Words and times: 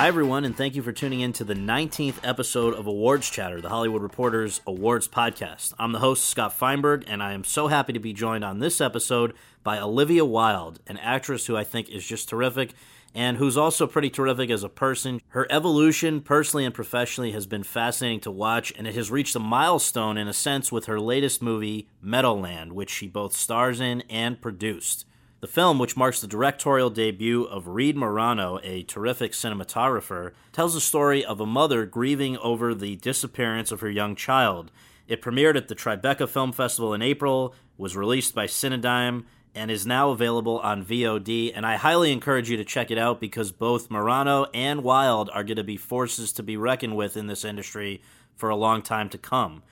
Hi, 0.00 0.08
everyone, 0.08 0.46
and 0.46 0.56
thank 0.56 0.76
you 0.76 0.82
for 0.82 0.92
tuning 0.92 1.20
in 1.20 1.34
to 1.34 1.44
the 1.44 1.52
19th 1.52 2.20
episode 2.24 2.72
of 2.72 2.86
Awards 2.86 3.28
Chatter, 3.28 3.60
the 3.60 3.68
Hollywood 3.68 4.00
Reporter's 4.00 4.62
awards 4.66 5.06
podcast. 5.06 5.74
I'm 5.78 5.92
the 5.92 5.98
host, 5.98 6.24
Scott 6.24 6.54
Feinberg, 6.54 7.04
and 7.06 7.22
I 7.22 7.34
am 7.34 7.44
so 7.44 7.68
happy 7.68 7.92
to 7.92 7.98
be 7.98 8.14
joined 8.14 8.42
on 8.42 8.60
this 8.60 8.80
episode 8.80 9.34
by 9.62 9.78
Olivia 9.78 10.24
Wilde, 10.24 10.80
an 10.86 10.96
actress 10.96 11.44
who 11.44 11.54
I 11.54 11.64
think 11.64 11.90
is 11.90 12.06
just 12.06 12.30
terrific 12.30 12.72
and 13.14 13.36
who's 13.36 13.58
also 13.58 13.86
pretty 13.86 14.08
terrific 14.08 14.48
as 14.48 14.64
a 14.64 14.70
person. 14.70 15.20
Her 15.28 15.46
evolution, 15.50 16.22
personally 16.22 16.64
and 16.64 16.74
professionally, 16.74 17.32
has 17.32 17.46
been 17.46 17.62
fascinating 17.62 18.20
to 18.20 18.30
watch, 18.30 18.72
and 18.78 18.86
it 18.86 18.94
has 18.94 19.10
reached 19.10 19.36
a 19.36 19.38
milestone 19.38 20.16
in 20.16 20.28
a 20.28 20.32
sense 20.32 20.72
with 20.72 20.86
her 20.86 20.98
latest 20.98 21.42
movie, 21.42 21.90
Meadowland, 22.00 22.72
which 22.72 22.88
she 22.88 23.06
both 23.06 23.34
stars 23.34 23.82
in 23.82 24.02
and 24.08 24.40
produced. 24.40 25.04
The 25.40 25.46
film, 25.46 25.78
which 25.78 25.96
marks 25.96 26.20
the 26.20 26.26
directorial 26.26 26.90
debut 26.90 27.44
of 27.44 27.66
Reed 27.66 27.96
Morano, 27.96 28.60
a 28.62 28.82
terrific 28.82 29.32
cinematographer, 29.32 30.32
tells 30.52 30.74
the 30.74 30.82
story 30.82 31.24
of 31.24 31.40
a 31.40 31.46
mother 31.46 31.86
grieving 31.86 32.36
over 32.38 32.74
the 32.74 32.96
disappearance 32.96 33.72
of 33.72 33.80
her 33.80 33.88
young 33.88 34.14
child. 34.14 34.70
It 35.08 35.22
premiered 35.22 35.56
at 35.56 35.68
the 35.68 35.74
Tribeca 35.74 36.28
Film 36.28 36.52
Festival 36.52 36.92
in 36.92 37.00
April, 37.00 37.54
was 37.78 37.96
released 37.96 38.34
by 38.34 38.46
Cinedigm, 38.46 39.24
and 39.54 39.70
is 39.70 39.86
now 39.86 40.10
available 40.10 40.58
on 40.58 40.84
VOD. 40.84 41.52
And 41.54 41.64
I 41.64 41.76
highly 41.76 42.12
encourage 42.12 42.50
you 42.50 42.58
to 42.58 42.64
check 42.64 42.90
it 42.90 42.98
out 42.98 43.18
because 43.18 43.50
both 43.50 43.90
Morano 43.90 44.46
and 44.52 44.84
Wilde 44.84 45.30
are 45.32 45.42
going 45.42 45.56
to 45.56 45.64
be 45.64 45.78
forces 45.78 46.32
to 46.34 46.42
be 46.42 46.58
reckoned 46.58 46.96
with 46.96 47.16
in 47.16 47.28
this 47.28 47.46
industry 47.46 48.02
for 48.36 48.50
a 48.50 48.56
long 48.56 48.82
time 48.82 49.08
to 49.08 49.18
come. 49.18 49.62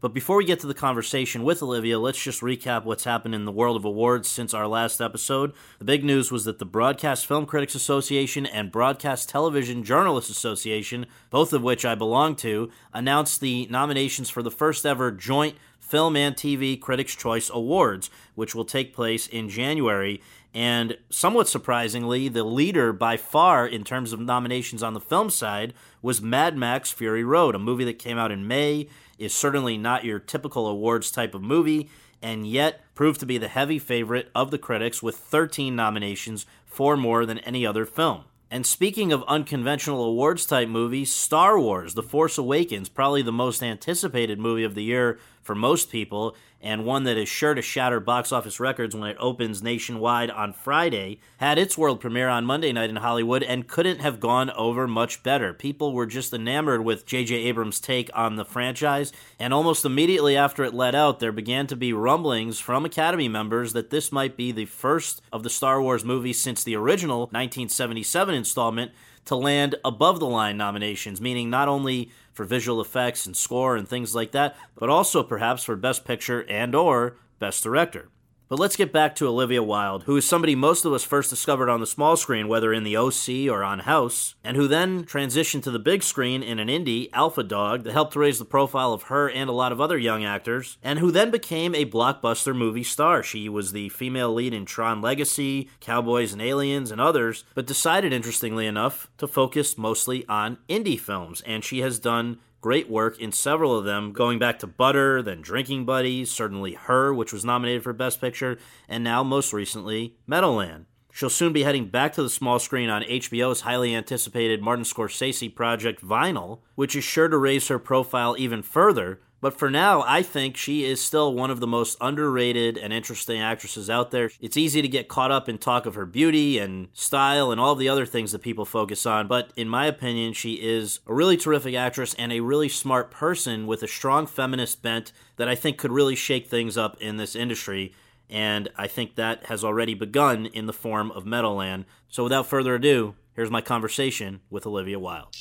But 0.00 0.14
before 0.14 0.36
we 0.36 0.44
get 0.44 0.60
to 0.60 0.68
the 0.68 0.74
conversation 0.74 1.42
with 1.42 1.60
Olivia, 1.60 1.98
let's 1.98 2.22
just 2.22 2.40
recap 2.40 2.84
what's 2.84 3.02
happened 3.02 3.34
in 3.34 3.46
the 3.46 3.52
world 3.52 3.76
of 3.76 3.84
awards 3.84 4.28
since 4.28 4.54
our 4.54 4.68
last 4.68 5.00
episode. 5.00 5.52
The 5.80 5.84
big 5.84 6.04
news 6.04 6.30
was 6.30 6.44
that 6.44 6.60
the 6.60 6.64
Broadcast 6.64 7.26
Film 7.26 7.46
Critics 7.46 7.74
Association 7.74 8.46
and 8.46 8.70
Broadcast 8.70 9.28
Television 9.28 9.82
Journalists 9.82 10.30
Association, 10.30 11.06
both 11.30 11.52
of 11.52 11.64
which 11.64 11.84
I 11.84 11.96
belong 11.96 12.36
to, 12.36 12.70
announced 12.94 13.40
the 13.40 13.66
nominations 13.70 14.30
for 14.30 14.40
the 14.40 14.52
first 14.52 14.86
ever 14.86 15.10
joint 15.10 15.56
Film 15.80 16.14
and 16.14 16.36
TV 16.36 16.80
Critics' 16.80 17.16
Choice 17.16 17.50
Awards, 17.52 18.08
which 18.36 18.54
will 18.54 18.64
take 18.64 18.94
place 18.94 19.26
in 19.26 19.48
January. 19.48 20.22
And 20.54 20.96
somewhat 21.10 21.48
surprisingly, 21.48 22.28
the 22.28 22.44
leader 22.44 22.92
by 22.92 23.16
far 23.16 23.66
in 23.66 23.82
terms 23.82 24.12
of 24.12 24.20
nominations 24.20 24.82
on 24.82 24.94
the 24.94 25.00
film 25.00 25.28
side 25.28 25.74
was 26.02 26.22
Mad 26.22 26.56
Max 26.56 26.92
Fury 26.92 27.24
Road, 27.24 27.54
a 27.56 27.58
movie 27.58 27.84
that 27.84 27.98
came 27.98 28.16
out 28.16 28.30
in 28.30 28.46
May 28.46 28.88
is 29.18 29.34
certainly 29.34 29.76
not 29.76 30.04
your 30.04 30.18
typical 30.18 30.66
awards 30.66 31.10
type 31.10 31.34
of 31.34 31.42
movie, 31.42 31.90
and 32.22 32.46
yet 32.46 32.82
proved 32.94 33.20
to 33.20 33.26
be 33.26 33.38
the 33.38 33.48
heavy 33.48 33.78
favorite 33.78 34.30
of 34.34 34.50
the 34.50 34.58
critics 34.58 35.02
with 35.02 35.16
13 35.16 35.74
nominations, 35.74 36.46
four 36.64 36.96
more 36.96 37.26
than 37.26 37.38
any 37.40 37.66
other 37.66 37.84
film. 37.84 38.24
And 38.50 38.64
speaking 38.64 39.12
of 39.12 39.22
unconventional 39.28 40.02
awards 40.04 40.46
type 40.46 40.68
movies, 40.68 41.14
Star 41.14 41.60
Wars 41.60 41.92
The 41.94 42.02
Force 42.02 42.38
Awakens, 42.38 42.88
probably 42.88 43.20
the 43.20 43.30
most 43.30 43.62
anticipated 43.62 44.38
movie 44.38 44.64
of 44.64 44.74
the 44.74 44.82
year 44.82 45.18
for 45.42 45.54
most 45.54 45.90
people, 45.90 46.34
and 46.60 46.84
one 46.84 47.04
that 47.04 47.16
is 47.16 47.28
sure 47.28 47.54
to 47.54 47.62
shatter 47.62 48.00
box 48.00 48.32
office 48.32 48.58
records 48.58 48.94
when 48.94 49.08
it 49.08 49.16
opens 49.20 49.62
nationwide 49.62 50.30
on 50.30 50.52
Friday, 50.52 51.20
had 51.38 51.58
its 51.58 51.78
world 51.78 52.00
premiere 52.00 52.28
on 52.28 52.44
Monday 52.44 52.72
night 52.72 52.90
in 52.90 52.96
Hollywood 52.96 53.42
and 53.42 53.68
couldn't 53.68 54.00
have 54.00 54.20
gone 54.20 54.50
over 54.50 54.88
much 54.88 55.22
better. 55.22 55.54
People 55.54 55.92
were 55.92 56.06
just 56.06 56.32
enamored 56.32 56.84
with 56.84 57.06
J.J. 57.06 57.34
Abrams' 57.34 57.80
take 57.80 58.10
on 58.14 58.36
the 58.36 58.44
franchise, 58.44 59.12
and 59.38 59.54
almost 59.54 59.84
immediately 59.84 60.36
after 60.36 60.64
it 60.64 60.74
let 60.74 60.94
out, 60.94 61.20
there 61.20 61.32
began 61.32 61.66
to 61.68 61.76
be 61.76 61.92
rumblings 61.92 62.58
from 62.58 62.84
Academy 62.84 63.28
members 63.28 63.72
that 63.72 63.90
this 63.90 64.10
might 64.10 64.36
be 64.36 64.50
the 64.50 64.66
first 64.66 65.22
of 65.32 65.42
the 65.42 65.50
Star 65.50 65.80
Wars 65.80 66.04
movies 66.04 66.40
since 66.40 66.64
the 66.64 66.76
original 66.76 67.20
1977 67.20 68.34
installment 68.34 68.92
to 69.28 69.36
land 69.36 69.74
above 69.84 70.20
the 70.20 70.26
line 70.26 70.56
nominations, 70.56 71.20
meaning 71.20 71.50
not 71.50 71.68
only 71.68 72.10
for 72.38 72.44
visual 72.44 72.80
effects 72.80 73.26
and 73.26 73.36
score 73.36 73.74
and 73.74 73.88
things 73.88 74.14
like 74.14 74.30
that, 74.30 74.56
but 74.76 74.88
also 74.88 75.24
perhaps 75.24 75.64
for 75.64 75.74
best 75.74 76.04
picture 76.04 76.48
and 76.48 76.72
or 76.72 77.16
best 77.40 77.64
director. 77.64 78.10
But 78.48 78.58
let's 78.58 78.76
get 78.76 78.94
back 78.94 79.14
to 79.16 79.28
Olivia 79.28 79.62
Wilde, 79.62 80.04
who 80.04 80.16
is 80.16 80.26
somebody 80.26 80.54
most 80.54 80.86
of 80.86 80.92
us 80.94 81.04
first 81.04 81.28
discovered 81.28 81.68
on 81.68 81.80
the 81.80 81.86
small 81.86 82.16
screen, 82.16 82.48
whether 82.48 82.72
in 82.72 82.82
the 82.82 82.96
OC 82.96 83.46
or 83.50 83.62
on 83.62 83.80
House, 83.80 84.36
and 84.42 84.56
who 84.56 84.66
then 84.66 85.04
transitioned 85.04 85.62
to 85.64 85.70
the 85.70 85.78
big 85.78 86.02
screen 86.02 86.42
in 86.42 86.58
an 86.58 86.68
indie, 86.68 87.10
Alpha 87.12 87.42
Dog, 87.42 87.84
that 87.84 87.92
helped 87.92 88.16
raise 88.16 88.38
the 88.38 88.46
profile 88.46 88.94
of 88.94 89.04
her 89.04 89.28
and 89.28 89.50
a 89.50 89.52
lot 89.52 89.70
of 89.70 89.82
other 89.82 89.98
young 89.98 90.24
actors, 90.24 90.78
and 90.82 90.98
who 90.98 91.10
then 91.10 91.30
became 91.30 91.74
a 91.74 91.84
blockbuster 91.84 92.56
movie 92.56 92.82
star. 92.82 93.22
She 93.22 93.50
was 93.50 93.72
the 93.72 93.90
female 93.90 94.32
lead 94.32 94.54
in 94.54 94.64
Tron 94.64 95.02
Legacy, 95.02 95.68
Cowboys 95.80 96.32
and 96.32 96.40
Aliens, 96.40 96.90
and 96.90 97.02
others, 97.02 97.44
but 97.54 97.66
decided, 97.66 98.14
interestingly 98.14 98.66
enough, 98.66 99.10
to 99.18 99.28
focus 99.28 99.76
mostly 99.76 100.26
on 100.26 100.56
indie 100.70 100.98
films, 100.98 101.42
and 101.42 101.62
she 101.62 101.80
has 101.80 101.98
done 101.98 102.38
Great 102.60 102.90
work 102.90 103.20
in 103.20 103.30
several 103.30 103.78
of 103.78 103.84
them, 103.84 104.12
going 104.12 104.38
back 104.38 104.58
to 104.58 104.66
Butter, 104.66 105.22
then 105.22 105.40
Drinking 105.40 105.84
Buddies, 105.84 106.30
certainly 106.30 106.74
Her, 106.74 107.14
which 107.14 107.32
was 107.32 107.44
nominated 107.44 107.84
for 107.84 107.92
Best 107.92 108.20
Picture, 108.20 108.58
and 108.88 109.04
now 109.04 109.22
most 109.22 109.52
recently, 109.52 110.16
Meadowland. 110.26 110.86
She'll 111.12 111.30
soon 111.30 111.52
be 111.52 111.62
heading 111.62 111.86
back 111.86 112.12
to 112.14 112.22
the 112.22 112.28
small 112.28 112.58
screen 112.58 112.90
on 112.90 113.02
HBO's 113.02 113.60
highly 113.60 113.94
anticipated 113.94 114.60
Martin 114.60 114.84
Scorsese 114.84 115.54
project 115.54 116.04
Vinyl, 116.04 116.58
which 116.74 116.96
is 116.96 117.04
sure 117.04 117.28
to 117.28 117.36
raise 117.36 117.68
her 117.68 117.78
profile 117.78 118.34
even 118.38 118.62
further, 118.62 119.20
but 119.40 119.56
for 119.56 119.70
now, 119.70 120.02
I 120.06 120.22
think 120.22 120.56
she 120.56 120.84
is 120.84 121.02
still 121.02 121.32
one 121.32 121.50
of 121.50 121.60
the 121.60 121.66
most 121.66 121.96
underrated 122.00 122.76
and 122.76 122.92
interesting 122.92 123.40
actresses 123.40 123.88
out 123.88 124.10
there. 124.10 124.30
It's 124.40 124.56
easy 124.56 124.82
to 124.82 124.88
get 124.88 125.08
caught 125.08 125.30
up 125.30 125.48
in 125.48 125.58
talk 125.58 125.86
of 125.86 125.94
her 125.94 126.06
beauty 126.06 126.58
and 126.58 126.88
style 126.92 127.52
and 127.52 127.60
all 127.60 127.74
the 127.74 127.88
other 127.88 128.06
things 128.06 128.32
that 128.32 128.40
people 128.40 128.64
focus 128.64 129.06
on, 129.06 129.28
but 129.28 129.52
in 129.56 129.68
my 129.68 129.86
opinion, 129.86 130.32
she 130.32 130.54
is 130.54 131.00
a 131.06 131.14
really 131.14 131.36
terrific 131.36 131.74
actress 131.74 132.14
and 132.14 132.32
a 132.32 132.40
really 132.40 132.68
smart 132.68 133.10
person 133.10 133.66
with 133.66 133.82
a 133.82 133.88
strong 133.88 134.26
feminist 134.26 134.82
bent 134.82 135.12
that 135.36 135.48
I 135.48 135.54
think 135.54 135.78
could 135.78 135.92
really 135.92 136.16
shake 136.16 136.48
things 136.48 136.76
up 136.76 136.96
in 137.00 137.16
this 137.16 137.36
industry. 137.36 137.94
And 138.28 138.68
I 138.76 138.88
think 138.88 139.14
that 139.14 139.46
has 139.46 139.64
already 139.64 139.94
begun 139.94 140.46
in 140.46 140.66
the 140.66 140.72
form 140.72 141.10
of 141.12 141.24
Meadowland. 141.24 141.86
So 142.08 142.24
without 142.24 142.46
further 142.46 142.74
ado, 142.74 143.14
here's 143.34 143.50
my 143.50 143.60
conversation 143.60 144.40
with 144.50 144.66
Olivia 144.66 144.98
Wilde. 144.98 145.34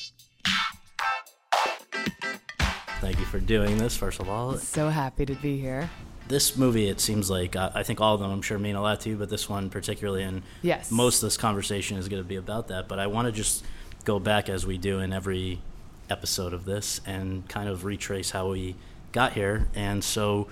Thank 3.00 3.20
you 3.20 3.26
for 3.26 3.40
doing 3.40 3.78
this, 3.78 3.96
first 3.96 4.20
of 4.20 4.28
all. 4.28 4.58
So 4.58 4.90
happy 4.90 5.26
to 5.28 5.36
be 5.36 5.60
here. 5.60 5.88
This 6.28 6.58
movie, 6.58 6.90
it 6.90 7.00
seems 7.00 7.30
like, 7.30 7.56
uh, 7.56 7.70
I 7.76 7.84
think 7.84 8.02
all 8.02 8.16
of 8.16 8.20
them, 8.20 8.32
I'm 8.32 8.42
sure, 8.42 8.58
mean 8.58 8.76
a 8.76 8.82
lot 8.82 9.02
to 9.02 9.10
you, 9.10 9.16
but 9.16 9.30
this 9.30 9.48
one 9.48 9.70
particularly, 9.70 10.24
and 10.24 10.42
yes. 10.64 10.90
most 10.90 11.22
of 11.22 11.28
this 11.28 11.38
conversation 11.38 11.98
is 11.98 12.10
going 12.10 12.22
to 12.22 12.28
be 12.28 12.38
about 12.38 12.70
that. 12.70 12.88
But 12.88 12.98
I 12.98 13.06
want 13.06 13.28
to 13.28 13.32
just 13.32 13.64
go 14.04 14.20
back, 14.20 14.50
as 14.50 14.66
we 14.66 14.80
do 14.80 15.00
in 15.00 15.14
every 15.14 15.62
episode 16.10 16.54
of 16.54 16.66
this, 16.66 17.00
and 17.06 17.48
kind 17.48 17.70
of 17.70 17.86
retrace 17.86 18.32
how 18.32 18.50
we 18.50 18.76
got 19.12 19.34
here. 19.34 19.68
And 19.76 20.04
so, 20.04 20.48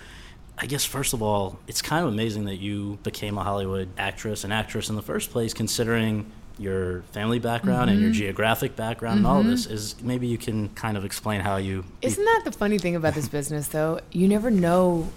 I 0.58 0.68
guess, 0.68 0.86
first 0.86 1.14
of 1.14 1.24
all, 1.24 1.60
it's 1.68 1.82
kind 1.82 2.06
of 2.06 2.14
amazing 2.14 2.46
that 2.46 2.58
you 2.58 3.00
became 3.02 3.40
a 3.40 3.44
Hollywood 3.44 3.90
actress, 3.98 4.44
an 4.44 4.52
actress 4.52 4.88
in 4.88 4.96
the 4.96 5.02
first 5.02 5.32
place, 5.32 5.54
considering 5.54 6.32
your 6.58 7.02
family 7.12 7.40
background 7.40 7.82
mm-hmm. 7.82 7.90
and 7.90 8.00
your 8.00 8.12
mm-hmm. 8.12 8.20
geographic 8.20 8.76
background 8.76 9.18
mm-hmm. 9.18 9.26
and 9.26 9.36
all 9.36 9.42
mm-hmm. 9.42 9.52
this 9.52 9.66
is 9.66 10.02
maybe 10.02 10.26
you 10.26 10.38
can 10.38 10.70
kind 10.70 10.96
of 10.96 11.04
explain 11.04 11.42
how 11.42 11.58
you 11.58 11.84
isn't 12.02 12.24
that 12.24 12.42
the 12.46 12.52
funny 12.52 12.78
thing 12.78 12.96
about 12.96 13.14
this 13.14 13.28
business 13.28 13.68
though 13.68 14.00
you 14.12 14.28
never 14.28 14.50
know 14.50 15.08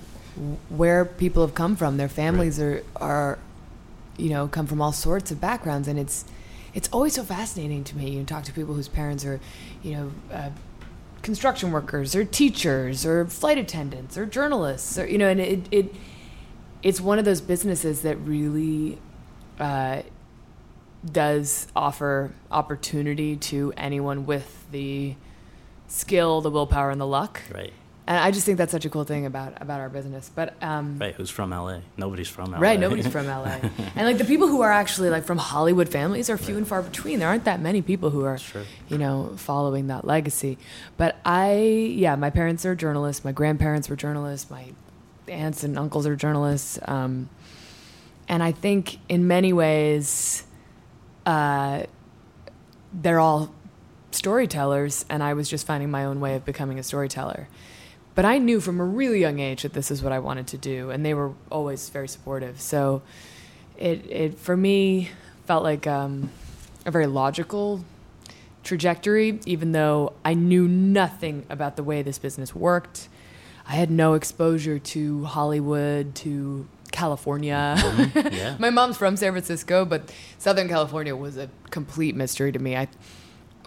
where 0.69 1.05
people 1.05 1.45
have 1.45 1.55
come 1.55 1.77
from. 1.77 1.97
Their 1.97 2.09
families 2.09 2.61
are 2.61 2.83
are 2.97 3.39
you 4.17 4.31
know 4.31 4.49
come 4.49 4.67
from 4.67 4.81
all 4.81 4.93
sorts 4.93 5.31
of 5.31 5.41
backgrounds, 5.41 5.89
and 5.89 5.99
it's 5.99 6.25
it's 6.75 6.89
always 6.93 7.15
so 7.15 7.25
fascinating 7.25 7.85
to 7.85 7.97
me. 7.97 8.11
You 8.11 8.25
talk 8.25 8.45
to 8.45 8.53
people 8.53 8.75
whose 8.75 8.89
parents 8.89 9.25
are 9.25 9.41
you 9.83 9.93
know. 9.93 10.13
Uh, 10.33 10.51
construction 11.21 11.73
workers 11.73 12.15
or 12.15 12.25
teachers 12.25 13.05
or 13.05 13.27
flight 13.27 13.59
attendants 13.59 14.17
or 14.17 14.25
journalists 14.25 14.97
or 14.97 15.05
you 15.05 15.19
know 15.19 15.29
and 15.29 15.41
it, 15.41 15.61
it 15.73 15.95
it's 16.81 17.01
one 17.01 17.19
of 17.19 17.25
those 17.25 17.41
businesses 17.41 18.03
that 18.03 18.15
really 18.19 19.01
uh, 19.59 20.01
does 21.05 21.67
offer 21.77 22.33
opportunity 22.51 23.37
to 23.37 23.73
anyone 23.77 24.27
with 24.27 24.65
the 24.73 25.15
skill, 25.87 26.41
the 26.41 26.51
willpower, 26.51 26.91
and 26.91 27.01
the 27.01 27.07
luck. 27.07 27.41
Right. 27.55 27.73
And 28.07 28.17
I 28.17 28.31
just 28.31 28.47
think 28.47 28.57
that's 28.57 28.73
such 28.73 28.87
a 28.87 28.89
cool 28.91 29.05
thing 29.05 29.27
about 29.27 29.61
about 29.61 29.81
our 29.81 29.91
business. 29.91 30.31
But 30.35 30.55
um, 30.63 30.99
Right. 30.99 31.15
Who's 31.15 31.29
from 31.29 31.51
LA? 31.51 31.81
Nobody's 31.99 32.29
from 32.29 32.53
LA. 32.53 32.59
right, 32.59 32.81
nobody's 32.81 33.07
from 33.07 33.27
LA, 33.27 33.59
and 33.95 34.07
like 34.07 34.17
the 34.17 34.25
people 34.25 34.49
who 34.49 34.63
are 34.63 34.73
actually 34.73 35.11
like 35.11 35.25
from 35.25 35.37
Hollywood 35.37 35.91
families 35.91 36.31
are 36.31 36.39
few 36.39 36.57
and 36.57 36.67
far 36.67 36.81
between. 36.81 37.19
There 37.19 37.29
aren't 37.29 37.45
that 37.45 37.61
many 37.61 37.83
people 37.83 38.09
who 38.09 38.25
are, 38.25 38.39
Sure. 38.39 38.63
you 38.89 38.97
know, 38.97 39.35
following 39.37 39.89
that 39.89 40.07
legacy. 40.07 40.57
But 40.97 41.17
I, 41.23 41.53
yeah, 41.59 42.17
my 42.17 42.31
parents 42.31 42.65
are 42.65 42.75
journalists. 42.75 43.27
My 43.27 43.33
grandparents 43.33 43.91
were 43.91 43.97
journalists. 43.97 44.51
My 44.51 44.65
aunts 45.29 45.63
and 45.63 45.79
uncles 45.79 46.07
are 46.07 46.17
journalists. 46.17 46.79
Um, 46.87 47.29
and 48.27 48.43
I 48.43 48.53
think 48.53 48.99
in 49.11 49.27
many 49.27 49.53
ways, 49.53 50.45
uh, 51.29 51.83
they're 52.91 53.21
all 53.21 53.55
storytellers, 54.13 55.05
and 55.11 55.23
I 55.23 55.35
was 55.35 55.47
just 55.51 55.67
finding 55.67 55.91
my 55.91 56.07
own 56.07 56.21
way 56.21 56.35
of 56.37 56.47
becoming 56.47 56.79
a 56.79 56.83
storyteller. 56.83 57.49
But 58.15 58.25
I 58.25 58.39
knew 58.39 58.61
from 58.61 58.81
a 58.81 58.85
really 58.85 59.21
young 59.21 59.39
age 59.39 59.63
that 59.63 59.75
this 59.75 59.91
is 59.91 60.03
what 60.03 60.11
I 60.11 60.21
wanted 60.21 60.47
to 60.49 60.57
do, 60.57 60.89
and 60.89 61.05
they 61.05 61.13
were 61.13 61.35
always 61.53 61.91
very 61.91 62.09
supportive. 62.09 62.63
So 62.63 63.03
it, 63.77 64.11
it 64.11 64.39
for 64.39 64.57
me, 64.57 65.11
felt 65.45 65.63
like 65.63 65.87
um, 65.87 66.31
a 66.87 66.91
very 66.91 67.07
logical 67.07 67.85
trajectory, 68.65 69.39
even 69.45 69.73
though 69.73 70.15
I 70.25 70.33
knew 70.33 70.67
nothing 70.67 71.45
about 71.51 71.77
the 71.77 71.83
way 71.83 72.01
this 72.01 72.19
business 72.19 72.55
worked. 72.55 73.11
I 73.67 73.73
had 73.73 73.91
no 73.91 74.15
exposure 74.15 74.79
to 74.79 75.25
Hollywood, 75.25 76.15
to 76.17 76.67
California. 76.99 77.77
Yeah. 78.33 78.57
My 78.59 78.71
mom's 78.71 78.97
from 78.97 79.17
San 79.17 79.31
Francisco, 79.33 79.85
but 79.85 80.13
Southern 80.39 80.69
California 80.69 81.15
was 81.15 81.37
a 81.37 81.49
complete 81.71 82.17
mystery 82.17 82.51
to 82.51 82.59
me. 82.59 82.77
I, 82.77 82.89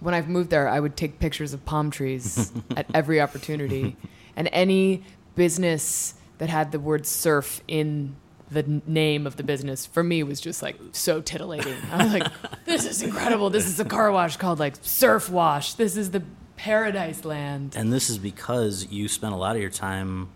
when 0.01 0.13
I 0.13 0.21
moved 0.21 0.49
there, 0.49 0.67
I 0.67 0.81
would 0.81 0.97
take 0.97 1.19
pictures 1.19 1.53
of 1.53 1.63
palm 1.63 1.91
trees 1.91 2.51
at 2.75 2.87
every 2.93 3.21
opportunity, 3.21 3.95
and 4.35 4.49
any 4.51 5.03
business 5.35 6.15
that 6.39 6.49
had 6.49 6.73
the 6.73 6.79
word 6.79 7.05
surf 7.05 7.61
in 7.69 8.17
the 8.49 8.81
name 8.85 9.25
of 9.25 9.37
the 9.37 9.43
business 9.43 9.85
for 9.85 10.03
me 10.03 10.23
was 10.23 10.41
just 10.41 10.61
like 10.61 10.75
so 10.91 11.21
titillating. 11.21 11.77
I 11.89 12.03
was 12.03 12.13
like, 12.13 12.27
"This 12.65 12.85
is 12.85 13.01
incredible! 13.01 13.49
This 13.49 13.65
is 13.65 13.79
a 13.79 13.85
car 13.85 14.11
wash 14.11 14.35
called 14.35 14.59
like 14.59 14.75
Surf 14.81 15.29
Wash. 15.29 15.75
This 15.75 15.95
is 15.95 16.11
the 16.11 16.23
paradise 16.57 17.23
land." 17.23 17.75
And 17.77 17.93
this 17.93 18.09
is 18.09 18.17
because 18.17 18.87
you 18.91 19.07
spent 19.07 19.33
a 19.33 19.37
lot 19.37 19.55
of 19.55 19.61
your 19.61 19.71
time 19.71 20.31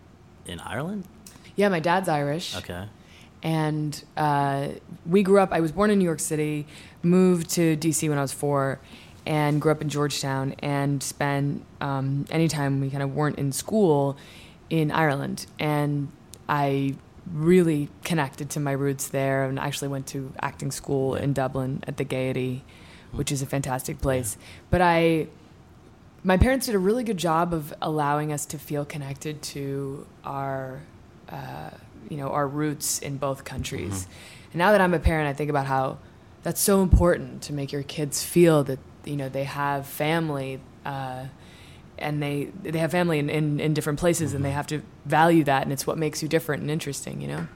in 0.46 0.62
Ireland. 0.62 1.10
Yeah, 1.56 1.70
my 1.70 1.80
dad's 1.80 2.10
Irish. 2.10 2.56
Okay. 2.58 2.86
and 3.44 4.04
uh, 4.18 4.70
we 5.06 5.24
grew 5.24 5.40
up. 5.40 5.52
I 5.52 5.60
was 5.62 5.72
born 5.72 5.90
in 5.92 6.00
New 6.00 6.06
York 6.06 6.20
City, 6.20 6.66
moved 7.04 7.50
to 7.52 7.78
DC 7.78 8.08
when 8.10 8.18
I 8.18 8.22
was 8.22 8.34
four, 8.34 8.80
and 9.26 9.62
grew 9.62 9.72
up 9.72 9.82
in 9.82 9.90
Georgetown, 9.90 10.56
and 10.60 11.02
spent 11.02 11.64
um, 11.82 12.26
any 12.30 12.48
time 12.48 12.82
we 12.82 12.90
kind 12.90 13.04
of 13.04 13.16
weren't 13.16 13.38
in 13.38 13.52
school 13.52 14.18
in 14.70 14.92
Ireland, 14.92 15.46
and 15.60 16.12
I 16.50 16.96
really 17.32 17.90
connected 18.04 18.50
to 18.52 18.60
my 18.60 18.72
roots 18.72 19.08
there, 19.08 19.46
and 19.46 19.60
actually 19.60 19.88
went 19.90 20.08
to 20.08 20.34
acting 20.42 20.72
school 20.72 21.16
in 21.16 21.34
Dublin 21.34 21.84
at 21.88 21.98
the 21.98 22.04
Gaiety, 22.04 22.64
which 23.12 23.32
is 23.32 23.42
a 23.42 23.46
fantastic 23.46 24.02
place. 24.02 24.38
But 24.70 24.82
I 24.82 25.28
my 26.24 26.38
parents 26.38 26.66
did 26.66 26.74
a 26.74 26.80
really 26.80 27.04
good 27.04 27.18
job 27.18 27.54
of 27.54 27.72
allowing 27.84 28.34
us 28.34 28.48
to 28.48 28.58
feel 28.58 28.84
connected 28.86 29.44
to 29.44 30.08
our 30.24 30.82
uh, 31.30 31.70
you 32.10 32.18
know 32.18 32.30
our 32.30 32.48
roots 32.48 33.00
in 33.00 33.18
both 33.18 33.44
countries 33.44 34.08
and 34.52 34.60
now 34.60 34.72
that 34.72 34.82
i'm 34.82 34.94
a 34.94 35.00
parent 35.00 35.28
i 35.28 35.34
think 35.34 35.50
about 35.50 35.66
how 35.66 35.98
that's 36.44 36.62
so 36.62 36.82
important 36.84 37.42
to 37.42 37.54
make 37.54 37.72
your 37.72 37.84
kids 37.84 38.24
feel 38.24 38.64
that 38.64 38.80
you 39.04 39.16
know 39.16 39.30
they 39.30 39.44
have 39.46 39.88
family 39.88 40.60
uh, 40.86 41.26
and 41.98 42.22
they 42.22 42.46
they 42.64 42.78
have 42.78 42.92
family 42.92 43.18
in, 43.20 43.30
in, 43.30 43.60
in 43.60 43.74
different 43.74 43.98
places 44.00 44.34
and 44.34 44.46
they 44.46 44.52
have 44.52 44.68
to 44.68 44.82
value 45.06 45.44
that 45.44 45.64
and 45.64 45.74
it's 45.74 45.88
what 45.88 45.98
makes 45.98 46.22
you 46.22 46.28
different 46.30 46.62
and 46.62 46.70
interesting 46.72 47.22
you 47.22 47.28
know 47.28 47.48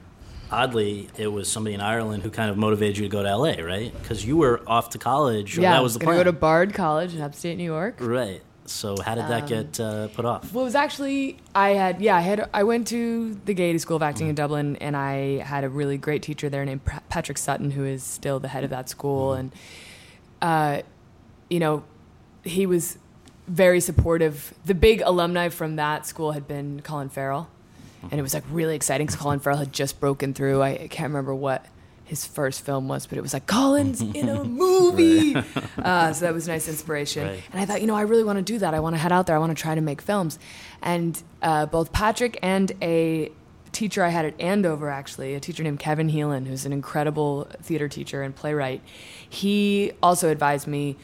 Oddly, 0.52 1.08
it 1.16 1.28
was 1.28 1.48
somebody 1.48 1.74
in 1.74 1.80
Ireland 1.80 2.24
who 2.24 2.30
kind 2.30 2.50
of 2.50 2.56
motivated 2.56 2.98
you 2.98 3.04
to 3.04 3.08
go 3.08 3.22
to 3.22 3.36
LA, 3.36 3.62
right? 3.62 3.92
Because 4.02 4.24
you 4.24 4.36
were 4.36 4.60
off 4.66 4.90
to 4.90 4.98
college. 4.98 5.56
Yeah 5.56 5.74
that 5.74 5.82
was 5.82 5.94
the 5.94 6.00
plan. 6.00 6.16
go 6.16 6.24
to 6.24 6.32
bard 6.32 6.74
college 6.74 7.14
in 7.14 7.20
upstate 7.20 7.56
new 7.56 7.62
york 7.62 7.96
right. 8.00 8.42
So 8.70 8.96
how 9.00 9.14
did 9.14 9.26
that 9.28 9.46
get 9.46 9.80
uh, 9.80 10.08
put 10.08 10.24
off? 10.24 10.52
Well, 10.52 10.62
it 10.62 10.66
was 10.66 10.74
actually 10.74 11.38
I 11.54 11.70
had 11.70 12.00
yeah 12.00 12.16
I 12.16 12.20
had 12.20 12.48
I 12.54 12.62
went 12.62 12.86
to 12.88 13.34
the 13.44 13.52
Gaiety 13.52 13.78
School 13.78 13.96
of 13.96 14.02
Acting 14.02 14.28
in 14.28 14.34
Dublin, 14.34 14.76
and 14.76 14.96
I 14.96 15.38
had 15.38 15.64
a 15.64 15.68
really 15.68 15.98
great 15.98 16.22
teacher 16.22 16.48
there 16.48 16.64
named 16.64 16.84
Pa- 16.84 17.02
Patrick 17.08 17.36
Sutton, 17.36 17.72
who 17.72 17.84
is 17.84 18.02
still 18.02 18.38
the 18.38 18.48
head 18.48 18.64
of 18.64 18.70
that 18.70 18.88
school, 18.88 19.32
and 19.32 19.52
uh, 20.40 20.82
you 21.48 21.58
know, 21.58 21.84
he 22.44 22.64
was 22.64 22.96
very 23.48 23.80
supportive. 23.80 24.54
The 24.64 24.74
big 24.74 25.02
alumni 25.02 25.48
from 25.48 25.76
that 25.76 26.06
school 26.06 26.32
had 26.32 26.46
been 26.46 26.80
Colin 26.82 27.08
Farrell, 27.08 27.48
and 28.02 28.14
it 28.14 28.22
was 28.22 28.34
like 28.34 28.44
really 28.50 28.76
exciting 28.76 29.06
because 29.08 29.20
Colin 29.20 29.40
Farrell 29.40 29.58
had 29.58 29.72
just 29.72 29.98
broken 30.00 30.32
through. 30.32 30.62
I, 30.62 30.68
I 30.70 30.88
can't 30.88 31.10
remember 31.10 31.34
what 31.34 31.66
his 32.10 32.26
first 32.26 32.64
film 32.64 32.88
was, 32.88 33.06
but 33.06 33.16
it 33.18 33.20
was 33.20 33.32
like 33.32 33.46
Colin's 33.46 34.00
in 34.00 34.28
a 34.28 34.42
movie. 34.64 35.36
uh, 35.78 36.12
so 36.12 36.24
that 36.24 36.34
was 36.34 36.48
nice 36.48 36.66
inspiration. 36.66 37.24
Right. 37.24 37.42
And 37.52 37.60
I 37.60 37.66
thought, 37.66 37.80
you 37.80 37.86
know, 37.86 37.94
I 37.94 38.00
really 38.00 38.24
want 38.24 38.38
to 38.38 38.42
do 38.42 38.58
that. 38.58 38.74
I 38.74 38.80
want 38.80 38.96
to 38.96 38.98
head 38.98 39.12
out 39.12 39.28
there. 39.28 39.36
I 39.36 39.38
want 39.38 39.56
to 39.56 39.62
try 39.62 39.76
to 39.76 39.80
make 39.80 40.02
films. 40.02 40.36
And 40.82 41.22
uh, 41.40 41.66
both 41.66 41.92
Patrick 41.92 42.36
and 42.42 42.72
a 42.82 43.30
teacher 43.70 44.02
I 44.02 44.08
had 44.08 44.24
at 44.24 44.40
Andover, 44.40 44.90
actually, 44.90 45.34
a 45.34 45.40
teacher 45.40 45.62
named 45.62 45.78
Kevin 45.78 46.10
Heelan, 46.10 46.48
who's 46.48 46.66
an 46.66 46.72
incredible 46.72 47.44
theater 47.62 47.88
teacher 47.88 48.22
and 48.22 48.34
playwright, 48.34 48.82
he 49.28 49.92
also 50.02 50.30
advised 50.30 50.66
me 50.66 50.96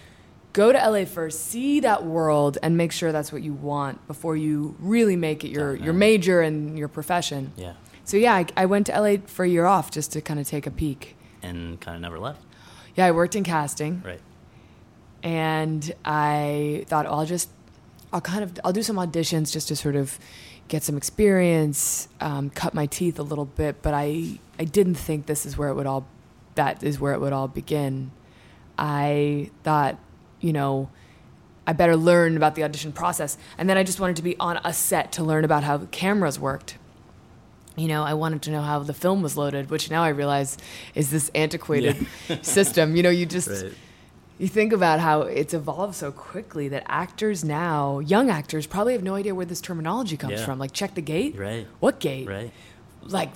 go 0.52 0.72
to 0.72 0.78
LA 0.78 1.04
first, 1.04 1.46
see 1.46 1.80
that 1.80 2.04
world, 2.04 2.58
and 2.62 2.76
make 2.76 2.90
sure 2.90 3.12
that's 3.12 3.30
what 3.30 3.42
you 3.42 3.52
want 3.52 4.04
before 4.08 4.36
you 4.36 4.74
really 4.80 5.14
make 5.14 5.44
it 5.44 5.50
your, 5.50 5.76
your 5.76 5.92
major 5.92 6.40
and 6.40 6.78
your 6.78 6.88
profession. 6.88 7.52
Yeah. 7.56 7.74
So, 8.06 8.16
yeah, 8.16 8.34
I, 8.34 8.46
I 8.56 8.64
went 8.66 8.86
to 8.86 8.98
LA 8.98 9.16
for 9.26 9.44
a 9.44 9.48
year 9.48 9.66
off 9.66 9.90
just 9.90 10.12
to 10.12 10.20
kind 10.22 10.40
of 10.40 10.48
take 10.48 10.66
a 10.66 10.70
peek. 10.70 11.16
And 11.42 11.78
kind 11.80 11.94
of 11.96 12.00
never 12.00 12.18
left. 12.18 12.40
Yeah, 12.94 13.04
I 13.06 13.10
worked 13.10 13.34
in 13.36 13.44
casting 13.44 14.00
Right. 14.02 14.20
and 15.22 15.92
I 16.04 16.84
thought 16.88 17.04
I'll 17.06 17.26
just 17.26 17.50
I'll 18.12 18.20
kind 18.20 18.42
of 18.42 18.58
I'll 18.64 18.72
do 18.72 18.82
some 18.82 18.96
auditions 18.96 19.52
just 19.52 19.68
to 19.68 19.76
sort 19.76 19.96
of 19.96 20.18
get 20.68 20.82
some 20.82 20.96
experience, 20.96 22.08
um, 22.20 22.50
cut 22.50 22.72
my 22.74 22.86
teeth 22.86 23.18
a 23.18 23.22
little 23.22 23.44
bit. 23.44 23.82
But 23.82 23.92
I 23.94 24.38
I 24.58 24.64
didn't 24.64 24.94
think 24.94 25.26
this 25.26 25.44
is 25.44 25.58
where 25.58 25.68
it 25.68 25.74
would 25.74 25.86
all 25.86 26.06
that 26.54 26.82
is 26.82 26.98
where 26.98 27.12
it 27.12 27.20
would 27.20 27.32
all 27.32 27.48
begin. 27.48 28.12
I 28.78 29.50
thought 29.62 29.98
you 30.40 30.52
know 30.52 30.88
I 31.66 31.72
better 31.72 31.96
learn 31.96 32.36
about 32.36 32.54
the 32.54 32.62
audition 32.64 32.92
process, 32.92 33.36
and 33.58 33.68
then 33.68 33.76
I 33.76 33.82
just 33.82 34.00
wanted 34.00 34.16
to 34.16 34.22
be 34.22 34.36
on 34.38 34.58
a 34.64 34.72
set 34.72 35.12
to 35.12 35.24
learn 35.24 35.44
about 35.44 35.64
how 35.64 35.78
cameras 35.90 36.38
worked. 36.38 36.78
You 37.76 37.88
know, 37.88 38.02
I 38.04 38.14
wanted 38.14 38.42
to 38.42 38.50
know 38.50 38.62
how 38.62 38.78
the 38.80 38.94
film 38.94 39.22
was 39.22 39.36
loaded, 39.36 39.70
which 39.70 39.90
now 39.90 40.02
I 40.02 40.08
realize 40.08 40.56
is 40.94 41.10
this 41.10 41.30
antiquated 41.34 42.06
system. 42.42 42.96
You 42.96 43.02
know, 43.02 43.10
you 43.10 43.26
just 43.26 43.48
Right. 43.48 43.72
you 44.38 44.48
think 44.48 44.72
about 44.72 44.98
how 45.00 45.22
it's 45.22 45.52
evolved 45.54 45.94
so 45.94 46.10
quickly 46.10 46.68
that 46.68 46.84
actors 46.86 47.44
now, 47.44 47.98
young 47.98 48.30
actors, 48.30 48.66
probably 48.66 48.94
have 48.94 49.02
no 49.02 49.14
idea 49.14 49.34
where 49.34 49.46
this 49.46 49.60
terminology 49.60 50.16
comes 50.16 50.34
Yeah. 50.40 50.44
from. 50.46 50.58
Like, 50.58 50.72
check 50.72 50.94
the 50.94 51.02
gate. 51.02 51.36
Right. 51.38 51.66
What 51.80 51.98
gate? 52.00 52.26
Right. 52.26 52.50
Like, 53.02 53.30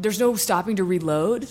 there's 0.00 0.18
no 0.20 0.34
stopping 0.36 0.76
to 0.76 0.84
reload. 0.84 1.48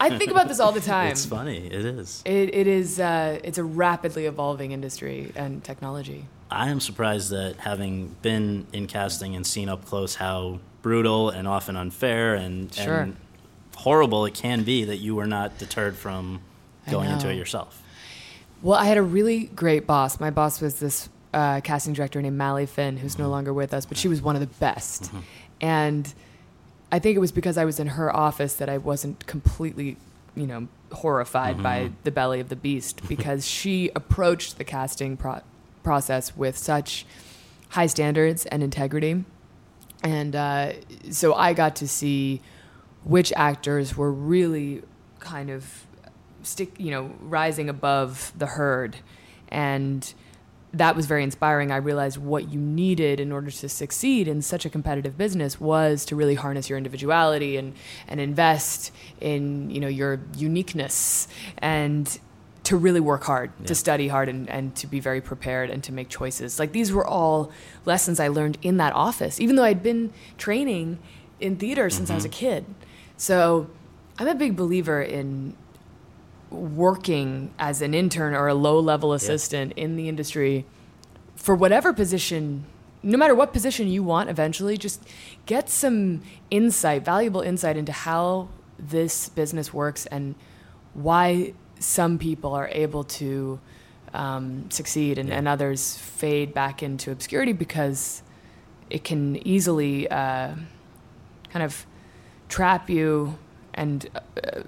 I 0.00 0.16
think 0.18 0.30
about 0.30 0.48
this 0.48 0.60
all 0.60 0.72
the 0.72 0.80
time. 0.96 1.08
It's 1.12 1.26
funny. 1.26 1.66
It 1.66 1.84
is. 1.84 2.22
It, 2.24 2.54
it 2.54 2.66
is. 2.66 2.98
Uh, 2.98 3.38
it's 3.44 3.58
a 3.58 3.64
rapidly 3.64 4.26
evolving 4.26 4.72
industry 4.72 5.32
and 5.36 5.62
technology. 5.62 6.26
I 6.50 6.70
am 6.70 6.80
surprised 6.80 7.30
that 7.30 7.56
having 7.58 8.16
been 8.22 8.66
in 8.72 8.86
casting 8.86 9.36
and 9.36 9.46
seen 9.46 9.68
up 9.68 9.84
close 9.84 10.14
how 10.14 10.60
brutal 10.82 11.30
and 11.30 11.46
often 11.48 11.76
unfair 11.76 12.34
and, 12.34 12.72
Sure. 12.72 13.00
and 13.00 13.16
horrible 13.76 14.24
it 14.26 14.34
can 14.34 14.62
be 14.64 14.84
that 14.84 14.96
you 14.98 15.14
were 15.14 15.26
not 15.26 15.58
deterred 15.58 15.96
from 15.96 16.40
going 16.90 17.10
into 17.10 17.28
it 17.30 17.34
yourself. 17.34 17.82
Well, 18.62 18.78
I 18.78 18.86
had 18.86 18.96
a 18.98 19.02
really 19.02 19.44
great 19.44 19.86
boss. 19.86 20.18
My 20.18 20.30
boss 20.30 20.60
was 20.60 20.80
this 20.80 21.08
uh, 21.34 21.60
casting 21.62 21.92
director 21.92 22.20
named 22.22 22.36
Mali 22.38 22.66
Finn, 22.66 22.96
who's 22.96 23.12
Mm-hmm. 23.14 23.22
no 23.22 23.28
longer 23.28 23.52
with 23.52 23.72
us, 23.74 23.84
but 23.86 23.96
she 23.98 24.08
was 24.08 24.20
one 24.22 24.34
of 24.34 24.40
the 24.40 24.46
best. 24.58 25.10
And 25.60 26.12
I 26.90 26.98
think 26.98 27.16
it 27.16 27.20
was 27.20 27.30
because 27.32 27.58
I 27.58 27.64
was 27.64 27.78
in 27.78 27.86
her 27.88 28.14
office 28.14 28.54
that 28.54 28.68
I 28.68 28.78
wasn't 28.78 29.26
completely, 29.26 29.96
you 30.34 30.46
know, 30.46 30.68
horrified 30.92 31.54
Mm-hmm. 31.56 31.62
by 31.62 31.90
the 32.04 32.10
belly 32.10 32.40
of 32.40 32.48
the 32.48 32.56
beast 32.56 33.02
because 33.08 33.46
she 33.46 33.90
approached 33.94 34.56
the 34.58 34.64
casting 34.64 35.16
pro- 35.16 35.42
process 35.84 36.34
with 36.36 36.56
such 36.56 37.04
high 37.70 37.86
standards 37.86 38.46
and 38.46 38.62
integrity 38.62 39.24
and 40.02 40.36
uh, 40.36 40.72
so 41.10 41.34
I 41.34 41.52
got 41.52 41.76
to 41.76 41.88
see 41.88 42.40
which 43.04 43.32
actors 43.36 43.96
were 43.96 44.12
really 44.12 44.82
kind 45.18 45.50
of 45.50 45.86
stick, 46.42 46.72
you 46.78 46.90
know, 46.90 47.14
rising 47.20 47.68
above 47.68 48.32
the 48.36 48.46
herd, 48.46 48.96
and 49.48 50.12
that 50.72 50.94
was 50.94 51.06
very 51.06 51.22
inspiring. 51.22 51.72
I 51.72 51.76
realized 51.76 52.18
what 52.18 52.50
you 52.50 52.60
needed 52.60 53.20
in 53.20 53.32
order 53.32 53.50
to 53.50 53.68
succeed 53.68 54.28
in 54.28 54.42
such 54.42 54.64
a 54.66 54.70
competitive 54.70 55.16
business 55.16 55.60
was 55.60 56.04
to 56.06 56.16
really 56.16 56.34
harness 56.34 56.68
your 56.68 56.76
individuality 56.76 57.56
and 57.56 57.74
and 58.06 58.20
invest 58.20 58.92
in 59.20 59.70
you 59.70 59.80
know 59.80 59.88
your 59.88 60.20
uniqueness 60.36 61.26
and 61.58 62.18
to 62.68 62.76
really 62.76 63.00
work 63.00 63.24
hard, 63.24 63.50
Yeah. 63.60 63.66
to 63.68 63.74
study 63.74 64.08
hard, 64.08 64.28
and, 64.28 64.46
and 64.50 64.74
to 64.76 64.86
be 64.86 65.00
very 65.00 65.22
prepared 65.22 65.70
and 65.70 65.82
to 65.84 65.92
make 65.92 66.10
choices. 66.10 66.58
Like 66.58 66.72
these 66.72 66.92
were 66.92 67.06
all 67.06 67.50
lessons 67.86 68.20
I 68.20 68.28
learned 68.28 68.58
in 68.60 68.76
that 68.76 68.92
office, 68.92 69.40
even 69.40 69.56
though 69.56 69.64
I'd 69.64 69.82
been 69.82 70.12
training 70.36 70.98
in 71.40 71.56
theater 71.56 71.88
since 71.88 72.10
I 72.10 72.14
was 72.14 72.26
a 72.26 72.28
mm-hmm. 72.28 72.38
kid. 72.38 72.64
So 73.16 73.70
I'm 74.18 74.28
a 74.28 74.34
big 74.34 74.54
believer 74.54 75.00
in 75.00 75.56
working 76.50 77.54
as 77.58 77.80
an 77.80 77.94
intern 77.94 78.34
or 78.34 78.48
a 78.48 78.54
low 78.54 78.78
level 78.78 79.14
assistant 79.14 79.72
in 79.74 79.96
the 79.96 80.06
industry 80.06 80.66
for 81.36 81.54
whatever 81.54 81.92
position 81.92 82.64
no 83.00 83.16
matter 83.16 83.34
what 83.34 83.52
position 83.52 83.86
you 83.86 84.02
want 84.02 84.28
eventually 84.30 84.76
just 84.76 85.06
get 85.44 85.68
some 85.68 86.22
insight 86.50 87.04
valuable 87.04 87.42
insight 87.42 87.76
into 87.76 87.92
how 87.92 88.48
this 88.78 89.28
business 89.28 89.74
works 89.74 90.06
and 90.06 90.34
why 90.94 91.52
some 91.78 92.18
people 92.18 92.54
are 92.54 92.68
able 92.72 93.04
to 93.04 93.60
um, 94.14 94.70
succeed 94.70 95.18
and, 95.18 95.28
Yeah. 95.28 95.36
and 95.36 95.48
others 95.48 95.96
fade 95.96 96.54
back 96.54 96.82
into 96.82 97.10
obscurity 97.10 97.52
because 97.52 98.22
it 98.90 99.04
can 99.04 99.36
easily 99.46 100.08
uh, 100.10 100.54
kind 101.50 101.62
of 101.62 101.86
trap 102.48 102.88
you 102.88 103.38
and 103.74 104.08
uh, 104.14 104.62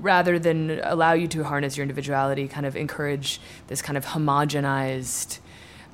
rather 0.00 0.38
than 0.38 0.80
allow 0.82 1.12
you 1.12 1.28
to 1.28 1.44
harness 1.44 1.76
your 1.76 1.82
individuality, 1.82 2.48
kind 2.48 2.66
of 2.66 2.76
encourage 2.76 3.40
this 3.68 3.80
kind 3.82 3.96
of 3.96 4.04
homogenized 4.06 5.38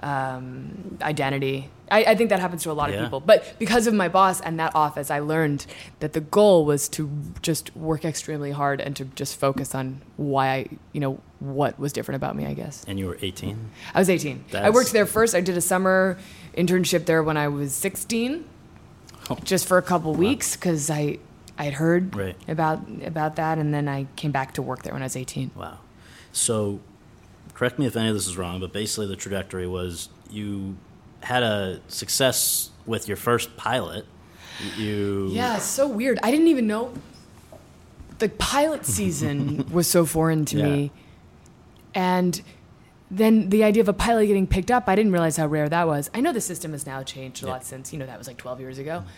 um, 0.03 0.99
identity. 1.03 1.71
I, 1.91 2.05
I 2.05 2.15
think 2.17 2.29
that 2.31 2.39
happens 2.41 2.63
to 2.65 2.71
a 2.71 2.75
lot 2.75 2.91
of 2.93 3.01
people. 3.03 3.21
But 3.21 3.55
because 3.59 3.87
of 3.87 3.95
my 3.95 4.09
boss 4.09 4.41
and 4.43 4.61
that 4.61 4.75
office, 4.75 5.11
I 5.11 5.21
learned 5.21 5.65
that 6.01 6.13
the 6.13 6.21
goal 6.21 6.65
was 6.67 6.89
to 6.91 7.11
just 7.41 7.75
work 7.77 8.05
extremely 8.05 8.51
hard 8.51 8.81
and 8.81 8.95
to 8.97 9.07
just 9.07 9.39
focus 9.41 9.75
on 9.75 10.03
why 10.17 10.49
I, 10.49 10.67
you 10.93 11.01
know, 11.01 11.19
what 11.41 11.79
was 11.79 11.93
different 11.95 12.17
about 12.17 12.37
me, 12.37 12.45
I 12.45 12.53
guess. 12.53 12.85
And 12.87 12.99
you 12.99 13.07
were 13.07 13.17
18. 13.23 13.71
I 13.95 13.99
was 14.01 14.11
18. 14.11 14.45
I 14.55 14.69
worked 14.71 14.93
there 14.93 15.07
first. 15.07 15.35
I 15.35 15.41
did 15.41 15.57
a 15.57 15.61
summer 15.63 16.19
internship 16.57 17.07
there 17.07 17.23
when 17.23 17.37
I 17.37 17.49
was 17.49 17.73
16, 17.75 18.45
Oh. 19.31 19.37
just 19.45 19.67
for 19.69 19.77
a 19.79 19.83
couple 19.83 20.15
weeks 20.15 20.57
because 20.57 20.89
I 20.91 21.19
I 21.59 21.65
had 21.65 21.75
heard 21.75 22.15
Right. 22.17 22.37
about 22.49 22.81
about 23.05 23.37
that, 23.37 23.59
and 23.59 23.75
then 23.75 23.89
I 23.89 24.07
came 24.17 24.31
back 24.31 24.55
to 24.55 24.63
work 24.63 24.83
there 24.85 24.93
when 24.93 25.03
I 25.03 25.07
was 25.07 25.17
18. 25.17 25.51
Wow. 25.57 25.79
So, 26.33 26.81
correct 27.59 27.77
me 27.77 27.87
if 27.87 27.97
any 27.97 28.09
of 28.09 28.15
this 28.15 28.29
is 28.29 28.37
wrong, 28.37 28.61
but 28.61 28.73
basically 28.73 29.09
the 29.09 29.17
trajectory 29.17 29.67
was 29.67 30.09
you 30.31 30.77
had 31.25 31.43
a 31.43 31.81
success 31.89 32.71
with 32.87 33.09
your 33.09 33.17
first 33.17 33.57
pilot. 33.57 34.07
You 34.77 35.27
Yeah, 35.33 35.57
it's 35.57 35.65
so 35.65 35.89
weird. 35.89 36.21
I 36.23 36.31
didn't 36.31 36.47
even 36.47 36.69
know 36.69 36.93
the 38.21 38.29
pilot 38.29 38.87
season 38.97 39.67
was 39.73 39.89
so 39.89 40.07
foreign 40.07 40.45
to 40.47 40.57
Yeah. 40.59 40.65
me, 40.69 40.93
and 41.95 42.41
then 43.11 43.49
the 43.49 43.65
idea 43.65 43.81
of 43.83 43.89
a 43.89 43.93
pilot 43.93 44.27
getting 44.27 44.47
picked 44.47 44.71
up, 44.71 44.85
I 44.87 44.95
didn't 44.95 45.11
realize 45.13 45.37
how 45.37 45.47
rare 45.49 45.69
that 45.69 45.87
was. 45.89 46.11
I 46.15 46.21
know 46.21 46.33
the 46.33 46.41
system 46.41 46.71
has 46.73 46.87
now 46.87 47.03
changed 47.03 47.43
a 47.43 47.47
Yeah. 47.47 47.53
lot 47.55 47.65
since, 47.65 47.93
you 47.93 47.99
know, 47.99 48.07
that 48.07 48.19
was 48.19 48.29
like 48.29 48.37
12 48.37 48.61
years 48.61 48.79
ago. 48.79 48.99
Mm-hmm. 49.01 49.09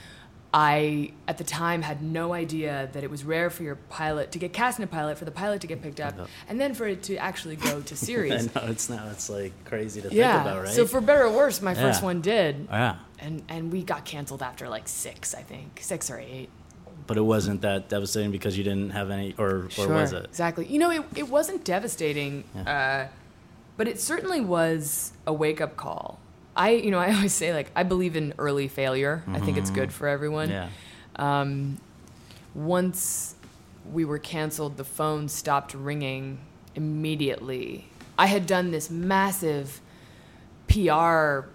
I, 0.53 1.13
at 1.29 1.39
the 1.39 1.45
time, 1.45 1.83
had 1.83 2.03
no 2.03 2.33
idea 2.33 2.89
that 2.93 3.05
it 3.05 3.11
was 3.11 3.23
rare 3.25 3.51
for 3.51 3.63
your 3.63 3.77
pilot 3.77 4.33
to 4.33 4.39
get 4.41 4.53
cast 4.53 4.79
in 4.79 4.85
a 4.85 4.89
pilot, 4.89 5.17
for 5.17 5.25
the 5.25 5.31
pilot 5.31 5.61
to 5.61 5.69
get 5.69 5.81
picked 5.81 6.01
up, 6.01 6.15
and 6.49 6.61
then 6.61 6.75
for 6.75 6.89
it 6.89 7.05
to 7.05 7.17
actually 7.17 7.55
go 7.55 7.81
to 7.81 7.95
I 7.95 7.97
series. 7.97 8.55
know 8.55 8.63
it's 8.65 8.91
now 8.91 9.09
it's 9.11 9.31
like 9.31 9.53
crazy 9.65 10.01
to 10.03 10.09
yeah. 10.13 10.33
think 10.33 10.51
about, 10.51 10.65
right? 10.65 10.75
So 10.75 10.87
for 10.87 11.01
better 11.01 11.25
or 11.25 11.31
worse, 11.33 11.63
my 11.63 11.75
first 11.75 12.03
one 12.03 12.21
did, 12.21 12.67
yeah, 12.69 12.97
and 13.21 13.43
and 13.49 13.71
we 13.71 13.85
got 13.85 14.05
canceled 14.05 14.43
after 14.43 14.69
like 14.69 14.89
six, 14.89 15.35
I 15.37 15.43
think, 15.43 15.79
six 15.83 16.11
or 16.11 16.19
eight. 16.19 16.49
but 17.07 17.17
it 17.17 17.23
wasn't 17.23 17.61
that 17.63 17.89
devastating 17.89 18.33
because 18.33 18.59
you 18.59 18.65
didn't 18.65 18.91
have 18.91 19.11
any, 19.11 19.35
or 19.39 19.69
or 19.79 19.89
was 19.89 20.13
it? 20.13 20.25
Exactly. 20.25 20.67
You 20.67 20.81
know, 20.81 20.91
it, 20.91 21.05
it 21.15 21.29
wasn't 21.29 21.65
devastating, 21.65 22.43
uh, 22.67 23.07
but 23.77 23.87
it 23.87 24.01
certainly 24.01 24.41
was 24.41 25.13
a 25.29 25.33
wake 25.33 25.61
up 25.61 25.77
call. 25.77 26.19
I, 26.61 26.71
you 26.71 26.91
know, 26.91 26.99
I 27.07 27.15
always 27.15 27.33
say 27.33 27.53
like 27.55 27.71
I 27.75 27.83
believe 27.83 28.15
in 28.17 28.35
early 28.39 28.69
failure. 28.69 29.23
I 29.29 29.41
think 29.41 29.57
it's 29.57 29.71
good 29.71 29.93
for 29.93 30.07
everyone. 30.07 30.51
Yeah. 30.51 30.69
Um, 31.17 31.79
once 32.55 33.35
we 33.93 34.05
were 34.05 34.19
canceled, 34.19 34.77
the 34.77 34.85
phone 34.85 35.29
stopped 35.29 35.75
ringing 35.75 36.39
immediately. 36.75 37.87
I 38.19 38.27
had 38.27 38.47
done 38.47 38.71
this 38.71 38.91
massive 38.91 39.81
PR 40.69 41.49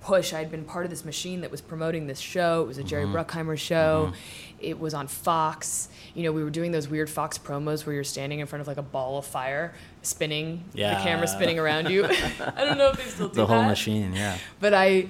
push. 0.00 0.32
I'd 0.32 0.50
been 0.50 0.64
part 0.64 0.84
of 0.84 0.90
this 0.90 1.04
machine 1.04 1.42
that 1.42 1.50
was 1.50 1.60
promoting 1.60 2.06
this 2.06 2.18
show. 2.18 2.62
It 2.62 2.66
was 2.66 2.78
a 2.78 2.82
Jerry 2.84 3.04
Mm-hmm. 3.04 3.16
Bruckheimer 3.16 3.58
show. 3.58 4.12
It 4.60 4.78
was 4.78 4.94
on 4.94 5.06
Fox. 5.06 5.88
You 6.14 6.24
know, 6.24 6.32
we 6.32 6.44
were 6.44 6.50
doing 6.50 6.72
those 6.72 6.88
weird 6.88 7.08
Fox 7.08 7.38
promos 7.38 7.86
where 7.86 7.94
you're 7.94 8.04
standing 8.04 8.40
in 8.40 8.46
front 8.46 8.60
of 8.60 8.66
like 8.66 8.76
a 8.76 8.82
ball 8.82 9.18
of 9.18 9.26
fire, 9.26 9.74
spinning, 10.02 10.64
Yeah. 10.74 10.96
the 10.96 11.02
camera 11.02 11.26
spinning 11.26 11.58
around 11.58 11.88
you. 11.90 12.04
I 12.56 12.64
don't 12.64 12.78
know 12.78 12.88
if 12.90 12.96
they 12.96 13.04
still 13.10 13.28
do 13.28 13.34
The 13.34 13.46
whole 13.46 13.62
that 13.62 13.68
machine, 13.68 14.12
yeah. 14.14 14.38
but 14.60 14.74
I 14.74 15.08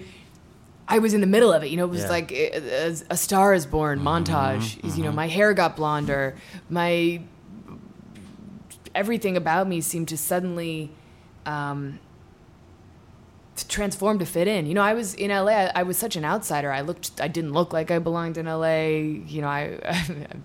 I 0.89 0.99
was 0.99 1.15
in 1.15 1.21
the 1.21 1.27
middle 1.27 1.53
of 1.53 1.63
it. 1.63 1.71
You 1.71 1.77
know, 1.77 1.85
it 1.85 1.91
was 1.91 2.03
Yeah. 2.03 2.09
like 2.09 2.33
a, 2.33 2.95
a 3.11 3.17
Star 3.17 3.55
is 3.55 3.65
Born 3.67 3.99
mm-hmm, 3.99 4.09
montage. 4.09 4.77
Mm-hmm, 4.77 4.89
you 4.89 5.03
know, 5.03 5.09
mm-hmm. 5.11 5.17
my 5.17 5.29
hair 5.29 5.55
got 5.55 5.77
blonder. 5.77 6.37
My 6.69 7.23
everything 8.95 9.37
about 9.37 9.69
me 9.69 9.81
seemed 9.81 10.09
to 10.09 10.17
suddenly 10.17 10.91
um, 11.47 11.99
to 13.61 13.69
transform 13.69 14.19
to 14.19 14.27
fit 14.27 14.49
in. 14.49 14.67
You 14.67 14.75
know, 14.75 14.83
I 14.83 14.95
was 14.95 15.15
in 15.15 15.31
LA. 15.31 15.53
I, 15.53 15.73
I 15.77 15.83
was 15.83 15.97
such 15.97 16.17
an 16.17 16.25
outsider. 16.25 16.73
I 16.73 16.81
looked. 16.81 17.21
I 17.21 17.29
didn't 17.29 17.53
look 17.53 17.73
like 17.73 17.91
I 17.91 17.99
belonged 17.99 18.37
in 18.37 18.47
LA. 18.47 18.87
You 19.27 19.43
know, 19.43 19.49
I. 19.49 20.27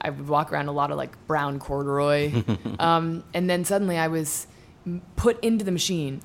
I 0.00 0.10
would 0.10 0.28
walk 0.28 0.52
around 0.52 0.68
a 0.68 0.72
lot 0.72 0.90
of 0.90 0.98
like 0.98 1.26
brown 1.26 1.58
corduroy, 1.58 2.30
um, 2.78 3.24
and 3.32 3.48
then 3.48 3.64
suddenly 3.64 3.96
I 3.96 4.08
was 4.08 4.46
put 5.16 5.42
into 5.42 5.64
the 5.64 5.72
machine. 5.72 6.20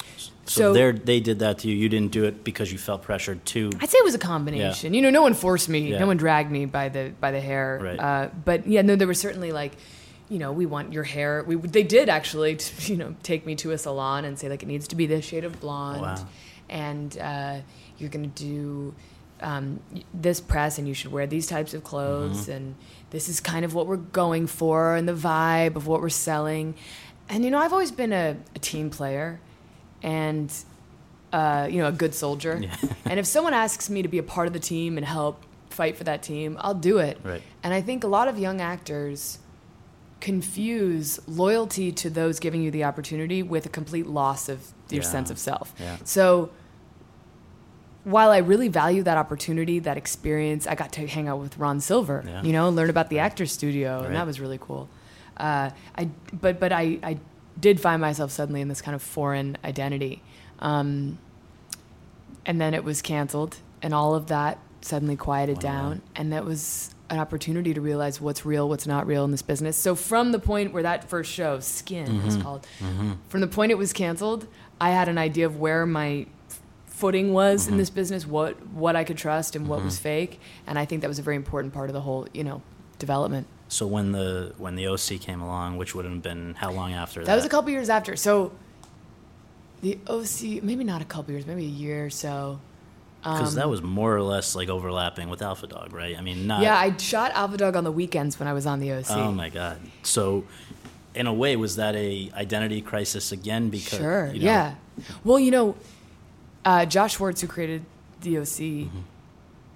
So, 0.46 0.74
there, 0.74 0.92
they 0.92 1.20
did 1.20 1.40
that 1.40 1.60
to 1.60 1.70
you. 1.70 1.76
You 1.76 1.90
didn't 1.90 2.12
do 2.12 2.26
it 2.26 2.44
because 2.44 2.72
you 2.72 2.78
felt 2.78 3.04
pressured 3.04 3.46
to. 3.46 3.70
I'd 3.80 3.90
say 3.90 4.00
it 4.00 4.04
was 4.04 4.16
a 4.16 4.20
combination. 4.20 4.94
You 4.94 5.02
know, 5.02 5.12
no 5.12 5.22
one 5.22 5.36
forced 5.36 5.70
me. 5.70 5.92
Yeah. 5.92 6.00
No 6.00 6.08
one 6.08 6.18
dragged 6.18 6.52
me 6.52 6.66
by 6.66 6.90
the 6.90 7.14
by 7.20 7.32
the 7.32 7.40
hair. 7.40 7.80
Right. 7.82 8.00
Uh, 8.00 8.30
but 8.44 8.68
yeah, 8.68 8.82
no, 8.82 8.96
there 8.96 9.08
was 9.08 9.20
certainly 9.20 9.52
like, 9.52 9.74
you 10.30 10.38
know, 10.40 10.52
we 10.52 10.66
want 10.66 10.94
your 10.94 11.04
hair. 11.04 11.44
We 11.46 11.56
they 11.56 11.84
did 11.84 12.08
actually, 12.10 12.56
t- 12.58 12.92
you 12.94 12.98
know, 12.98 13.16
take 13.24 13.46
me 13.46 13.56
to 13.56 13.72
a 13.72 13.78
salon 13.78 14.26
and 14.26 14.38
say 14.38 14.48
like 14.50 14.64
it 14.64 14.68
needs 14.68 14.88
to 14.90 14.96
be 14.96 15.06
this 15.08 15.26
shade 15.26 15.44
of 15.44 15.60
blonde, 15.60 16.02
Wow. 16.02 16.28
and 16.70 17.18
uh, 17.18 17.58
you're 17.98 18.10
gonna 18.10 18.28
do 18.28 18.94
um, 19.42 19.80
this 20.14 20.40
press, 20.42 20.78
and 20.78 20.88
you 20.88 20.94
should 20.94 21.12
wear 21.12 21.26
these 21.28 21.48
types 21.48 21.74
of 21.74 21.84
clothes, 21.84 22.44
Mm-hmm. 22.44 22.52
and 22.52 22.76
this 23.10 23.28
is 23.30 23.40
kind 23.40 23.66
of 23.66 23.74
what 23.74 23.88
we're 23.88 23.98
going 23.98 24.48
for, 24.48 24.96
and 24.96 25.08
the 25.08 25.14
vibe 25.14 25.76
of 25.76 25.88
what 25.88 26.02
we're 26.02 26.10
selling. 26.10 26.76
And 27.30 27.44
you 27.46 27.52
know, 27.52 27.58
I've 27.60 27.74
always 27.74 27.92
been 27.92 28.12
a, 28.14 28.38
a 28.56 28.60
team 28.60 28.90
player, 28.90 29.40
and 30.04 30.52
uh, 31.34 31.68
you 31.70 31.78
know, 31.82 31.88
a 31.88 31.92
good 31.92 32.14
soldier. 32.14 32.60
Yeah. 32.62 32.76
and 33.06 33.20
if 33.20 33.26
someone 33.26 33.54
asks 33.54 33.90
me 33.90 34.02
to 34.02 34.08
be 34.08 34.18
a 34.18 34.24
part 34.24 34.48
of 34.48 34.54
the 34.54 34.60
team 34.60 34.98
and 34.98 35.06
help 35.06 35.44
fight 35.70 35.96
for 35.98 36.04
that 36.06 36.22
team, 36.24 36.58
I'll 36.60 36.74
do 36.74 36.98
it. 36.98 37.20
Right. 37.24 37.42
And 37.64 37.74
I 37.74 37.82
think 37.82 38.04
a 38.04 38.08
lot 38.08 38.28
of 38.28 38.38
young 38.40 38.62
actors 38.62 39.38
confuse 40.20 41.20
loyalty 41.28 41.92
to 41.94 42.10
those 42.10 42.40
giving 42.40 42.62
you 42.62 42.72
the 42.72 42.84
opportunity 42.84 43.42
with 43.42 43.66
a 43.66 43.70
complete 43.70 44.06
loss 44.08 44.50
of 44.50 44.74
your 44.90 45.02
Yeah. 45.04 45.10
sense 45.10 45.30
of 45.32 45.40
self. 45.40 45.74
Yeah. 45.80 45.98
So 46.04 46.50
while 48.04 48.30
I 48.32 48.38
really 48.38 48.68
value 48.70 49.04
that 49.04 49.18
opportunity, 49.18 49.80
that 49.80 49.98
experience, 49.98 50.66
I 50.68 50.76
got 50.76 50.92
to 50.94 51.06
hang 51.08 51.28
out 51.28 51.40
with 51.40 51.58
Ron 51.58 51.80
Silver, 51.80 52.24
Yeah. 52.26 52.42
you 52.44 52.54
know, 52.54 52.70
learn 52.70 52.90
about 52.90 53.10
the 53.10 53.20
Actors 53.20 53.52
Studio, 53.52 54.04
and 54.04 54.16
that 54.16 54.26
was 54.26 54.40
really 54.40 54.58
cool. 54.60 54.90
Uh, 55.38 55.70
I, 55.98 56.10
but 56.34 56.60
but 56.60 56.72
I, 56.72 57.00
I 57.04 57.18
did 57.60 57.80
find 57.80 58.02
myself 58.02 58.32
suddenly 58.32 58.62
in 58.62 58.68
this 58.68 58.82
kind 58.82 58.96
of 58.96 59.02
foreign 59.02 59.58
identity, 59.64 60.22
um, 60.60 61.18
and 62.46 62.60
then 62.60 62.74
it 62.74 62.84
was 62.84 63.02
canceled, 63.02 63.58
and 63.82 63.94
all 63.94 64.16
of 64.16 64.28
that 64.28 64.58
suddenly 64.82 65.16
quieted 65.16 65.58
Wow. 65.58 65.62
down, 65.62 66.02
and 66.16 66.32
that 66.34 66.46
was 66.46 66.94
an 67.10 67.20
opportunity 67.20 67.74
to 67.74 67.82
realize 67.82 68.22
what's 68.22 68.46
real, 68.46 68.70
what's 68.70 68.88
not 68.88 69.08
real 69.08 69.26
in 69.26 69.32
this 69.32 69.42
business. 69.42 69.78
So 69.78 69.96
from 69.96 70.32
the 70.32 70.40
point 70.40 70.74
where 70.74 70.84
that 70.84 71.10
first 71.10 71.32
show, 71.32 71.60
Skin, 71.60 72.24
was 72.24 72.36
mm-hmm. 72.36 72.44
called, 72.44 72.68
mm-hmm. 72.80 73.14
from 73.28 73.42
the 73.42 73.48
point 73.48 73.72
it 73.72 73.78
was 73.78 73.94
canceled, 73.94 74.48
I 74.80 74.92
had 74.92 75.10
an 75.10 75.18
idea 75.18 75.46
of 75.46 75.60
where 75.60 75.86
my 75.86 76.28
footing 76.88 77.34
was 77.34 77.66
in 77.66 77.72
mm-hmm. 77.72 77.80
this 77.80 77.90
business, 77.90 78.28
what 78.28 78.66
what 78.68 78.96
I 78.96 79.04
could 79.04 79.18
trust 79.18 79.56
and 79.56 79.68
what 79.68 79.84
was 79.84 79.98
fake, 79.98 80.40
and 80.68 80.78
I 80.78 80.86
think 80.86 81.02
that 81.02 81.08
was 81.08 81.20
a 81.20 81.22
very 81.22 81.38
important 81.38 81.74
part 81.74 81.90
of 81.90 81.94
the 81.94 82.02
whole, 82.02 82.28
you 82.34 82.44
know, 82.44 82.62
development. 83.00 83.48
So 83.70 83.88
when 83.88 84.12
the 84.12 84.54
when 84.58 84.76
the 84.76 84.88
OC 84.88 85.22
came 85.22 85.42
along, 85.42 85.78
which 85.78 85.96
would 85.96 86.06
have 86.06 86.22
been 86.22 86.56
how 86.56 86.72
long 86.72 86.94
after 86.94 87.22
that? 87.22 87.28
That 87.28 87.36
was 87.36 87.46
a 87.46 87.50
couple 87.50 87.70
years 87.72 87.90
after. 87.90 88.16
So 88.16 88.52
the 89.82 89.98
OC, 90.08 90.64
maybe 90.64 90.84
not 90.84 91.02
a 91.02 91.06
couple 91.06 91.34
years, 91.34 91.46
maybe 91.46 91.66
a 91.66 91.68
year 91.68 92.06
or 92.06 92.10
so. 92.10 92.60
Because 93.22 93.56
that 93.56 93.68
was 93.70 93.82
more 93.82 94.16
or 94.16 94.22
less 94.22 94.56
like 94.56 94.70
overlapping 94.70 95.30
with 95.30 95.42
Alpha 95.42 95.68
Dog, 95.68 95.92
right? 95.94 96.18
I 96.18 96.22
mean, 96.22 96.48
not. 96.48 96.62
Yeah, 96.62 96.78
I 96.78 96.96
shot 96.98 97.32
Alpha 97.34 97.58
Dog 97.58 97.76
on 97.76 97.84
the 97.84 97.92
weekends 97.92 98.40
when 98.40 98.48
I 98.48 98.54
was 98.54 98.66
on 98.66 98.80
the 98.80 98.94
OC. 98.94 99.12
Oh 99.12 99.32
my 99.32 99.50
god! 99.50 99.78
So, 100.04 100.46
in 101.14 101.28
a 101.28 101.34
way, 101.34 101.56
was 101.58 101.76
that 101.76 101.96
a 101.96 102.32
identity 102.34 102.82
crisis 102.82 103.32
again? 103.34 103.70
Because 103.70 104.00
Sure. 104.00 104.28
you 104.28 104.40
know- 104.40 104.46
Yeah. 104.46 104.76
Well, 105.26 105.38
you 105.40 105.52
know, 105.52 105.76
uh, 106.64 106.86
Josh 106.86 107.16
Schwartz, 107.18 107.42
who 107.42 107.48
created 107.48 107.84
the 108.22 108.38
OC, 108.38 108.86
Mm-hmm. 108.86 109.00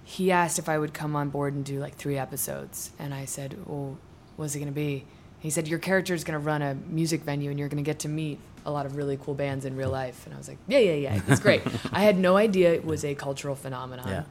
he 0.04 0.30
asked 0.32 0.58
if 0.58 0.68
I 0.68 0.78
would 0.78 0.94
come 0.94 1.14
on 1.16 1.28
board 1.30 1.52
and 1.54 1.64
do 1.64 1.80
like 1.80 1.96
three 1.96 2.16
episodes, 2.18 2.90
and 2.98 3.12
I 3.12 3.24
said, 3.26 3.56
"Well, 3.66 3.98
what's 4.36 4.54
it 4.54 4.58
going 4.58 4.68
to 4.68 4.74
be?" 4.74 5.04
He 5.38 5.50
said, 5.50 5.68
"Your 5.68 5.78
character 5.78 6.14
is 6.14 6.24
going 6.24 6.38
to 6.40 6.44
run 6.44 6.62
a 6.62 6.74
music 6.88 7.22
venue, 7.22 7.50
and 7.50 7.58
you're 7.58 7.68
going 7.68 7.82
to 7.84 7.86
get 7.86 7.98
to 8.00 8.08
meet 8.08 8.38
a 8.64 8.70
lot 8.70 8.86
of 8.86 8.96
really 8.96 9.16
cool 9.16 9.34
bands 9.34 9.64
in 9.64 9.76
real 9.76 9.90
life." 9.90 10.24
And 10.26 10.34
I 10.34 10.38
was 10.38 10.48
like, 10.48 10.58
"Yeah, 10.68 10.78
yeah, 10.78 10.94
yeah, 10.94 11.20
it's 11.28 11.40
great." 11.40 11.62
I 11.92 12.00
had 12.02 12.18
no 12.18 12.36
idea 12.36 12.72
it 12.72 12.84
was 12.84 13.04
a 13.04 13.14
cultural 13.14 13.54
phenomenon. 13.54 14.08
Yeah. 14.08 14.24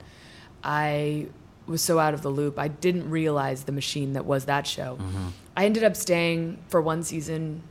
I 0.63 1.27
was 1.67 1.81
so 1.81 1.99
out 1.99 2.13
of 2.13 2.21
the 2.21 2.29
loop. 2.29 2.59
I 2.59 2.67
didn't 2.67 3.09
realize 3.09 3.63
the 3.63 3.71
machine 3.71 4.13
that 4.13 4.25
was 4.25 4.45
that 4.45 4.67
show. 4.67 4.97
Mm-hmm. 4.99 5.27
I 5.55 5.65
ended 5.65 5.83
up 5.83 5.95
staying 5.95 6.57
for 6.67 6.81
one 6.81 7.03
season, 7.03 7.63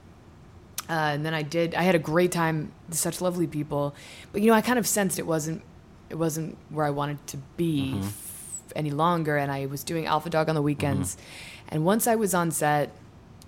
uh, 0.88 0.92
and 0.92 1.24
then 1.26 1.34
I 1.34 1.42
did. 1.42 1.74
I 1.74 1.82
had 1.82 1.94
a 1.94 1.98
great 1.98 2.32
time. 2.32 2.72
Such 2.90 3.20
lovely 3.20 3.46
people, 3.46 3.94
but 4.32 4.40
you 4.42 4.48
know, 4.48 4.54
I 4.54 4.60
kind 4.60 4.78
of 4.78 4.86
sensed 4.86 5.18
it 5.18 5.26
wasn't. 5.26 5.62
It 6.10 6.16
wasn't 6.16 6.58
where 6.68 6.84
I 6.86 6.90
wanted 6.90 7.26
to 7.28 7.38
be 7.56 7.92
Mm-hmm. 7.94 8.02
f- 8.02 8.72
any 8.76 8.90
longer, 8.90 9.36
and 9.36 9.50
I 9.52 9.66
was 9.66 9.82
doing 9.84 10.06
Alpha 10.06 10.30
Dog 10.30 10.48
on 10.48 10.54
the 10.54 10.62
weekends. 10.62 11.16
And 11.68 11.84
once 11.84 12.06
I 12.06 12.14
was 12.16 12.34
on 12.34 12.50
set 12.50 12.90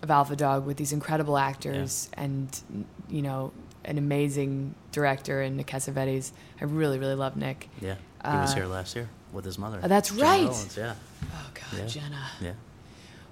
of 0.04 0.11
Alpha 0.11 0.37
Dog 0.37 0.64
with 0.66 0.76
these 0.76 0.92
incredible 0.92 1.37
actors 1.37 2.08
and 2.12 2.61
you 3.08 3.23
know 3.23 3.52
an 3.84 3.99
amazing 3.99 4.75
director 4.92 5.42
in 5.42 5.56
Nick 5.56 5.66
Cassavetes, 5.66 6.30
I 6.61 6.64
really, 6.64 6.99
really 6.99 7.14
love 7.16 7.37
Nick. 7.37 7.68
Yeah, 7.80 7.96
he 8.25 8.37
was 8.37 8.52
Uh, 8.52 8.54
here 8.54 8.66
last 8.66 8.94
year 8.96 9.08
with 9.32 9.44
his 9.44 9.58
mother. 9.58 9.80
Oh, 9.82 9.88
that's 9.88 10.11
Gena 10.11 10.23
right. 10.23 10.42
Rowlands, 10.44 10.76
yeah, 10.76 10.94
Oh 11.32 11.50
God, 11.52 11.78
Yeah. 11.80 11.87
Gena. 11.87 12.23
yeah. 12.40 12.52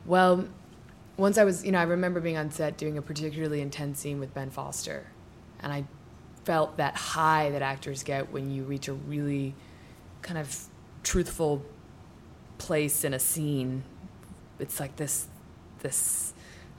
Well, 0.05 0.47
once 1.17 1.39
I 1.39 1.45
was, 1.45 1.65
you 1.65 1.73
know, 1.73 1.79
I 1.79 1.85
remember 1.85 2.21
being 2.21 2.37
on 2.37 2.51
set 2.51 2.77
doing 2.77 2.99
a 2.99 3.03
particularly 3.03 3.61
intense 3.61 4.01
scene 4.01 4.19
with 4.19 4.35
Ben 4.35 4.51
Foster, 4.51 5.07
and 5.61 5.73
I 5.73 5.85
felt 6.45 6.77
that 6.79 6.97
high 6.97 7.51
that 7.51 7.63
actors 7.63 8.03
get 8.03 8.33
when 8.33 8.51
you 8.51 8.65
reach 8.65 8.89
a 8.89 8.95
really 8.95 9.55
kind 10.23 10.39
of 10.39 10.67
truthful 11.03 11.63
place 12.59 13.05
in 13.05 13.15
a 13.15 13.19
scene. 13.19 13.85
It's 14.59 14.81
like 14.81 14.97
this, 14.97 15.27
this 15.81 16.32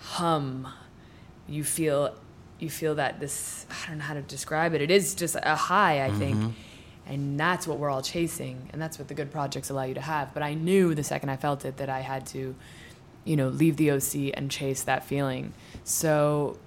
hum. 0.03 0.67
You 1.47 1.63
feel, 1.63 2.15
you 2.59 2.69
feel 2.69 2.95
that 2.95 3.19
this. 3.19 3.65
I 3.69 3.89
don't 3.89 3.97
know 3.97 4.03
how 4.05 4.13
to 4.13 4.21
describe 4.21 4.73
it. 4.73 4.81
It 4.81 4.91
is 4.91 5.15
just 5.15 5.35
a 5.41 5.55
high, 5.55 6.05
I 6.05 6.11
think. 6.11 6.37
Mm-hmm. 6.37 6.49
And 7.05 7.37
that's 7.37 7.67
what 7.67 7.79
we're 7.79 7.89
all 7.89 8.01
chasing, 8.01 8.69
and 8.71 8.81
that's 8.81 8.97
what 8.97 9.09
the 9.09 9.13
good 9.13 9.29
projects 9.29 9.69
allow 9.69 9.83
you 9.83 9.93
to 9.95 10.01
have. 10.01 10.33
But 10.33 10.41
I 10.41 10.53
knew 10.53 10.95
the 10.95 11.03
second 11.03 11.29
I 11.29 11.35
felt 11.35 11.65
it 11.65 11.75
that 11.77 11.89
I 11.89 11.99
had 11.99 12.25
to, 12.27 12.55
you 13.25 13.35
know, 13.35 13.49
leave 13.49 13.75
the 13.75 13.91
OC 13.91 14.33
and 14.33 14.49
chase 14.49 14.83
that 14.83 15.03
feeling. 15.03 15.53
So 15.83 16.57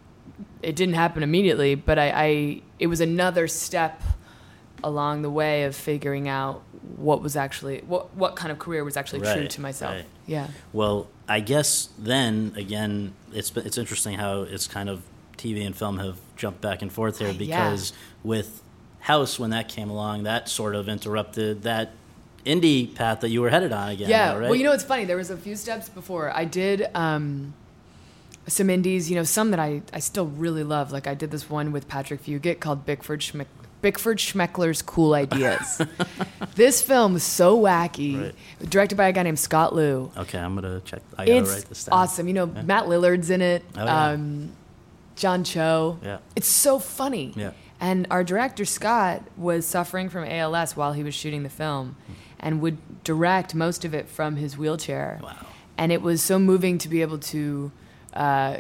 it 0.63 0.77
didn't 0.77 0.95
happen 0.95 1.23
immediately, 1.23 1.75
but 1.75 1.99
I, 1.99 2.11
I 2.15 2.63
it 2.79 2.89
was 2.89 3.01
another 3.01 3.49
step 3.49 4.03
along 4.85 5.23
the 5.23 5.31
way 5.31 5.65
of 5.65 5.75
figuring 5.75 6.29
out 6.29 6.63
what 6.97 7.23
was 7.23 7.37
actually 7.37 7.81
what 7.81 8.15
what 8.17 8.37
kind 8.37 8.53
of 8.53 8.59
career 8.59 8.85
was 8.85 8.97
actually 8.97 9.21
true 9.21 9.47
to 9.49 9.61
myself. 9.61 9.95
right. 9.95 10.05
Yeah. 10.27 10.49
Well, 10.73 11.09
I 11.29 11.41
guess 11.41 11.89
then 11.99 12.53
again, 12.57 13.13
it's 13.33 13.51
it's 13.57 13.79
interesting 13.79 14.17
how 14.19 14.43
it's 14.43 14.67
kind 14.67 14.89
of 14.89 15.03
TV 15.37 15.67
and 15.67 15.77
film 15.77 15.99
have 15.99 16.19
jumped 16.37 16.61
back 16.61 16.83
and 16.83 16.93
forth 16.93 17.19
here 17.19 17.29
Uh, 17.29 17.33
yeah. 17.33 17.37
because 17.71 17.93
with 18.25 18.63
House 19.01 19.39
when 19.39 19.51
that 19.51 19.69
came 19.69 19.91
along, 19.91 20.23
that 20.25 20.49
sort 20.49 20.75
of 20.75 20.89
interrupted 20.89 21.63
that 21.63 21.93
indie 22.45 22.93
path 22.95 23.21
that 23.21 23.29
you 23.31 23.41
were 23.43 23.51
headed 23.51 23.73
on 23.73 23.89
again. 23.91 24.09
Yeah. 24.09 24.33
though, 24.33 24.41
right? 24.41 24.49
Well, 24.51 24.55
you 24.55 24.65
know, 24.65 24.73
it's 24.73 24.85
funny. 24.85 25.05
There 25.05 25.17
was 25.17 25.31
a 25.31 25.37
few 25.37 25.57
steps 25.57 25.89
before 25.89 26.31
I 26.35 26.45
did 26.45 26.87
um, 26.95 27.55
some 28.47 28.71
indies. 28.71 29.11
You 29.11 29.17
know, 29.17 29.25
some 29.25 29.51
that 29.51 29.61
I 29.61 29.83
I 29.93 29.99
still 30.01 30.27
really 30.27 30.63
love. 30.65 30.93
Like 30.93 31.07
I 31.07 31.15
did 31.15 31.31
this 31.31 31.51
one 31.51 31.73
with 31.73 31.89
Patrick 31.89 32.23
Fugit 32.23 32.61
called 32.61 32.87
Bickford 32.87 33.21
Schmick. 33.21 33.47
Bickford 33.87 34.19
Schmeckler's 34.19 34.83
Cool 34.83 35.15
Ideas. 35.15 35.81
this 36.57 36.83
film 36.83 37.15
is 37.15 37.23
so 37.23 37.57
wacky, 37.57 38.21
Right. 38.21 38.69
directed 38.69 38.97
by 38.97 39.07
a 39.07 39.13
guy 39.13 39.23
named 39.23 39.39
Scott 39.39 39.77
Lew. 39.77 40.11
Okay, 40.17 40.41
I'm 40.41 40.57
gonna 40.57 40.81
check. 40.81 41.03
I 41.17 41.25
gotta 41.25 41.43
write 41.45 41.67
this 41.69 41.85
down. 41.85 41.97
awesome. 41.97 42.27
You 42.27 42.35
know, 42.35 42.47
Matt 42.47 42.87
Lillard's 42.87 43.31
in 43.31 43.41
it. 43.41 43.63
Oh, 43.77 43.85
yeah. 43.85 44.07
um, 44.09 44.51
John 45.15 45.45
Cho. 45.45 46.01
Yeah. 46.03 46.19
It's 46.35 46.49
so 46.49 46.81
funny. 46.81 47.33
Yeah. 47.37 47.53
And 47.81 48.09
our 48.11 48.25
director 48.25 48.65
Scott 48.65 49.23
was 49.37 49.65
suffering 49.65 50.09
from 50.09 50.25
ALS 50.25 50.77
while 50.77 50.93
he 50.93 51.05
was 51.05 51.15
shooting 51.15 51.45
the 51.45 51.49
film, 51.49 51.95
and 52.41 52.61
would 52.63 53.05
direct 53.05 53.55
most 53.55 53.85
of 53.85 53.95
it 53.95 54.09
from 54.09 54.35
his 54.35 54.59
wheelchair. 54.59 55.21
Wow. 55.23 55.37
And 55.79 55.93
it 55.93 56.03
was 56.03 56.25
so 56.25 56.41
moving 56.41 56.79
to 56.79 56.89
be 56.89 57.03
able 57.03 57.19
to, 57.19 57.71
uh, 58.15 58.57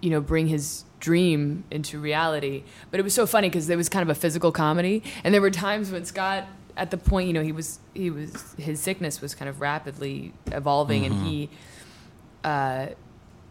you 0.00 0.10
know, 0.10 0.20
bring 0.20 0.46
his 0.46 0.84
dream 1.02 1.64
into 1.70 1.98
reality. 1.98 2.62
But 2.90 3.00
it 3.00 3.02
was 3.02 3.12
so 3.12 3.26
funny 3.26 3.48
because 3.50 3.68
it 3.68 3.76
was 3.76 3.90
kind 3.90 4.02
of 4.02 4.08
a 4.08 4.18
physical 4.18 4.52
comedy, 4.52 5.02
and 5.24 5.34
there 5.34 5.42
were 5.42 5.50
times 5.50 5.90
when 5.90 6.04
Scott, 6.06 6.46
at 6.76 6.90
the 6.90 6.96
point, 6.96 7.26
you 7.26 7.34
know, 7.34 7.42
he 7.42 7.52
was 7.52 7.80
he 7.92 8.08
was 8.08 8.54
his 8.56 8.80
sickness 8.80 9.20
was 9.20 9.34
kind 9.34 9.48
of 9.48 9.60
rapidly 9.60 10.32
evolving, 10.46 11.04
and 11.04 11.26
he. 11.26 11.50
Uh, 12.42 12.86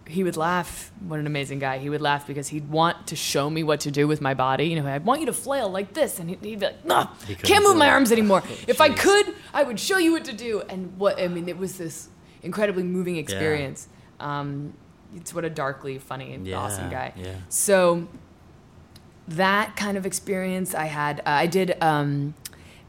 he 0.07 0.25
would 0.25 0.35
laugh. 0.35 0.91
What 1.07 1.19
an 1.19 1.27
amazing 1.27 1.59
guy! 1.59 1.77
He 1.77 1.89
would 1.89 2.01
laugh 2.01 2.27
because 2.27 2.49
he'd 2.49 2.69
want 2.69 3.07
to 3.07 3.15
show 3.15 3.49
me 3.49 3.63
what 3.63 3.81
to 3.81 3.91
do 3.91 4.07
with 4.07 4.19
my 4.19 4.33
body. 4.33 4.65
You 4.65 4.81
know, 4.81 4.85
I 4.85 4.97
want 4.97 5.21
you 5.21 5.27
to 5.27 5.33
flail 5.33 5.69
like 5.69 5.93
this, 5.93 6.19
and 6.19 6.29
he'd, 6.29 6.41
be 6.41 6.57
like, 6.57 6.83
"No, 6.83 7.09
He 7.27 7.35
can't 7.35 7.63
move 7.63 7.77
my 7.77 7.87
it. 7.87 7.91
arms 7.91 8.11
anymore. 8.11 8.43
if 8.67 8.81
I 8.81 8.89
could, 8.89 9.33
I 9.53 9.63
would 9.63 9.79
show 9.79 9.97
you 9.99 10.11
what 10.11 10.25
to 10.25 10.33
do." 10.33 10.63
And 10.67 10.97
what 10.97 11.21
I 11.21 11.29
mean, 11.29 11.47
it 11.47 11.57
was 11.57 11.77
this 11.77 12.09
incredibly 12.43 12.83
moving 12.83 13.15
experience. 13.15 13.87
Um, 14.19 14.73
it's 15.15 15.33
what 15.33 15.45
a 15.45 15.49
darkly 15.49 15.97
funny 15.97 16.33
and 16.33 16.45
Yeah, 16.47 16.57
awesome 16.59 16.89
guy. 16.89 17.13
yeah. 17.15 17.35
So 17.49 18.07
that 19.27 19.75
kind 19.75 19.97
of 19.97 20.05
experience 20.05 20.73
I 20.75 20.85
had. 20.85 21.19
Uh, 21.21 21.23
I 21.25 21.45
did 21.47 21.81
um, 21.81 22.33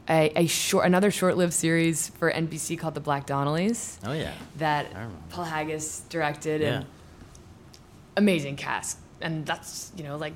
a, 0.09 0.31
a 0.43 0.47
short, 0.47 0.85
another 0.85 1.11
short-lived 1.11 1.53
series 1.53 2.09
for 2.09 2.31
NBC 2.31 2.77
called 2.77 2.93
The 2.95 2.99
Black 2.99 3.25
Donnellys 3.27 3.97
Oh 4.05 4.13
yeah. 4.13 4.33
that 4.57 4.87
Paul 5.29 5.45
Haggis 5.45 6.01
directed 6.09 6.61
Yeah. 6.61 6.67
and 6.77 6.85
amazing 8.17 8.55
cast. 8.55 8.97
And 9.21 9.45
that's, 9.45 9.91
you 9.95 10.03
know, 10.03 10.17
like 10.17 10.33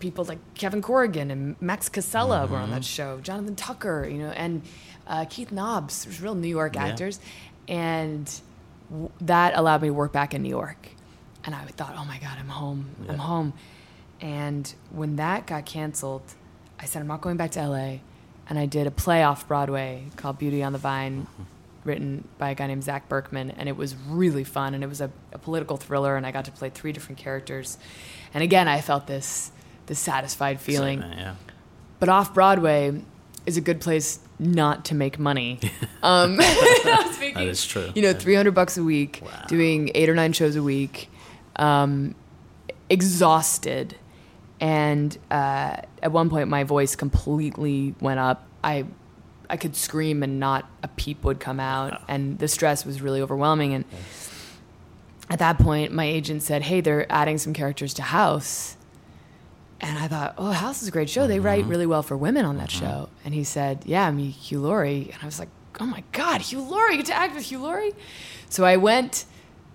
people 0.00 0.24
like 0.24 0.38
Kevin 0.54 0.82
Corrigan 0.82 1.30
and 1.30 1.60
Max 1.60 1.88
Casella 1.88 2.40
were 2.46 2.54
Mm-hmm. 2.56 2.62
on 2.64 2.70
that 2.70 2.84
show, 2.84 3.20
Jonathan 3.20 3.54
Tucker, 3.56 4.08
you 4.10 4.18
know, 4.18 4.30
and 4.30 4.62
uh, 5.06 5.24
Keith 5.28 5.52
Nobbs, 5.52 6.04
there's 6.04 6.20
real 6.20 6.34
New 6.34 6.48
York 6.48 6.74
Yeah. 6.74 6.86
actors. 6.86 7.20
And 7.68 8.28
that 9.20 9.56
allowed 9.56 9.82
me 9.82 9.88
to 9.88 9.94
work 9.94 10.12
back 10.12 10.34
in 10.34 10.42
New 10.42 10.48
York. 10.48 10.88
And 11.44 11.54
I 11.54 11.64
thought, 11.66 11.94
oh 11.96 12.04
my 12.04 12.18
God, 12.18 12.36
I'm 12.38 12.48
home. 12.48 12.86
I'm 13.08 13.18
home. 13.18 13.52
And 14.20 14.72
when 14.90 15.16
that 15.16 15.46
got 15.46 15.64
canceled, 15.64 16.22
I 16.78 16.84
said, 16.84 17.00
I'm 17.00 17.08
not 17.08 17.20
going 17.22 17.36
back 17.36 17.52
to 17.52 17.66
LA. 17.66 17.98
And 18.48 18.58
I 18.58 18.66
did 18.66 18.86
a 18.86 18.90
play 18.90 19.22
off 19.22 19.46
Broadway 19.48 20.04
called 20.16 20.38
Beauty 20.38 20.62
on 20.62 20.72
the 20.72 20.78
Vine, 20.78 21.26
written 21.84 22.28
by 22.36 22.50
a 22.50 22.54
guy 22.54 22.66
named 22.66 22.84
Zak 22.84 23.08
Berkman. 23.08 23.52
And 23.52 23.68
it 23.68 23.76
was 23.76 23.94
really 24.08 24.44
fun. 24.44 24.74
And 24.74 24.82
it 24.84 24.88
was 24.88 25.00
a, 25.00 25.10
a 25.32 25.38
political 25.38 25.76
thriller. 25.76 26.16
And 26.16 26.26
I 26.26 26.30
got 26.32 26.44
to 26.46 26.52
play 26.52 26.68
three 26.68 26.92
different 26.92 27.18
characters. 27.18 27.78
And 28.34 28.42
again, 28.42 28.68
I 28.68 28.80
felt 28.80 29.06
this, 29.06 29.50
this 29.86 29.98
satisfied 29.98 30.60
feeling. 30.60 31.00
Yeah. 31.00 31.36
But 32.00 32.08
off 32.08 32.34
Broadway 32.34 33.00
is 33.46 33.56
a 33.56 33.60
good 33.60 33.80
place 33.80 34.18
not 34.38 34.86
to 34.86 34.94
make 34.94 35.18
money. 35.18 35.60
um, 36.02 36.36
making, 37.20 37.34
That 37.34 37.46
is 37.46 37.64
true. 37.66 37.90
You 37.94 38.02
know, 38.02 38.08
Yeah. 38.10 38.18
300 38.18 38.50
bucks 38.52 38.76
a 38.76 38.82
week, 38.82 39.20
Wow. 39.22 39.44
doing 39.48 39.90
eight 39.94 40.08
or 40.08 40.14
nine 40.14 40.32
shows 40.32 40.56
a 40.56 40.62
week, 40.62 41.09
um, 41.60 42.16
exhausted. 42.88 43.94
And 44.60 45.16
uh, 45.30 45.76
at 46.02 46.10
one 46.10 46.28
point, 46.28 46.48
my 46.48 46.64
voice 46.64 46.96
completely 46.96 47.94
went 48.00 48.18
up. 48.18 48.46
I, 48.64 48.86
I 49.48 49.56
could 49.56 49.76
scream 49.76 50.22
and 50.22 50.40
not 50.40 50.68
a 50.82 50.88
peep 50.88 51.22
would 51.24 51.38
come 51.38 51.60
out, 51.60 52.02
and 52.08 52.38
the 52.38 52.48
stress 52.48 52.84
was 52.84 53.00
really 53.00 53.22
overwhelming. 53.22 53.72
And 53.74 53.84
at 55.30 55.38
that 55.38 55.58
point, 55.58 55.92
my 55.92 56.04
agent 56.04 56.42
said, 56.42 56.62
"Hey, 56.62 56.80
they're 56.80 57.10
adding 57.10 57.38
some 57.38 57.52
characters 57.52 57.94
to 57.94 58.02
House." 58.02 58.76
And 59.82 59.98
I 59.98 60.08
thought, 60.08 60.34
oh, 60.36 60.50
House 60.50 60.82
is 60.82 60.88
a 60.88 60.90
great 60.90 61.08
show. 61.08 61.26
They 61.26 61.40
write 61.40 61.64
really 61.64 61.86
well 61.86 62.02
for 62.02 62.14
women 62.14 62.44
on 62.44 62.58
that 62.58 62.70
show. 62.70 63.08
And 63.24 63.32
he 63.32 63.44
said, 63.44 63.82
yeah, 63.86 64.06
I'm 64.06 64.18
Hugh 64.18 64.60
Laurie. 64.60 65.08
And 65.10 65.22
I 65.22 65.24
was 65.24 65.38
like, 65.38 65.48
oh 65.80 65.86
my 65.86 66.04
God, 66.12 66.42
Hugh 66.42 66.60
Laurie, 66.60 66.92
you 66.92 66.98
get 66.98 67.06
to 67.06 67.14
act 67.16 67.34
with 67.34 67.44
Hugh 67.44 67.60
Laurie? 67.60 67.92
So 68.50 68.66
I 68.66 68.76
went 68.76 69.24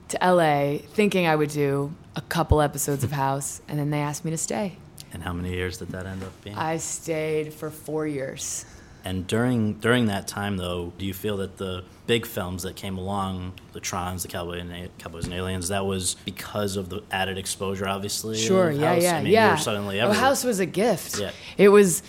to 0.09 0.17
LA 0.21 0.77
thinking 0.93 1.27
I 1.27 1.35
would 1.35 1.49
do 1.49 1.93
a 2.15 2.21
couple 2.21 2.61
episodes 2.61 3.03
of 3.03 3.11
House. 3.11 3.61
And 3.67 3.79
then 3.79 3.89
they 3.89 3.99
asked 3.99 4.23
me 4.25 4.31
to 4.31 4.37
stay. 4.37 4.77
And 5.13 5.23
how 5.23 5.33
many 5.33 5.53
years 5.53 5.77
did 5.77 5.89
that 5.89 6.05
end 6.05 6.23
up 6.23 6.43
being? 6.43 6.55
I 6.57 6.77
stayed 6.77 7.53
for 7.53 7.69
four 7.69 8.05
years. 8.05 8.65
And 9.05 9.27
during 9.27 9.73
during 9.75 10.07
that 10.07 10.27
time, 10.27 10.57
though, 10.57 10.91
do 10.97 11.05
you 11.05 11.13
feel 11.13 11.37
that 11.37 11.57
the 11.57 11.83
big 12.07 12.25
films 12.25 12.63
that 12.63 12.75
came 12.75 12.97
along, 12.97 13.53
the 13.73 13.79
Trons, 13.79 14.23
the 14.23 14.27
Cowboy 14.27 14.59
and 14.59 14.71
A- 14.71 14.89
Cowboys 14.97 15.25
and 15.25 15.33
Aliens, 15.33 15.67
that 15.67 15.85
was 15.85 16.15
because 16.25 16.75
of 16.75 16.89
the 16.89 17.03
added 17.11 17.37
exposure, 17.37 17.87
obviously? 17.87 18.35
Sure, 18.35 18.71
yeah, 18.71 18.93
House? 18.95 19.03
yeah, 19.03 19.17
I 19.17 19.21
mean, 19.21 19.31
yeah. 19.31 19.55
Suddenly 19.57 19.99
everywhere. 19.99 20.19
House 20.19 20.43
was 20.43 20.59
a 20.59 20.65
gift. 20.65 21.19
Yeah. 21.19 21.31
It 21.55 21.69
was, 21.69 22.01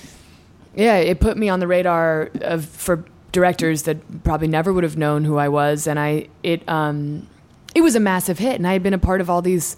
yeah, 0.75 0.97
it 0.97 1.21
put 1.21 1.37
me 1.37 1.51
on 1.51 1.61
the 1.61 1.67
radar 1.67 2.31
of 2.41 2.65
for 2.65 3.05
directors 3.31 3.83
that 3.83 4.25
probably 4.25 4.49
never 4.49 4.73
would 4.73 4.83
have 4.85 4.97
known 4.97 5.25
who 5.25 5.37
I 5.37 5.49
was, 5.49 5.87
and 5.87 5.99
I 6.01 6.29
it 6.43 6.67
um 6.67 7.29
it 7.77 7.83
was 7.83 7.95
a 7.95 8.01
massive 8.01 8.39
hit, 8.39 8.55
and 8.55 8.67
I 8.67 8.73
had 8.73 8.83
been 8.83 8.95
a 8.95 8.99
part 8.99 9.21
of 9.21 9.29
all 9.29 9.43
these 9.43 9.77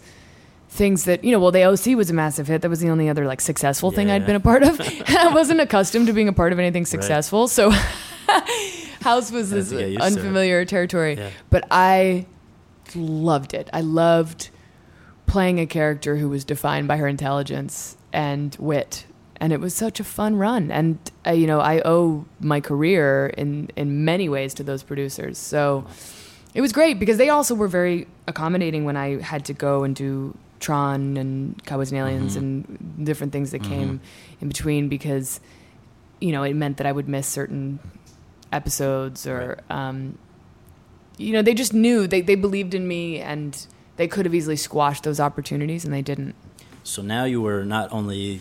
things 0.71 1.05
that 1.05 1.25
you 1.25 1.33
know 1.33 1.41
well 1.41 1.51
the 1.51 1.65
oc 1.65 1.85
was 1.97 2.11
a 2.11 2.15
massive 2.15 2.47
hit. 2.47 2.63
That 2.63 2.69
was 2.69 2.79
the 2.79 2.91
only 2.91 3.09
other 3.09 3.27
like 3.27 3.41
successful 3.41 3.91
thing 3.91 4.09
I'd 4.09 4.25
been 4.25 4.37
a 4.37 4.41
part 4.41 4.63
of. 4.63 4.81
I 5.09 5.33
wasn't 5.35 5.61
accustomed 5.61 6.07
to 6.07 6.13
being 6.13 6.29
a 6.29 6.33
part 6.33 6.53
of 6.53 6.61
anything 6.61 6.87
successful 6.87 7.49
so 7.49 7.71
house 9.01 9.33
was 9.33 9.51
this 9.51 9.71
to 9.71 9.79
get 9.79 9.89
used 9.89 10.01
to 10.01 10.07
it. 10.07 10.13
unfamiliar 10.13 10.65
territory. 10.65 11.17
Yeah. 11.17 11.31
but 11.51 11.65
i 11.73 12.27
loved 12.95 13.53
it. 13.53 13.69
I 13.73 13.81
loved 13.81 14.51
playing 15.27 15.59
a 15.59 15.67
character 15.67 16.17
who 16.17 16.29
was 16.29 16.45
defined 16.45 16.87
by 16.87 16.99
her 16.99 17.09
intelligence 17.09 17.97
and 18.13 18.57
wit 18.61 19.07
and 19.41 19.53
it 19.53 19.61
was 19.61 19.75
such 19.75 20.01
a 20.01 20.05
fun 20.05 20.37
run. 20.37 20.71
And 20.71 20.99
uh, 21.27 21.33
you 21.33 21.49
know 21.49 21.59
i 21.59 21.83
owe 21.85 22.27
my 22.39 22.61
career 22.61 23.27
in 23.37 23.71
in 23.75 24.05
many 24.05 24.29
ways 24.29 24.55
to 24.55 24.63
those 24.63 24.85
producers 24.85 25.37
so 25.37 25.85
it 26.59 26.61
was 26.61 26.73
great 26.73 26.99
because 26.99 27.19
they 27.19 27.29
also 27.29 27.55
were 27.55 27.69
very 27.69 27.99
accommodating 28.27 28.83
when 28.89 28.97
i 28.97 29.09
had 29.33 29.45
to 29.45 29.53
go 29.67 29.85
and 29.85 29.95
do 29.95 30.37
tron 30.59 31.17
and 31.17 31.33
cowboys 31.69 31.91
and 31.93 31.99
aliens 32.01 32.35
Mhm. 32.35 32.39
and 32.41 33.05
different 33.11 33.33
things 33.33 33.53
that 33.53 33.63
Mhm. 33.63 33.69
came 33.73 34.01
in 34.41 34.49
between 34.49 34.89
because 34.89 35.39
you 36.21 36.33
know 36.35 36.43
it 36.43 36.55
meant 36.63 36.77
that 36.79 36.87
i 36.87 36.93
would 36.99 37.09
miss 37.17 37.27
certain 37.29 37.79
episodes 38.51 39.25
or 39.27 39.59
um, 39.71 40.19
you 41.17 41.33
know 41.33 41.43
they 41.43 41.55
just 41.55 41.73
knew 41.85 42.07
they, 42.09 42.21
they 42.21 42.35
believed 42.35 42.75
in 42.75 42.89
me 42.89 43.19
and 43.33 43.67
they 43.97 44.09
could 44.09 44.25
have 44.27 44.35
easily 44.35 44.57
squashed 44.57 45.05
those 45.05 45.21
opportunities 45.21 45.85
and 45.85 45.93
they 45.95 46.03
didn't 46.03 46.35
So 46.83 47.03
now 47.03 47.25
you 47.25 47.41
were 47.43 47.65
not 47.65 47.87
only 47.93 48.41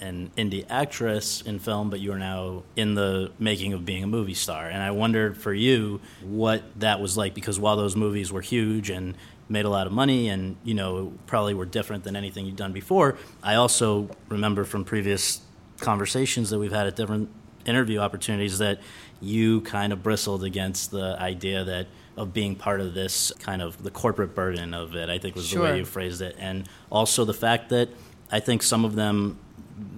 an 0.00 0.30
indie 0.36 0.64
actress 0.68 1.42
in 1.42 1.58
film, 1.58 1.90
but 1.90 2.00
you 2.00 2.12
are 2.12 2.18
now 2.18 2.62
in 2.76 2.94
the 2.94 3.30
making 3.38 3.72
of 3.72 3.84
being 3.84 4.02
a 4.02 4.06
movie 4.06 4.34
star. 4.34 4.66
And 4.66 4.82
I 4.82 4.90
wondered 4.90 5.36
for 5.36 5.52
you 5.52 6.00
what 6.22 6.62
that 6.80 7.00
was 7.00 7.16
like 7.16 7.34
because 7.34 7.58
while 7.58 7.76
those 7.76 7.96
movies 7.96 8.32
were 8.32 8.40
huge 8.40 8.90
and 8.90 9.14
made 9.48 9.64
a 9.64 9.70
lot 9.70 9.86
of 9.86 9.92
money 9.92 10.28
and 10.28 10.56
you 10.62 10.74
know 10.74 11.12
probably 11.26 11.54
were 11.54 11.64
different 11.64 12.04
than 12.04 12.14
anything 12.16 12.46
you'd 12.46 12.56
done 12.56 12.72
before, 12.72 13.16
I 13.42 13.54
also 13.54 14.10
remember 14.28 14.64
from 14.64 14.84
previous 14.84 15.40
conversations 15.80 16.50
that 16.50 16.58
we've 16.58 16.72
had 16.72 16.86
at 16.86 16.96
different 16.96 17.30
interview 17.64 17.98
opportunities 17.98 18.58
that 18.58 18.80
you 19.20 19.60
kind 19.62 19.92
of 19.92 20.02
bristled 20.02 20.44
against 20.44 20.90
the 20.90 21.16
idea 21.20 21.64
that 21.64 21.86
of 22.16 22.34
being 22.34 22.56
part 22.56 22.80
of 22.80 22.94
this 22.94 23.32
kind 23.38 23.62
of 23.62 23.80
the 23.82 23.90
corporate 23.90 24.34
burden 24.34 24.74
of 24.74 24.96
it. 24.96 25.08
I 25.08 25.18
think 25.18 25.36
was 25.36 25.50
the 25.50 25.60
way 25.60 25.78
you 25.78 25.84
phrased 25.84 26.20
it, 26.20 26.36
and 26.38 26.68
also 26.90 27.24
the 27.24 27.34
fact 27.34 27.68
that 27.70 27.88
I 28.30 28.40
think 28.40 28.62
some 28.62 28.84
of 28.84 28.94
them, 28.94 29.38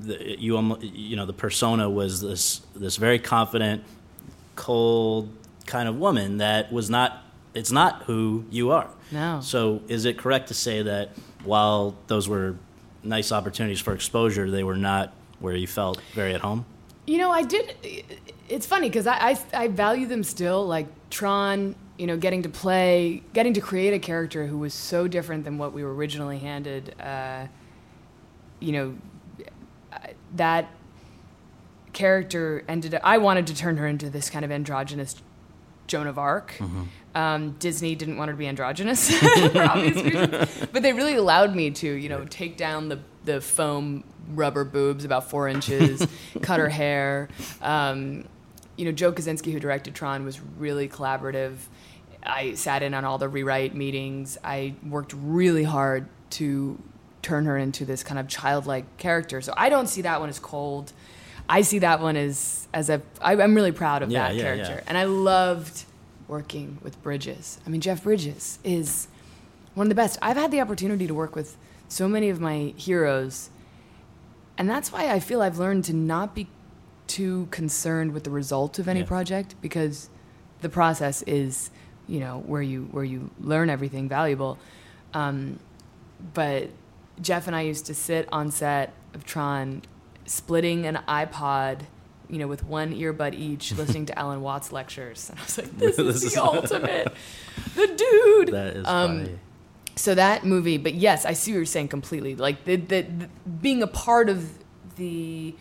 the, 0.01 0.40
you 0.40 0.57
almo- 0.57 0.81
you 0.81 1.16
know, 1.16 1.27
the 1.27 1.33
persona 1.33 1.88
was 1.88 2.21
this 2.21 2.61
this 2.75 2.97
very 2.97 3.19
confident, 3.19 3.85
cold 4.57 5.31
kind 5.66 5.88
of 5.88 5.97
woman 5.97 6.38
that 6.38 6.73
was 6.73 6.90
not. 6.90 7.25
It's 7.53 7.73
not 7.73 8.05
who 8.05 8.45
you 8.51 8.71
are. 8.71 8.88
No. 9.11 9.40
So 9.43 9.83
is 9.88 10.05
it 10.05 10.16
correct 10.16 10.49
to 10.49 10.55
say 10.55 10.83
that 10.83 11.11
while 11.43 11.97
those 12.07 12.29
were 12.29 12.55
nice 13.03 13.33
opportunities 13.33 13.81
for 13.81 13.93
exposure, 13.93 14.49
they 14.49 14.62
were 14.62 14.77
not 14.77 15.12
where 15.40 15.57
you 15.57 15.66
felt 15.66 16.01
very 16.14 16.33
at 16.33 16.43
home? 16.43 16.64
You 17.07 17.19
know, 17.19 17.31
I 17.33 17.43
did. 17.43 17.75
It's 18.49 18.66
funny 18.66 18.88
because 18.88 19.09
I, 19.09 19.31
I 19.31 19.38
I 19.53 19.69
value 19.69 20.07
them 20.07 20.23
still. 20.23 20.64
Like 20.64 20.87
Tron, 21.11 21.75
you 21.99 22.07
know, 22.07 22.16
getting 22.16 22.43
to 22.45 22.49
play, 22.49 23.23
getting 23.33 23.55
to 23.55 23.61
create 23.61 23.95
a 23.95 23.99
character 23.99 24.47
who 24.47 24.59
was 24.59 24.73
so 24.73 25.09
different 25.09 25.45
than 25.45 25.59
what 25.59 25.73
we 25.73 25.83
were 25.83 25.95
originally 25.95 26.38
handed. 26.38 26.95
Uh, 27.01 27.47
you 28.61 28.73
know, 28.73 28.95
that 30.37 30.69
character 31.93 32.64
ended. 32.69 32.95
Up, 32.95 33.03
I 33.05 33.19
wanted 33.19 33.47
to 33.49 33.55
turn 33.55 33.77
her 33.77 33.87
into 33.87 34.11
this 34.11 34.31
kind 34.31 34.45
of 34.45 34.51
androgynous 34.51 35.16
Joan 35.87 36.07
of 36.07 36.19
Arc. 36.19 36.57
Um, 37.14 37.57
Disney 37.59 37.97
didn't 37.97 38.16
want 38.16 38.29
her 38.29 38.35
to 38.35 38.38
be 38.38 38.47
androgynous 38.47 39.11
for 39.19 39.62
obvious 39.62 39.97
reasons, 40.05 40.69
but 40.73 40.83
they 40.83 40.93
really 40.93 41.16
allowed 41.16 41.57
me 41.57 41.73
to, 41.73 41.90
you 41.90 42.09
know, 42.09 42.25
take 42.25 42.57
down 42.57 42.88
the 42.88 43.01
the 43.25 43.40
foam 43.40 44.05
rubber 44.35 44.64
boobs 44.64 45.05
about 45.05 45.29
four 45.29 45.49
inches, 45.49 46.07
cut 46.43 46.61
her 46.61 46.69
hair. 46.69 47.29
Um, 47.61 48.25
you 48.77 48.85
know, 48.85 48.93
Joe 48.93 49.12
Kosinski, 49.12 49.53
who 49.53 49.61
directed 49.61 49.95
Tron, 49.95 50.25
was 50.25 50.40
really 50.40 50.88
collaborative. 50.88 51.57
I 52.23 52.55
sat 52.55 52.83
in 52.83 52.95
on 52.95 53.05
all 53.05 53.19
the 53.19 53.29
rewrite 53.29 53.75
meetings. 53.75 54.38
I 54.45 54.75
worked 54.87 55.12
really 55.14 55.64
hard 55.64 56.09
to 56.31 56.79
turn 57.22 57.44
her 57.44 57.56
into 57.56 57.85
this 57.85 58.02
kind 58.02 58.18
of 58.18 58.28
childlike 58.28 58.96
character. 58.96 59.40
So 59.40 59.52
I 59.56 59.68
don't 59.68 59.88
see 59.88 60.02
that 60.02 60.20
one 60.20 60.28
as 60.28 60.38
cold. 60.38 60.92
I 61.48 61.62
see 61.62 61.80
that 61.80 62.00
one 62.00 62.16
as 62.16 62.68
as 62.72 62.88
a. 62.90 63.02
I, 63.20 63.33
I'm 63.33 63.54
really 63.54 63.72
proud 63.72 64.02
of 64.02 64.11
Yeah, 64.11 64.28
that 64.28 64.37
yeah, 64.37 64.42
character, 64.42 64.74
yeah. 64.76 64.85
and 64.87 64.96
I 64.96 65.04
loved 65.04 65.85
working 66.28 66.78
with 66.83 67.02
Bridges. 67.02 67.59
I 67.66 67.70
mean, 67.70 67.80
Jeff 67.80 68.04
Bridges 68.04 68.61
is 68.62 69.09
one 69.74 69.87
of 69.87 69.88
the 69.88 69.96
best. 69.96 70.18
I've 70.22 70.37
had 70.37 70.50
the 70.52 70.61
opportunity 70.61 71.06
to 71.09 71.14
work 71.14 71.35
with 71.35 71.56
so 71.88 72.09
many 72.09 72.28
of 72.30 72.40
my 72.40 72.72
heroes, 72.76 73.50
and 74.56 74.70
that's 74.70 74.92
why 74.92 75.11
I 75.11 75.18
feel 75.18 75.42
I've 75.42 75.59
learned 75.59 75.85
to 75.87 75.92
not 75.92 76.35
be 76.37 76.46
too 77.09 77.48
concerned 77.50 78.12
with 78.12 78.22
the 78.22 78.30
result 78.30 78.78
of 78.78 78.87
any 78.87 79.02
project 79.02 79.56
because 79.61 80.09
the 80.61 80.68
process 80.68 81.22
is, 81.22 81.70
you 82.06 82.20
know, 82.20 82.44
where 82.46 82.62
you 82.62 82.88
where 82.92 83.02
you 83.02 83.30
learn 83.40 83.68
everything 83.68 84.09
valuable. 84.09 84.56
Um, 85.14 85.59
but 86.35 86.68
Jeff 87.20 87.46
and 87.46 87.54
I 87.56 87.62
used 87.62 87.87
to 87.87 87.94
sit 87.94 88.28
on 88.33 88.50
set 88.50 88.92
of 89.14 89.24
Tron, 89.24 89.83
splitting 90.26 90.87
an 90.87 90.98
iPod, 91.09 91.80
you 92.28 92.38
know, 92.38 92.46
with 92.46 92.64
one 92.64 92.94
earbud 92.94 93.35
each, 93.35 93.72
listening 93.76 94.06
to 94.06 94.18
Alan 94.18 94.40
Watts 94.40 94.72
lectures, 94.72 95.28
and 95.30 95.38
I 95.38 95.42
was 95.42 95.59
like, 95.59 95.78
"This, 95.78 95.96
This 95.96 96.22
is 96.24 96.35
the 96.35 96.42
ultimate, 96.44 97.12
the 97.74 97.87
dude." 97.87 98.48
That 98.54 98.76
is 98.76 98.87
Um, 98.87 99.24
funny. 99.24 99.38
so 99.96 100.14
that 100.14 100.44
movie, 100.44 100.78
but 100.78 100.94
yes, 100.94 101.24
I 101.26 101.33
see 101.33 101.50
what 101.52 101.56
you're 101.56 101.64
saying 101.66 101.88
completely. 101.88 102.37
Like 102.37 102.64
the, 102.64 102.76
the, 102.76 103.02
the 103.02 103.28
being 103.61 103.83
a 103.83 103.87
part 103.87 104.28
of 104.28 104.48
the 104.96 105.54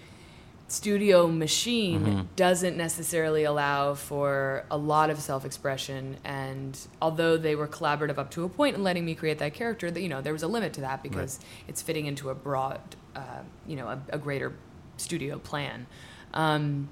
studio 0.72 1.28
machine 1.28 2.02
Mm-hmm. 2.06 2.22
doesn't 2.36 2.78
necessarily 2.78 3.44
allow 3.44 3.94
for 3.96 4.64
a 4.70 4.78
lot 4.78 5.10
of 5.10 5.20
self-expression 5.20 6.18
and 6.24 6.78
although 7.02 7.38
they 7.38 7.56
were 7.56 7.68
collaborative 7.68 8.18
up 8.18 8.30
to 8.32 8.44
a 8.44 8.50
point 8.50 8.76
in 8.76 8.84
letting 8.84 9.04
me 9.06 9.16
create 9.16 9.40
that 9.40 9.54
character 9.54 9.90
that 9.90 10.02
you 10.02 10.10
know 10.10 10.22
there 10.22 10.34
was 10.34 10.44
a 10.44 10.48
limit 10.48 10.72
to 10.74 10.82
that 10.82 11.02
because 11.02 11.40
it's 11.68 11.82
fitting 11.82 12.06
into 12.06 12.30
a 12.30 12.36
broad 12.36 12.80
uh, 13.16 13.22
you 13.68 13.76
know 13.76 13.88
a, 13.88 14.00
a 14.10 14.18
greater 14.18 14.54
studio 14.98 15.40
plan 15.40 15.88
um, 16.34 16.88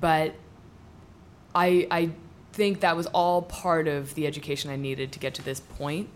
but 0.00 0.34
I 1.54 1.86
I 1.90 2.10
think 2.52 2.80
that 2.80 2.96
was 2.96 3.06
all 3.08 3.42
part 3.42 3.88
of 3.88 4.14
the 4.14 4.26
education 4.26 4.70
I 4.70 4.76
needed 4.76 5.12
to 5.12 5.18
get 5.18 5.34
to 5.34 5.42
this 5.42 5.60
point, 5.60 6.08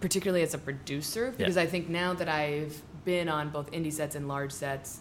particularly 0.00 0.42
as 0.42 0.54
a 0.54 0.58
producer, 0.58 1.32
because 1.36 1.56
Yeah. 1.56 1.62
I 1.62 1.66
think 1.66 1.88
now 1.88 2.14
that 2.14 2.28
I've 2.28 2.82
been 3.04 3.28
on 3.28 3.48
both 3.50 3.70
indie 3.72 3.92
sets 3.92 4.14
and 4.14 4.28
large 4.28 4.52
sets, 4.52 5.00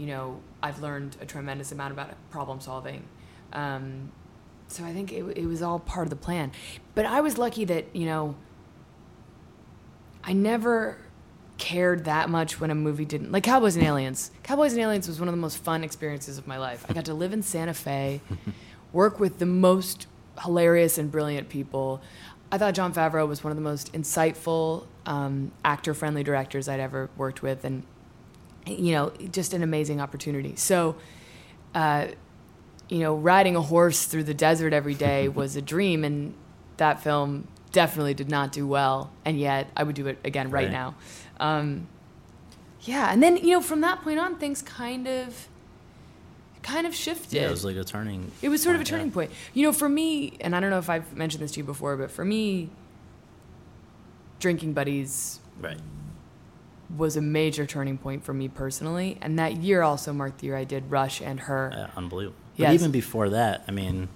you 0.00 0.06
know, 0.06 0.40
I've 0.62 0.80
learned 0.80 1.18
a 1.20 1.26
tremendous 1.26 1.72
amount 1.72 1.92
about 1.92 2.14
problem 2.30 2.58
solving. 2.58 3.04
Um, 3.52 4.10
so 4.66 4.82
I 4.82 4.94
think 4.94 5.12
it, 5.12 5.22
it 5.36 5.44
was 5.44 5.60
all 5.60 5.78
part 5.78 6.06
of 6.06 6.10
the 6.10 6.16
plan. 6.16 6.52
But 6.94 7.04
I 7.04 7.20
was 7.20 7.36
lucky 7.36 7.66
that, 7.66 7.94
you 7.94 8.06
know, 8.06 8.34
I 10.24 10.32
never 10.32 10.96
cared 11.58 12.06
that 12.06 12.30
much 12.30 12.58
when 12.58 12.70
a 12.70 12.74
movie 12.74 13.04
didn't 13.04 13.30
like 13.30 13.42
Cowboys 13.42 13.76
and 13.76 13.84
Aliens. 13.84 14.30
Cowboys 14.42 14.72
and 14.72 14.80
Aliens 14.80 15.06
was 15.06 15.20
one 15.20 15.28
of 15.28 15.34
the 15.34 15.40
most 15.40 15.58
fun 15.58 15.84
experiences 15.84 16.38
of 16.38 16.46
my 16.46 16.56
life. 16.56 16.86
I 16.88 16.94
got 16.94 17.04
to 17.04 17.14
live 17.14 17.34
in 17.34 17.42
Santa 17.42 17.74
Fe, 17.74 18.22
work 18.94 19.20
with 19.20 19.38
the 19.38 19.46
most 19.46 20.06
hilarious 20.42 20.96
and 20.96 21.12
brilliant 21.12 21.50
people. 21.50 22.00
I 22.50 22.56
thought 22.56 22.72
Jon 22.72 22.94
Favreau 22.94 23.28
was 23.28 23.44
one 23.44 23.50
of 23.50 23.56
the 23.58 23.62
most 23.62 23.92
insightful, 23.92 24.86
um, 25.04 25.52
actor-friendly 25.62 26.24
directors 26.24 26.70
I'd 26.70 26.80
ever 26.80 27.10
worked 27.18 27.42
with, 27.42 27.66
and 27.66 27.82
you 28.70 28.92
know, 28.92 29.12
just 29.32 29.52
an 29.54 29.62
amazing 29.62 30.00
opportunity. 30.00 30.54
So, 30.56 30.96
uh, 31.74 32.08
you 32.88 32.98
know, 32.98 33.14
riding 33.14 33.56
a 33.56 33.62
horse 33.62 34.04
through 34.06 34.24
the 34.24 34.34
desert 34.34 34.72
every 34.72 34.94
day 34.94 35.28
was 35.40 35.56
a 35.56 35.62
dream, 35.62 36.04
and 36.04 36.34
that 36.76 37.02
film 37.02 37.46
definitely 37.72 38.14
did 38.14 38.28
not 38.28 38.52
do 38.52 38.66
well. 38.66 39.10
And 39.24 39.38
yet, 39.38 39.68
I 39.76 39.84
would 39.84 39.94
do 39.94 40.06
it 40.06 40.18
again 40.24 40.50
right, 40.50 40.64
Right. 40.64 40.72
now. 40.72 40.94
Um, 41.38 41.86
yeah, 42.82 43.12
and 43.12 43.22
then 43.22 43.36
you 43.36 43.52
know, 43.52 43.60
from 43.60 43.80
that 43.82 44.02
point 44.02 44.18
on, 44.18 44.36
things 44.36 44.62
kind 44.62 45.06
of, 45.06 45.48
kind 46.62 46.86
of 46.86 46.94
shifted. 46.94 47.34
Yeah, 47.34 47.48
it 47.48 47.50
was 47.50 47.64
like 47.64 47.76
a 47.76 47.84
turning. 47.84 48.30
It 48.42 48.48
was 48.48 48.62
sort 48.62 48.74
of 48.74 48.82
a 48.82 48.84
turning 48.84 49.08
yeah. 49.08 49.14
point. 49.14 49.30
You 49.54 49.64
know, 49.64 49.72
for 49.72 49.88
me, 49.88 50.36
and 50.40 50.56
I 50.56 50.60
don't 50.60 50.70
know 50.70 50.78
if 50.78 50.88
I've 50.90 51.14
mentioned 51.14 51.42
this 51.42 51.52
to 51.52 51.58
you 51.60 51.64
before, 51.64 51.96
but 51.96 52.10
for 52.10 52.24
me, 52.24 52.70
drinking 54.38 54.72
buddies 54.72 55.40
Right. 55.60 55.78
Was 56.96 57.16
a 57.16 57.20
major 57.20 57.66
turning 57.66 57.98
point 57.98 58.24
for 58.24 58.34
me 58.34 58.48
personally, 58.48 59.18
and 59.20 59.38
that 59.38 59.56
year 59.56 59.82
also 59.82 60.12
marked 60.12 60.38
the 60.40 60.46
year 60.46 60.56
I 60.56 60.64
did 60.64 60.90
Rush 60.90 61.20
and 61.20 61.40
Her. 61.40 61.70
Yeah, 61.72 61.90
unbelievable. 61.96 62.36
But 62.58 62.74
even 62.74 62.90
before 62.90 63.30
that, 63.30 63.64
I 63.66 63.70
mean, 63.70 64.08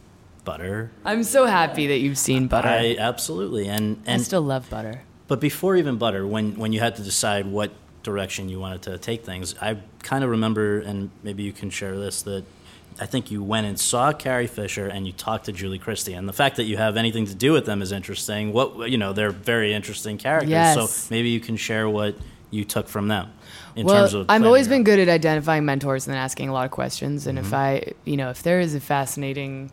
Butter. 0.45 0.91
I'm 1.05 1.25
so 1.25 1.47
happy 1.47 1.87
that 1.87 1.99
you've 1.99 2.19
seen 2.19 2.47
Butter. 2.47 2.69
I 2.69 2.97
absolutely 2.99 3.69
and 3.69 4.03
I 4.07 4.13
and 4.13 4.23
still 4.23 4.43
love 4.43 4.69
Butter. 4.69 5.03
but 5.29 5.41
before 5.41 5.77
even 5.77 5.97
Butter, 5.97 6.27
when 6.27 6.57
when 6.57 6.73
you 6.73 6.81
had 6.81 6.97
to 6.97 7.03
decide 7.03 7.47
what 7.47 7.71
direction 8.05 8.49
you 8.49 8.61
wanted 8.61 8.83
to 8.83 8.99
take 8.99 9.25
things. 9.25 9.57
I 9.61 9.79
kind 10.03 10.23
of 10.23 10.31
remember, 10.31 10.79
and 10.81 11.11
maybe 11.25 11.43
you 11.43 11.53
can 11.53 11.71
share 11.71 11.99
this, 11.99 12.23
that 12.23 12.45
I 13.01 13.07
think 13.07 13.33
you 13.33 13.43
went 13.43 13.67
and 13.67 13.81
saw 13.81 14.13
Carrie 14.13 14.47
Fisher 14.47 14.87
and 14.87 15.07
you 15.07 15.13
talked 15.13 15.47
to 15.47 15.53
Julie 15.53 15.81
Christie, 15.81 16.13
and 16.13 16.29
the 16.29 16.33
fact 16.33 16.57
that 16.57 16.65
you 16.65 16.77
have 16.77 16.97
anything 16.97 17.27
to 17.27 17.35
do 17.35 17.53
with 17.53 17.67
them 17.67 17.83
is 17.83 17.91
interesting. 17.91 18.53
What 18.53 18.91
you 18.91 18.99
know, 18.99 19.13
they're 19.13 19.31
very 19.31 19.75
interesting 19.75 20.19
characters. 20.19 20.51
Yes. 20.51 20.77
So 20.77 21.09
maybe 21.11 21.31
you 21.31 21.41
can 21.41 21.57
share 21.57 21.89
what 21.89 22.15
you 22.55 22.65
took 22.65 22.89
from 22.89 23.09
them 23.09 23.33
in 23.77 23.87
well, 23.87 24.03
terms 24.03 24.15
of. 24.15 24.27
I've 24.29 24.45
always 24.45 24.69
been 24.69 24.85
good 24.85 24.99
at 24.99 25.09
identifying 25.09 25.65
mentors 25.65 26.07
and 26.07 26.15
then 26.15 26.23
asking 26.23 26.49
a 26.49 26.53
lot 26.53 26.65
of 26.65 26.71
questions. 26.71 27.27
And 27.27 27.39
if 27.39 27.47
Mm-hmm. 27.47 27.55
I, 27.55 27.93
you 28.05 28.17
know, 28.17 28.31
if 28.31 28.43
there 28.43 28.61
is 28.61 28.75
a 28.75 28.81
fascinating 28.81 29.71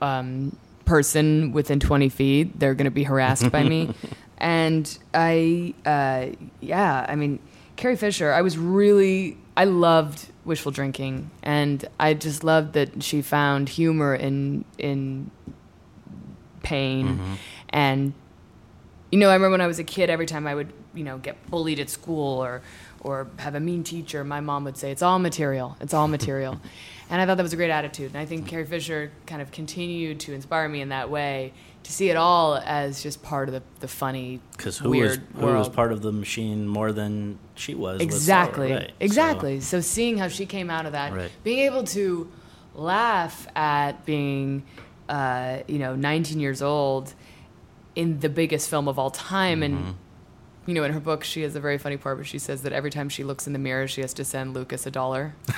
um, 0.00 0.56
person 0.84 1.52
within 1.52 1.80
20 1.80 2.08
feet, 2.08 2.58
they're 2.60 2.74
going 2.74 2.84
to 2.84 2.90
be 2.90 3.04
harassed 3.04 3.50
by 3.50 3.62
me. 3.62 3.94
And 4.40 4.96
I, 5.12 5.74
uh, 5.84 6.36
yeah, 6.60 7.04
I 7.08 7.16
mean, 7.16 7.40
Carrie 7.74 7.96
Fisher, 7.96 8.32
I 8.32 8.42
was 8.42 8.56
really, 8.56 9.36
I 9.56 9.64
loved 9.64 10.28
wishful 10.44 10.70
drinking, 10.70 11.32
and 11.42 11.84
I 11.98 12.14
just 12.14 12.44
loved 12.44 12.74
that 12.74 13.02
she 13.02 13.20
found 13.20 13.68
humor 13.68 14.14
in 14.14 14.64
in 14.78 15.32
pain, 16.62 17.20
and 17.70 18.12
you 19.10 19.18
know, 19.18 19.28
I 19.28 19.34
remember 19.34 19.54
when 19.54 19.60
I 19.60 19.66
was 19.66 19.78
a 19.78 19.84
kid, 19.84 20.10
every 20.10 20.26
time 20.26 20.46
I 20.46 20.54
would, 20.54 20.72
you 20.94 21.04
know, 21.04 21.18
get 21.18 21.36
bullied 21.50 21.78
at 21.80 21.90
school 21.90 22.42
or, 22.42 22.62
or 23.00 23.28
have 23.38 23.54
a 23.54 23.60
mean 23.60 23.84
teacher, 23.84 24.24
my 24.24 24.40
mom 24.40 24.64
would 24.64 24.76
say, 24.76 24.90
"It's 24.90 25.02
all 25.02 25.18
material. 25.18 25.76
It's 25.80 25.94
all 25.94 26.08
material," 26.08 26.60
and 27.10 27.20
I 27.20 27.26
thought 27.26 27.36
that 27.36 27.42
was 27.42 27.52
a 27.52 27.56
great 27.56 27.70
attitude. 27.70 28.08
And 28.12 28.18
I 28.18 28.24
think 28.26 28.46
Carrie 28.48 28.64
Fisher 28.66 29.12
kind 29.26 29.40
of 29.42 29.50
continued 29.52 30.20
to 30.20 30.32
inspire 30.34 30.68
me 30.68 30.80
in 30.80 30.88
that 30.88 31.10
way 31.10 31.52
to 31.84 31.92
see 31.92 32.10
it 32.10 32.16
all 32.16 32.56
as 32.56 33.02
just 33.02 33.22
part 33.22 33.48
of 33.48 33.54
the, 33.54 33.62
the 33.80 33.88
funny, 33.88 34.40
Because 34.56 34.76
who 34.78 34.90
weird 34.90 35.32
was 35.34 35.40
who 35.42 35.54
was 35.54 35.68
part 35.68 35.92
of 35.92 36.02
the 36.02 36.10
machine 36.12 36.66
more 36.66 36.90
than 36.92 37.38
she 37.54 37.74
was? 37.74 37.98
Sarah, 38.00 38.04
exactly. 38.04 38.68
So- 38.70 38.86
exactly. 39.00 39.60
So, 39.60 39.80
seeing 39.80 40.18
how 40.18 40.28
she 40.28 40.44
came 40.46 40.68
out 40.70 40.86
of 40.86 40.92
that, 40.92 41.12
Right. 41.12 41.30
being 41.44 41.60
able 41.60 41.84
to 41.84 42.30
laugh 42.74 43.46
at 43.56 44.04
being, 44.04 44.64
uh, 45.08 45.58
you 45.66 45.78
know, 45.78 45.94
19 45.94 46.40
years 46.40 46.62
old 46.62 47.14
in 47.94 48.20
the 48.20 48.28
biggest 48.28 48.68
film 48.70 48.88
of 48.88 48.98
all 48.98 49.10
time, 49.10 49.60
Mm-hmm. 49.60 49.76
and 49.76 49.94
you 50.68 50.74
know, 50.74 50.84
in 50.84 50.92
her 50.92 51.00
book, 51.00 51.24
she 51.24 51.40
has 51.42 51.56
a 51.56 51.60
very 51.60 51.78
funny 51.78 51.96
part 51.96 52.18
where 52.18 52.26
she 52.26 52.38
says 52.38 52.60
that 52.60 52.74
every 52.74 52.90
time 52.90 53.08
she 53.08 53.24
looks 53.24 53.46
in 53.46 53.54
the 53.54 53.58
mirror, 53.58 53.88
she 53.88 54.02
has 54.02 54.12
to 54.12 54.22
send 54.22 54.52
Lucas 54.52 54.84
a 54.84 54.90
dollar. 54.90 55.34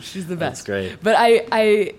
She's 0.00 0.26
the 0.26 0.36
best. 0.38 0.38
That's 0.38 0.64
great. 0.64 1.02
But 1.02 1.14
I, 1.18 1.46
I, 1.52 1.94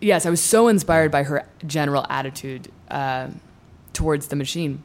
yes, 0.00 0.24
I 0.24 0.30
was 0.30 0.42
so 0.42 0.68
inspired 0.68 1.10
by 1.10 1.24
her 1.24 1.46
general 1.66 2.06
attitude 2.08 2.72
uh, 2.90 3.28
towards 3.92 4.28
the 4.28 4.36
machine. 4.36 4.82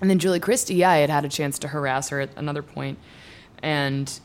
And 0.00 0.10
then 0.10 0.18
Julie 0.18 0.40
Christie, 0.40 0.74
yeah, 0.74 0.90
I 0.90 0.96
had 0.96 1.10
had 1.10 1.24
a 1.24 1.28
chance 1.28 1.60
to 1.60 1.68
harass 1.68 2.08
her 2.08 2.20
at 2.20 2.36
another 2.36 2.62
point, 2.62 2.98
and 3.62 4.18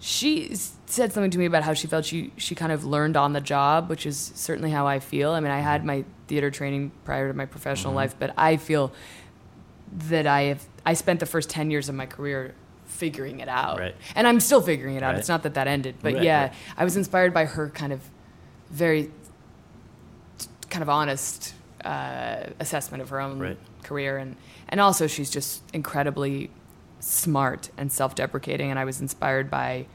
she 0.00 0.52
said 0.86 1.12
something 1.12 1.30
to 1.30 1.38
me 1.38 1.44
about 1.44 1.62
how 1.62 1.74
she 1.74 1.86
felt 1.86 2.06
she 2.06 2.32
she 2.36 2.54
kind 2.54 2.72
of 2.72 2.84
learned 2.84 3.16
on 3.16 3.32
the 3.34 3.40
job, 3.40 3.88
which 3.88 4.06
is 4.06 4.32
certainly 4.34 4.70
how 4.70 4.86
I 4.86 4.98
feel. 4.98 5.32
I 5.32 5.40
mean, 5.40 5.52
I 5.52 5.60
had 5.60 5.84
my 5.84 6.04
theater 6.26 6.50
training 6.50 6.90
prior 7.04 7.28
to 7.28 7.34
my 7.34 7.44
professional 7.44 7.92
life, 7.92 8.16
but 8.18 8.32
I 8.36 8.56
feel 8.56 8.92
that 9.92 10.26
I 10.26 10.42
have 10.42 10.64
I 10.86 10.94
spent 10.94 11.20
the 11.20 11.26
first 11.26 11.50
ten 11.50 11.70
years 11.70 11.88
of 11.88 11.94
my 11.94 12.06
career 12.06 12.54
figuring 12.86 13.40
it 13.40 13.48
out, 13.48 13.78
Right. 13.78 13.94
and 14.14 14.26
I'm 14.26 14.40
still 14.40 14.60
figuring 14.60 14.96
it 14.96 15.02
out. 15.02 15.10
Right. 15.12 15.18
It's 15.18 15.28
not 15.28 15.42
that 15.44 15.54
that 15.54 15.66
ended, 15.68 15.96
but 16.02 16.14
Right, 16.14 16.22
yeah. 16.22 16.52
I 16.76 16.84
was 16.84 16.96
inspired 16.96 17.32
by 17.32 17.44
her 17.44 17.68
kind 17.70 17.92
of 17.92 18.00
very 18.70 19.10
kind 20.70 20.82
of 20.82 20.88
honest 20.88 21.54
uh, 21.84 22.44
assessment 22.60 23.02
of 23.02 23.08
her 23.10 23.20
own 23.20 23.56
career, 23.82 24.16
and 24.18 24.36
and 24.68 24.80
also 24.80 25.06
she's 25.06 25.30
just 25.30 25.62
incredibly 25.72 26.50
smart 27.00 27.70
and 27.76 27.90
self-deprecating, 27.90 28.70
and 28.70 28.78
I 28.78 28.84
was 28.84 29.00
inspired 29.00 29.50
by 29.50 29.86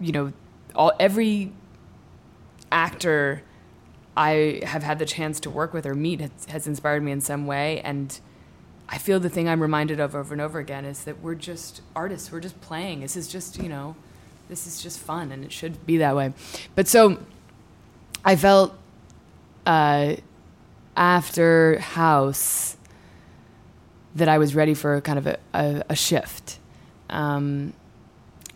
you 0.00 0.12
know 0.12 0.32
all 0.74 0.92
every 1.00 1.52
actor 2.72 3.42
I 4.16 4.60
have 4.64 4.82
had 4.82 4.98
the 4.98 5.04
chance 5.06 5.38
to 5.40 5.50
work 5.50 5.72
with 5.74 5.86
or 5.86 5.94
meet 5.94 6.20
has, 6.20 6.30
has 6.48 6.66
inspired 6.66 7.02
me 7.02 7.12
in 7.12 7.20
some 7.20 7.46
way, 7.46 7.80
and 7.82 8.18
I 8.88 8.98
feel 8.98 9.18
the 9.18 9.28
thing 9.28 9.48
I'm 9.48 9.60
reminded 9.60 9.98
of 9.98 10.14
over 10.14 10.32
and 10.32 10.40
over 10.40 10.58
again 10.58 10.84
is 10.84 11.04
that 11.04 11.20
we're 11.20 11.34
just 11.34 11.82
artists. 11.94 12.30
We're 12.30 12.40
just 12.40 12.60
playing. 12.60 13.00
This 13.00 13.16
is 13.16 13.28
just 13.28 13.60
you 13.62 13.68
know, 13.68 13.96
this 14.48 14.66
is 14.66 14.82
just 14.82 14.98
fun, 14.98 15.32
and 15.32 15.44
it 15.44 15.52
should 15.52 15.84
be 15.86 15.96
that 15.98 16.14
way. 16.14 16.32
But 16.74 16.88
so, 16.88 17.18
I 18.24 18.36
felt 18.36 18.76
uh, 19.66 20.16
after 20.96 21.78
House 21.78 22.76
that 24.16 24.28
I 24.28 24.38
was 24.38 24.54
ready 24.54 24.72
for 24.74 25.00
kind 25.02 25.18
of 25.18 25.26
a, 25.26 25.38
a, 25.52 25.82
a 25.90 25.96
shift. 25.96 26.58
Um, 27.10 27.74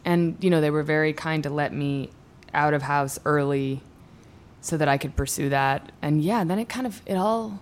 and, 0.04 0.36
you 0.40 0.48
know, 0.48 0.60
they 0.60 0.70
were 0.70 0.82
very 0.82 1.12
kind 1.12 1.42
to 1.42 1.50
let 1.50 1.72
me 1.72 2.10
out 2.54 2.72
of 2.72 2.82
house 2.82 3.18
early 3.26 3.82
so 4.62 4.78
that 4.78 4.88
I 4.88 4.96
could 4.96 5.14
pursue 5.16 5.50
that. 5.50 5.92
And 6.00 6.22
yeah, 6.22 6.44
then 6.44 6.58
it 6.58 6.68
kind 6.70 6.86
of, 6.86 7.02
it 7.04 7.14
all, 7.14 7.60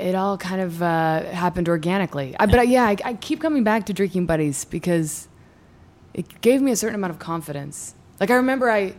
it 0.00 0.14
all 0.14 0.36
kind 0.38 0.60
of 0.60 0.82
uh, 0.82 1.22
happened 1.24 1.68
organically. 1.68 2.34
I, 2.38 2.46
but 2.46 2.58
I, 2.60 2.62
yeah, 2.62 2.84
I, 2.84 2.96
I 3.04 3.14
keep 3.14 3.40
coming 3.40 3.64
back 3.64 3.86
to 3.86 3.92
Drinking 3.92 4.26
Buddies 4.26 4.64
because 4.64 5.28
it 6.14 6.40
gave 6.40 6.60
me 6.62 6.72
a 6.72 6.76
certain 6.76 6.94
amount 6.94 7.12
of 7.12 7.18
confidence. 7.18 7.94
Like 8.18 8.30
I 8.30 8.34
remember 8.34 8.70
I, 8.70 8.94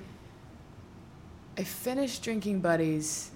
I 1.58 1.64
finished 1.64 2.24
Drinking 2.24 2.62
Buddies 2.62 3.32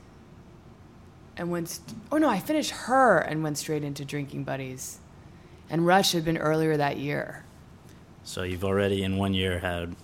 and 1.38 1.51
went. 1.51 1.69
St- 1.69 1.97
oh 2.12 2.17
no, 2.17 2.30
I 2.30 2.39
finished 2.39 2.71
her 2.71 3.19
and 3.19 3.43
went 3.43 3.58
straight 3.58 3.84
into 3.84 4.06
Drinking 4.06 4.43
Buddies, 4.43 4.99
and 5.69 5.86
Rush 5.86 6.13
had 6.13 6.23
been 6.25 6.38
earlier 6.38 6.78
that 6.78 6.97
year. 6.97 7.43
So 8.23 8.43
you've 8.43 8.63
already 8.63 9.04
in 9.04 9.17
one 9.17 9.34
year 9.34 9.60
had 9.60 9.95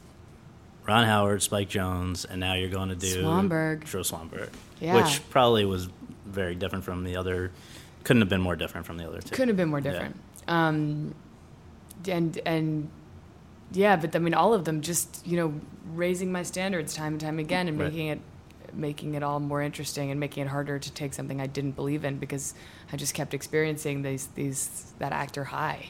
Ron 0.88 1.06
Howard, 1.06 1.42
Spike 1.42 1.70
Jonze, 1.70 2.26
and 2.30 2.40
now 2.40 2.54
you're 2.54 2.70
going 2.70 2.90
to 2.90 2.96
do 2.96 3.24
Swanberg. 3.24 3.86
Joe 3.86 4.00
Swanberg, 4.02 4.50
Yeah. 4.80 4.96
which 4.96 5.22
probably 5.30 5.66
was 5.66 5.90
very 6.26 6.56
different 6.56 6.84
from 6.86 7.04
the 7.04 7.16
other. 7.16 7.52
Couldn't 8.04 8.22
have 8.22 8.30
been 8.30 8.42
more 8.42 8.56
different 8.56 8.86
from 8.88 8.98
the 8.98 9.08
other 9.08 9.22
two. 9.22 9.30
Couldn't 9.30 9.50
have 9.50 9.58
been 9.58 9.70
more 9.70 9.82
different. 9.82 10.16
Um, 10.48 11.14
and 12.08 12.40
and 12.46 12.90
yeah, 13.72 13.96
but 13.96 14.16
I 14.16 14.20
mean, 14.20 14.34
all 14.34 14.54
of 14.54 14.66
them 14.66 14.82
just 14.82 15.26
you 15.26 15.38
know 15.38 15.54
raising 15.94 16.32
my 16.32 16.44
standards 16.44 16.94
time 16.94 17.14
and 17.14 17.22
time 17.22 17.40
again 17.40 17.68
and 17.68 17.80
Right. 17.80 17.92
making 17.92 18.08
it 18.08 18.20
making 18.74 19.16
it 19.16 19.24
all 19.24 19.40
more 19.42 19.62
interesting 19.62 20.12
and 20.12 20.20
making 20.20 20.44
it 20.46 20.48
harder 20.50 20.80
to 20.80 20.92
take 20.94 21.14
something 21.14 21.42
I 21.42 21.48
didn't 21.48 21.72
believe 21.74 22.06
in 22.06 22.18
because 22.18 22.54
I 22.92 22.96
just 22.96 23.14
kept 23.14 23.34
experiencing 23.34 24.02
these 24.02 24.28
these 24.36 24.94
that 25.00 25.12
actor 25.12 25.44
high. 25.46 25.90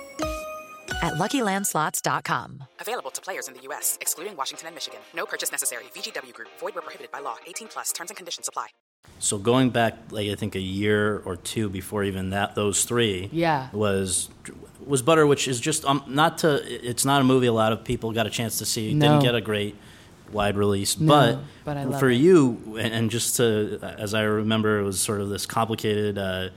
at 1.01 1.13
luckylandslots.com. 1.15 2.63
Available 2.79 3.11
to 3.11 3.21
players 3.21 3.47
in 3.47 3.53
the 3.53 3.61
U.S., 3.63 3.97
excluding 4.01 4.35
Washington 4.35 4.67
and 4.67 4.75
Michigan. 4.75 4.99
No 5.15 5.25
purchase 5.25 5.51
necessary. 5.51 5.83
VGW 5.95 6.33
Group, 6.33 6.49
void 6.59 6.75
where 6.75 6.81
prohibited 6.81 7.11
by 7.11 7.19
law. 7.19 7.35
18 7.47 7.67
plus 7.67 7.91
terms 7.91 8.09
and 8.11 8.17
conditions 8.17 8.47
apply. 8.47 8.67
So 9.19 9.37
going 9.37 9.71
back, 9.71 9.95
like 10.11 10.29
I 10.29 10.35
think 10.35 10.55
a 10.55 10.59
year 10.59 11.19
or 11.25 11.35
two 11.35 11.69
before 11.69 12.03
even 12.03 12.29
that, 12.31 12.55
those 12.55 12.83
three, 12.85 13.29
Yeah. 13.31 13.69
was 13.73 14.29
was 14.85 15.01
Butter, 15.03 15.25
which 15.27 15.47
is 15.47 15.59
just 15.59 15.85
um, 15.85 16.03
not 16.07 16.39
to. 16.39 16.59
It's 16.65 17.05
not 17.05 17.21
a 17.21 17.23
movie 17.23 17.47
a 17.47 17.53
lot 17.53 17.71
of 17.71 17.83
people 17.83 18.11
got 18.13 18.25
a 18.27 18.31
chance 18.31 18.57
to 18.59 18.65
see. 18.65 18.93
No. 18.93 19.07
Didn't 19.09 19.23
get 19.23 19.35
a 19.35 19.41
great 19.41 19.75
wide 20.31 20.55
release, 20.55 20.99
No, 20.99 21.07
but, 21.07 21.39
but 21.65 21.77
I 21.77 21.83
love 21.83 21.99
for 21.99 22.09
it. 22.09 22.15
you, 22.17 22.77
and, 22.79 22.93
and 22.93 23.11
just 23.11 23.35
to, 23.37 23.79
as 23.99 24.13
I 24.13 24.21
remember, 24.21 24.79
it 24.79 24.83
was 24.83 24.99
sort 24.99 25.19
of 25.21 25.29
this 25.29 25.45
complicated, 25.45 26.17
uh, 26.17 26.49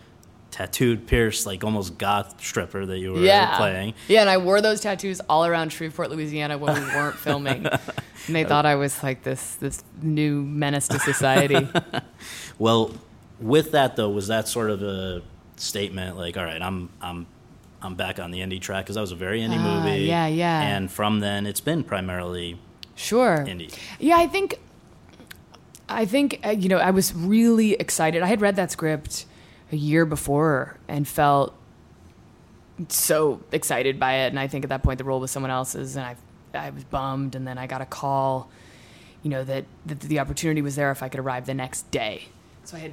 tattooed, 0.55 1.05
pierced, 1.09 1.47
like 1.47 1.65
almost 1.65 1.99
goth 1.99 2.41
stripper 2.41 2.87
that 2.87 2.99
you 3.01 3.13
were 3.13 3.19
yeah. 3.19 3.57
playing. 3.57 3.93
Yeah, 4.07 4.21
and 4.21 4.31
I 4.31 4.37
wore 4.37 4.61
those 4.61 4.81
tattoos 4.81 5.21
all 5.29 5.45
around 5.45 5.73
Shreveport, 5.73 6.11
Louisiana 6.11 6.57
when 6.59 6.75
we 6.75 6.81
weren't 6.95 7.17
filming. 7.17 7.67
And 7.67 8.37
they 8.37 8.45
thought 8.45 8.65
I 8.65 8.77
was 8.77 9.03
like 9.03 9.25
this 9.25 9.57
this 9.57 9.83
new 10.01 10.43
menace 10.43 10.87
to 10.89 10.99
society. 11.01 11.69
Well, 12.57 12.93
with 13.41 13.73
that 13.73 13.97
though, 13.97 14.11
was 14.11 14.29
that 14.29 14.47
sort 14.47 14.71
of 14.71 14.81
a 14.81 15.23
statement 15.57 16.17
like, 16.17 16.37
all 16.37 16.45
right, 16.45 16.63
I'm 16.63 16.89
I'm 17.03 17.27
I'm 17.83 17.97
back 17.97 18.21
on 18.21 18.31
the 18.31 18.39
indie 18.39 18.61
track 18.61 18.85
because 18.85 18.95
that 18.95 19.01
was 19.01 19.11
a 19.13 19.17
very 19.17 19.41
indie 19.41 19.59
Ah, 19.59 19.83
movie. 19.85 20.05
yeah, 20.05 20.29
yeah. 20.29 20.61
And 20.63 20.89
from 20.91 21.19
then, 21.19 21.45
it's 21.47 21.61
been 21.61 21.83
primarily 21.83 22.59
Sure. 22.95 23.39
indie. 23.47 23.77
Yeah, 23.99 24.19
I 24.19 24.29
think, 24.29 24.55
I 25.89 26.05
think 26.05 26.39
uh, 26.47 26.51
you 26.51 26.69
know, 26.69 26.79
I 26.79 26.93
was 26.93 27.13
really 27.13 27.73
excited. 27.75 28.23
I 28.23 28.27
had 28.29 28.41
read 28.41 28.55
that 28.55 28.71
script 28.71 29.27
a 29.75 29.77
year 29.77 30.07
before 30.07 30.79
and 30.87 31.07
felt 31.07 31.53
so 32.89 33.41
excited 33.53 33.99
by 33.99 34.15
it. 34.25 34.29
And 34.29 34.39
I 34.39 34.47
think 34.47 34.65
at 34.65 34.71
that 34.71 34.83
point 34.83 34.99
the 34.99 35.05
role 35.05 35.21
was 35.21 35.31
someone 35.31 35.51
else's, 35.51 35.97
and 35.97 36.07
I, 36.07 36.17
I 36.55 36.71
was 36.71 36.85
bummed. 36.85 37.35
And 37.35 37.47
then 37.47 37.59
I 37.59 37.67
got 37.67 37.81
a 37.81 37.87
call, 37.87 38.49
you 39.23 39.31
know, 39.31 39.43
that, 39.45 39.65
that 39.87 40.01
the 40.01 40.21
opportunity 40.21 40.63
was 40.63 40.77
there 40.77 40.91
if 40.91 41.03
I 41.03 41.09
could 41.09 41.21
arrive 41.21 41.47
the 41.47 41.55
next 41.55 41.91
day. 41.91 42.29
So 42.63 42.77
I 42.77 42.81
had 42.81 42.93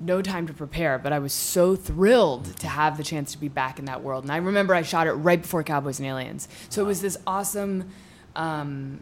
no 0.00 0.22
time 0.22 0.46
to 0.46 0.54
prepare, 0.54 0.98
but 0.98 1.12
I 1.12 1.18
was 1.18 1.32
so 1.32 1.76
thrilled 1.76 2.56
to 2.58 2.66
have 2.66 2.96
the 2.96 3.04
chance 3.04 3.32
to 3.32 3.38
be 3.38 3.48
back 3.48 3.78
in 3.78 3.84
that 3.84 4.02
world. 4.02 4.24
And 4.24 4.32
I 4.32 4.38
remember 4.38 4.74
I 4.74 4.82
shot 4.82 5.06
it 5.06 5.12
right 5.12 5.40
before 5.40 5.62
Cowboys 5.62 6.00
and 6.00 6.08
Aliens. 6.08 6.48
So 6.68 6.82
it 6.82 6.86
was 6.86 7.00
this 7.00 7.16
awesome. 7.26 7.90
Um, 8.34 9.00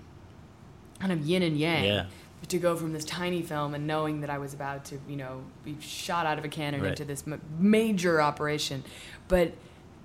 kind 1.00 1.12
of 1.12 1.26
yin 1.26 1.42
and 1.42 1.56
yang 1.56 1.84
Yeah. 1.84 2.06
To 2.48 2.58
go 2.58 2.76
from 2.76 2.92
this 2.92 3.04
tiny 3.04 3.42
film 3.42 3.74
and 3.74 3.86
knowing 3.86 4.20
that 4.20 4.30
I 4.30 4.38
was 4.38 4.52
about 4.54 4.84
to, 4.86 4.98
you 5.08 5.16
know, 5.16 5.42
be 5.64 5.76
shot 5.80 6.26
out 6.26 6.38
of 6.38 6.44
a 6.44 6.48
cannon 6.48 6.80
Right. 6.82 6.90
into 6.90 7.04
this 7.04 7.24
m- 7.26 7.40
major 7.58 8.20
operation. 8.20 8.82
But 9.28 9.52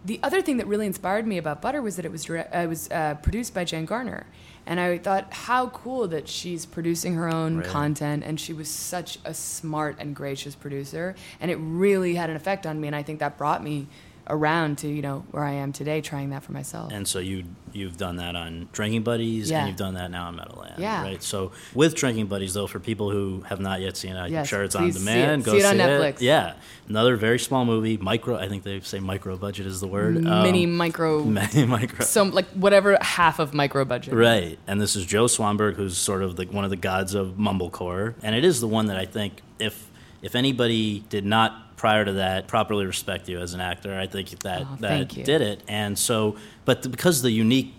the 0.05 0.19
other 0.23 0.41
thing 0.41 0.57
that 0.57 0.67
really 0.67 0.85
inspired 0.85 1.25
me 1.27 1.37
about 1.37 1.61
Butter 1.61 1.81
was 1.81 1.95
that 1.97 2.05
it 2.05 2.11
was 2.11 2.25
dire- 2.25 2.47
uh, 2.53 2.59
it 2.59 2.67
was 2.67 2.89
uh, 2.91 3.15
produced 3.15 3.53
by 3.53 3.63
Jen 3.65 3.85
Garner, 3.85 4.25
and 4.65 4.79
I 4.79 4.97
thought 4.99 5.33
how 5.33 5.67
cool 5.69 6.07
that 6.09 6.29
she's 6.29 6.65
producing 6.65 7.15
her 7.15 7.27
own 7.27 7.63
content, 7.63 8.23
and 8.25 8.39
she 8.39 8.53
was 8.53 8.69
such 8.69 9.17
a 9.25 9.33
smart 9.33 9.97
and 9.99 10.15
gracious 10.15 10.55
producer, 10.55 11.15
and 11.41 11.49
it 11.51 11.55
really 11.55 12.15
had 12.15 12.29
an 12.29 12.35
effect 12.35 12.65
on 12.65 12.79
me, 12.79 12.87
and 12.87 12.95
I 12.95 13.03
think 13.03 13.19
that 13.19 13.37
brought 13.37 13.63
me 13.63 13.87
around 14.29 14.77
to 14.79 14.87
you 14.87 15.01
know 15.01 15.23
where 15.31 15.43
I 15.43 15.53
am 15.53 15.71
today, 15.73 16.01
trying 16.01 16.29
that 16.31 16.43
for 16.43 16.51
myself. 16.51 16.91
And 16.91 17.07
so 17.07 17.19
you 17.19 17.43
you've 17.73 17.97
done 17.97 18.15
that 18.15 18.35
on 18.35 18.69
Drinking 18.71 19.03
Buddies, 19.03 19.51
Yeah. 19.51 19.59
and 19.59 19.67
you've 19.67 19.77
done 19.77 19.93
that 19.95 20.09
now 20.09 20.27
on 20.27 20.35
Meadowland, 20.35 20.75
Yeah. 20.79 21.03
right? 21.03 21.21
So 21.21 21.51
with 21.75 21.93
Drinking 21.95 22.25
Buddies, 22.27 22.53
though, 22.55 22.65
for 22.65 22.79
people 22.79 23.11
who 23.11 23.41
have 23.49 23.59
not 23.59 23.81
yet 23.81 23.95
seen 23.97 24.15
it, 24.15 24.19
I'm 24.19 24.31
Yes, 24.31 24.47
sure 24.47 24.63
it's 24.63 24.73
on 24.75 24.83
please 24.83 24.93
see 24.95 24.99
demand. 25.05 25.41
it. 25.41 25.45
Go 25.45 25.51
See 25.51 25.59
it 25.59 25.65
on 25.65 25.75
Netflix. 25.77 26.21
Yeah, 26.21 26.53
another 26.89 27.15
very 27.17 27.37
small 27.37 27.65
movie, 27.65 27.97
micro. 27.97 28.37
I 28.37 28.47
think 28.47 28.63
they 28.63 28.79
say 28.79 28.99
micro 28.99 29.37
budget 29.37 29.67
is 29.67 29.79
the 29.79 29.87
word. 29.87 30.15
Mini 30.23 30.63
Um, 30.63 30.75
micro, 30.75 31.23
mini 31.23 31.65
micro. 31.65 32.03
some 32.05 32.31
like 32.31 32.47
whatever 32.51 32.97
half 33.01 33.37
of 33.39 33.53
micro 33.53 33.85
budget. 33.85 34.13
Right, 34.13 34.57
and 34.65 34.81
this 34.81 34.95
is 34.95 35.05
Joe 35.05 35.25
Swanberg, 35.25 35.75
who's 35.75 35.97
sort 35.97 36.23
of 36.23 36.35
the, 36.37 36.45
one 36.45 36.63
of 36.63 36.69
the 36.71 36.75
gods 36.77 37.13
of 37.13 37.33
mumblecore, 37.37 38.15
and 38.23 38.33
it 38.33 38.43
is 38.45 38.59
the 38.61 38.67
one 38.67 38.87
that 38.87 38.97
I 38.97 39.05
think 39.05 39.41
if 39.59 39.87
if 40.21 40.35
anybody 40.35 40.99
did 41.09 41.25
not 41.25 41.75
prior 41.77 42.03
to 42.03 42.13
that 42.13 42.47
properly 42.47 42.85
respect 42.85 43.29
you 43.29 43.39
as 43.39 43.53
an 43.53 43.61
actor, 43.61 43.97
I 43.97 44.07
think 44.07 44.29
that 44.39 44.61
Oh, 44.63 44.77
that 44.79 45.09
did 45.09 45.41
it. 45.41 45.61
And 45.67 45.97
so, 45.97 46.35
but 46.65 46.81
the, 46.81 46.89
because 46.89 47.17
of 47.17 47.23
the 47.23 47.31
unique 47.31 47.73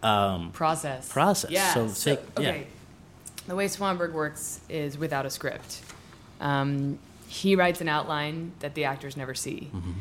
process. 0.00 1.08
Process. 1.10 1.50
Yeah. 1.50 1.74
So 1.74 1.88
So, 1.88 2.14
take- 2.16 2.24
yeah. 2.38 2.48
okay. 2.48 2.66
The 3.46 3.54
way 3.56 3.66
Swanberg 3.66 4.12
works 4.12 4.60
is 4.68 4.98
without 4.98 5.24
a 5.24 5.30
script. 5.30 5.80
Um, 6.40 6.98
he 7.26 7.56
writes 7.56 7.80
an 7.80 7.88
outline 7.88 8.52
that 8.60 8.74
the 8.74 8.84
actors 8.84 9.16
never 9.16 9.34
see, 9.34 9.70
Mm-hmm. 9.74 9.92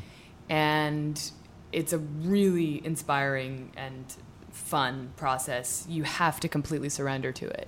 and 0.50 1.32
it's 1.72 1.94
a 1.94 1.98
really 1.98 2.86
inspiring 2.86 3.72
and 3.76 4.06
fun 4.52 5.12
process. 5.18 5.86
You 5.90 6.04
have 6.04 6.40
to 6.42 6.48
completely 6.50 6.90
surrender 6.90 7.32
to 7.34 7.46
it, 7.48 7.68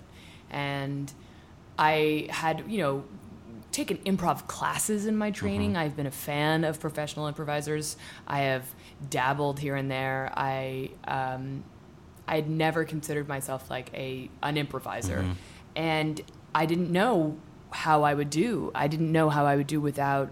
and 0.49 1.11
I 1.77 2.27
had 2.29 2.63
you 2.67 2.77
know 2.79 3.03
taken 3.79 3.97
improv 3.99 4.45
classes 4.47 5.05
in 5.05 5.15
my 5.15 5.31
training. 5.31 5.77
I've 5.77 5.95
been 5.95 6.05
a 6.05 6.11
fan 6.11 6.63
of 6.65 6.79
professional 6.79 7.27
improvisers. 7.27 7.95
I 8.27 8.39
have 8.39 8.65
dabbled 9.09 9.59
here 9.59 9.75
and 9.75 9.89
there. 9.89 10.31
I 10.35 10.91
um, 11.07 11.63
I 12.27 12.35
had 12.35 12.49
never 12.49 12.83
considered 12.83 13.27
myself 13.27 13.69
like 13.69 13.89
a 13.93 14.29
an 14.43 14.57
improviser, 14.57 15.23
and 15.75 16.21
I 16.53 16.65
didn't 16.65 16.91
know 16.91 17.37
how 17.71 18.03
I 18.03 18.13
would 18.13 18.29
do. 18.29 18.71
I 18.75 18.87
didn't 18.87 19.11
know 19.11 19.29
how 19.29 19.45
I 19.45 19.55
would 19.55 19.67
do 19.67 19.79
without 19.79 20.29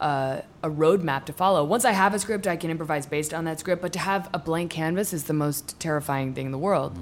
uh, 0.00 0.42
a 0.62 0.68
roadmap 0.68 1.24
to 1.26 1.32
follow. 1.32 1.64
Once 1.64 1.84
I 1.86 1.92
have 1.92 2.12
a 2.12 2.18
script, 2.18 2.46
I 2.46 2.56
can 2.56 2.70
improvise 2.70 3.06
based 3.06 3.32
on 3.32 3.44
that 3.44 3.58
script. 3.60 3.80
But 3.80 3.92
to 3.94 4.00
have 4.00 4.28
a 4.34 4.38
blank 4.38 4.70
canvas 4.70 5.12
is 5.14 5.24
the 5.24 5.32
most 5.32 5.80
terrifying 5.80 6.34
thing 6.34 6.46
in 6.46 6.52
the 6.52 6.58
world. 6.58 6.98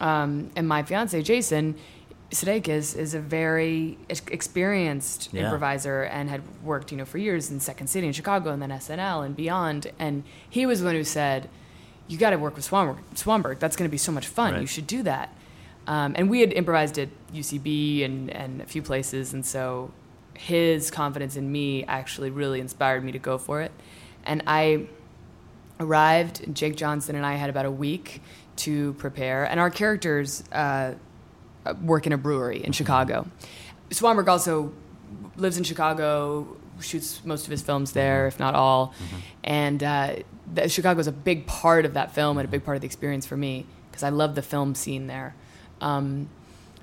Um, 0.00 0.50
and 0.56 0.66
my 0.68 0.84
fiance 0.84 1.20
Jason 1.22 1.74
Sudeikis 2.30 2.68
is 2.68 2.94
is 2.94 3.14
a 3.14 3.20
very 3.20 3.96
experienced 4.08 5.30
Yeah. 5.32 5.44
improviser 5.44 6.02
and 6.02 6.28
had 6.28 6.42
worked, 6.62 6.90
you 6.92 6.98
know, 6.98 7.04
for 7.06 7.18
years 7.18 7.50
in 7.50 7.58
Second 7.60 7.86
City 7.88 8.06
in 8.06 8.12
Chicago 8.12 8.50
and 8.50 8.60
then 8.60 8.70
SNL 8.70 9.22
and 9.24 9.34
beyond. 9.34 9.90
And 9.98 10.24
he 10.48 10.66
was 10.66 10.80
the 10.80 10.86
one 10.86 10.94
who 10.94 11.04
said, 11.04 11.48
"You 12.06 12.18
got 12.18 12.30
to 12.30 12.36
work 12.38 12.54
with 12.56 12.66
Swanberg. 12.68 12.98
Swanberg. 13.14 13.58
That's 13.60 13.76
going 13.76 13.88
to 13.88 13.92
be 13.92 13.98
so 13.98 14.12
much 14.12 14.26
fun. 14.26 14.52
Right. 14.52 14.60
You 14.60 14.66
should 14.66 14.86
do 14.86 15.02
that." 15.04 15.32
Um, 15.86 16.12
and 16.16 16.28
we 16.28 16.40
had 16.40 16.52
improvised 16.52 16.98
at 16.98 17.08
UCB 17.32 18.04
and, 18.04 18.28
and 18.30 18.60
a 18.60 18.66
few 18.66 18.82
places, 18.82 19.32
and 19.32 19.44
so 19.46 19.90
his 20.34 20.90
confidence 20.90 21.34
in 21.34 21.50
me 21.50 21.82
actually 21.84 22.28
really 22.30 22.60
inspired 22.60 23.02
me 23.02 23.12
to 23.12 23.18
go 23.18 23.38
for 23.38 23.62
it. 23.62 23.72
And 24.24 24.42
I 24.46 24.86
arrived, 25.80 26.54
Jake 26.54 26.76
Johnson 26.76 27.16
and 27.16 27.24
I 27.24 27.34
had 27.36 27.48
about 27.50 27.64
a 27.64 27.70
week 27.70 28.20
to 28.56 28.92
prepare, 28.94 29.44
and 29.44 29.58
our 29.58 29.70
characters 29.70 30.44
uh, 30.52 30.92
work 31.82 32.06
in 32.06 32.12
a 32.12 32.18
brewery 32.18 32.64
in 32.64 32.72
Chicago. 32.72 33.26
Swanberg 33.90 34.28
also 34.28 34.72
lives 35.36 35.56
in 35.56 35.64
Chicago, 35.64 36.56
shoots 36.80 37.24
most 37.24 37.44
of 37.44 37.50
his 37.50 37.62
films 37.62 37.92
there, 37.92 38.26
if 38.26 38.38
not 38.38 38.54
all. 38.54 38.94
And 39.44 39.82
uh, 39.82 40.16
the, 40.52 40.68
Chicago 40.68 41.00
is 41.00 41.06
a 41.06 41.12
big 41.12 41.46
part 41.46 41.84
of 41.84 41.94
that 41.94 42.14
film 42.14 42.38
and 42.38 42.46
a 42.46 42.50
big 42.50 42.64
part 42.64 42.76
of 42.76 42.80
the 42.80 42.86
experience 42.86 43.26
for 43.26 43.36
me 43.36 43.66
because 43.90 44.02
I 44.02 44.10
love 44.10 44.34
the 44.34 44.42
film 44.42 44.74
scene 44.74 45.06
there. 45.06 45.34
Um, 45.80 46.28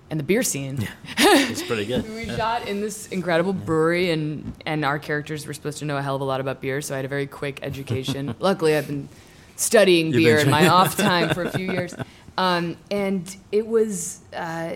and 0.10 0.20
the 0.20 0.24
beer 0.24 0.44
scene. 0.44 0.88
It's 1.18 1.64
pretty 1.64 1.86
good. 1.86 2.08
We 2.14 2.26
shot 2.26 2.68
in 2.68 2.82
this 2.82 3.08
incredible 3.08 3.54
brewery, 3.54 4.12
and 4.12 4.54
and 4.66 4.86
our 4.86 5.00
characters 5.00 5.46
were 5.46 5.54
supposed 5.54 5.80
to 5.80 5.86
know 5.86 5.98
a 5.98 6.02
hell 6.02 6.16
of 6.16 6.22
a 6.22 6.24
lot 6.24 6.40
about 6.40 6.62
beer, 6.62 6.82
so 6.82 6.94
I 6.94 6.98
had 6.98 7.06
a 7.06 7.10
very 7.10 7.28
quick 7.28 7.60
education. 7.62 8.36
Luckily, 8.40 8.76
I've 8.76 8.88
been 8.88 9.10
studying 9.56 10.08
You've 10.08 10.16
beer 10.16 10.38
been 10.38 10.48
in 10.48 10.52
my 10.52 10.68
off 10.68 10.98
time 10.98 11.34
for 11.34 11.44
a 11.44 11.52
few 11.52 11.72
years, 11.72 11.96
um, 12.38 12.78
and 12.92 13.36
it 13.52 13.66
was 13.68 14.22
uh, 14.34 14.76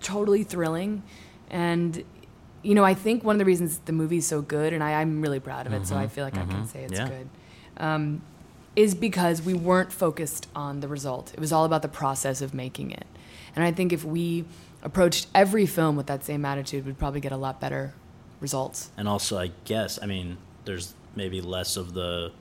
totally 0.00 0.42
thrilling. 0.44 1.02
And 1.50 2.04
you 2.62 2.74
know, 2.74 2.84
I 2.84 2.94
think 2.94 3.22
one 3.22 3.36
of 3.36 3.38
the 3.38 3.44
reasons 3.44 3.78
the 3.84 3.92
movie's 3.92 4.26
so 4.26 4.42
good, 4.42 4.72
and 4.72 4.82
I, 4.82 5.00
I'm 5.00 5.22
really 5.22 5.38
proud 5.40 5.66
of 5.66 5.72
it, 5.72 5.86
so 5.86 5.96
I 5.96 6.08
feel 6.08 6.24
like 6.24 6.36
I 6.36 6.44
can 6.46 6.66
say 6.66 6.82
it's 6.82 6.92
Yeah. 6.94 7.08
good. 7.08 7.28
Um, 7.76 8.22
is 8.74 8.94
because 8.94 9.40
we 9.40 9.54
weren't 9.54 9.90
focused 9.92 10.48
on 10.54 10.80
the 10.80 10.88
result. 10.88 11.32
It 11.32 11.40
was 11.40 11.50
all 11.52 11.64
about 11.64 11.80
the 11.82 11.88
process 11.88 12.42
of 12.42 12.52
making 12.52 12.90
it. 12.90 13.06
And 13.54 13.64
I 13.64 13.72
think 13.72 13.90
if 13.92 14.04
we 14.04 14.44
approached 14.82 15.28
every 15.34 15.64
film 15.64 15.96
with 15.96 16.06
that 16.08 16.24
same 16.24 16.44
attitude, 16.44 16.84
we'd 16.84 16.98
probably 16.98 17.20
get 17.20 17.32
a 17.32 17.38
lot 17.38 17.58
better 17.58 17.94
results. 18.40 18.90
And 18.98 19.08
also, 19.08 19.38
I 19.38 19.52
guess, 19.64 19.98
I 20.02 20.06
mean, 20.06 20.36
there's 20.66 20.92
maybe 21.14 21.40
less 21.40 21.78
of 21.78 21.94
the 21.94 22.32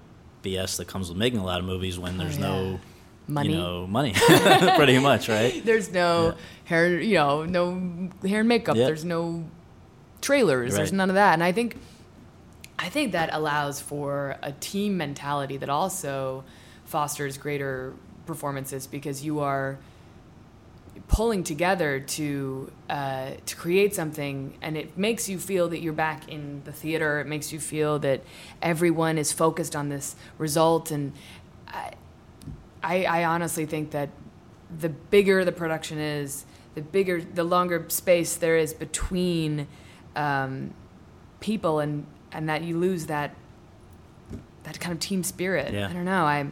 BS 0.44 0.76
that 0.78 0.88
comes 0.90 1.08
with 1.08 1.18
making 1.18 1.40
a 1.40 1.46
lot 1.46 1.60
of 1.60 1.66
movies 1.66 1.98
when 1.98 2.18
there's 2.18 2.38
no 2.38 2.54
Oh, 2.54 2.80
Money. 3.28 3.54
you 3.54 3.58
know, 3.58 3.88
money, 3.88 4.14
pretty 4.76 5.00
much, 5.00 5.30
right? 5.30 5.64
There's 5.66 5.92
no 5.92 6.36
hair, 6.66 7.00
you 7.00 7.16
know, 7.16 7.46
no 7.46 8.10
hair 8.28 8.42
and 8.42 8.50
makeup. 8.50 8.76
Yep. 8.76 8.88
There's 8.88 9.06
no 9.06 9.46
trailers. 10.22 10.76
There's 10.76 10.94
none 10.94 11.10
of 11.10 11.16
that. 11.16 11.34
And 11.34 11.44
I 11.44 11.52
think, 11.52 11.76
I 12.78 12.90
think 12.90 13.14
that 13.14 13.30
allows 13.32 13.82
for 13.82 14.38
a 14.44 14.52
team 14.54 14.98
mentality 14.98 15.58
that 15.58 15.70
also 15.70 16.44
fosters 16.86 17.38
greater 17.38 17.94
performances 18.26 18.88
because 18.88 19.24
you 19.24 19.40
are 19.40 19.78
pulling 21.08 21.44
together 21.44 22.00
to 22.00 22.72
uh, 22.90 23.32
to 23.46 23.56
create 23.56 23.94
something, 23.94 24.58
and 24.62 24.78
it 24.78 24.98
makes 24.98 25.30
you 25.30 25.38
feel 25.40 25.70
that 25.70 25.80
you're 25.82 25.94
back 25.94 26.28
in 26.30 26.62
the 26.66 26.72
theater. 26.72 27.20
It 27.20 27.28
makes 27.28 27.52
you 27.52 27.60
feel 27.60 28.00
that 28.00 28.22
everyone 28.62 29.18
is 29.18 29.32
focused 29.32 29.76
on 29.76 29.90
this 29.90 30.16
result, 30.38 30.92
and 30.92 31.14
I, 31.68 31.92
I, 32.86 33.04
I 33.04 33.26
honestly 33.26 33.66
think 33.66 33.92
that 33.92 34.10
the 34.80 34.90
bigger 34.90 35.44
the 35.44 35.52
production 35.52 35.98
is, 35.98 36.46
the 36.76 36.82
bigger, 36.82 37.22
the 37.22 37.44
longer 37.44 37.84
space 37.88 38.36
there 38.36 38.58
is 38.58 38.74
between 38.74 39.68
um, 40.16 40.74
people, 41.40 41.80
and 41.80 42.06
and 42.32 42.48
that 42.48 42.62
you 42.62 42.78
lose 42.78 43.08
that 43.08 43.34
that 44.64 44.80
kind 44.80 44.94
of 44.94 45.00
team 45.00 45.24
spirit. 45.24 45.74
Yeah. 45.74 45.90
I 45.90 45.94
don't 45.94 46.06
know. 46.06 46.26
I, 46.26 46.48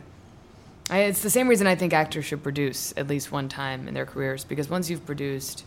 I 0.89 0.99
it's 1.01 1.21
the 1.21 1.29
same 1.29 1.47
reason 1.47 1.67
I 1.67 1.75
think 1.75 1.93
actors 1.93 2.25
should 2.25 2.41
produce 2.41 2.93
at 2.97 3.07
least 3.07 3.31
one 3.31 3.47
time 3.47 3.87
in 3.87 3.93
their 3.93 4.05
careers 4.05 4.43
because 4.43 4.69
once 4.69 4.89
you've 4.89 5.05
produced. 5.05 5.65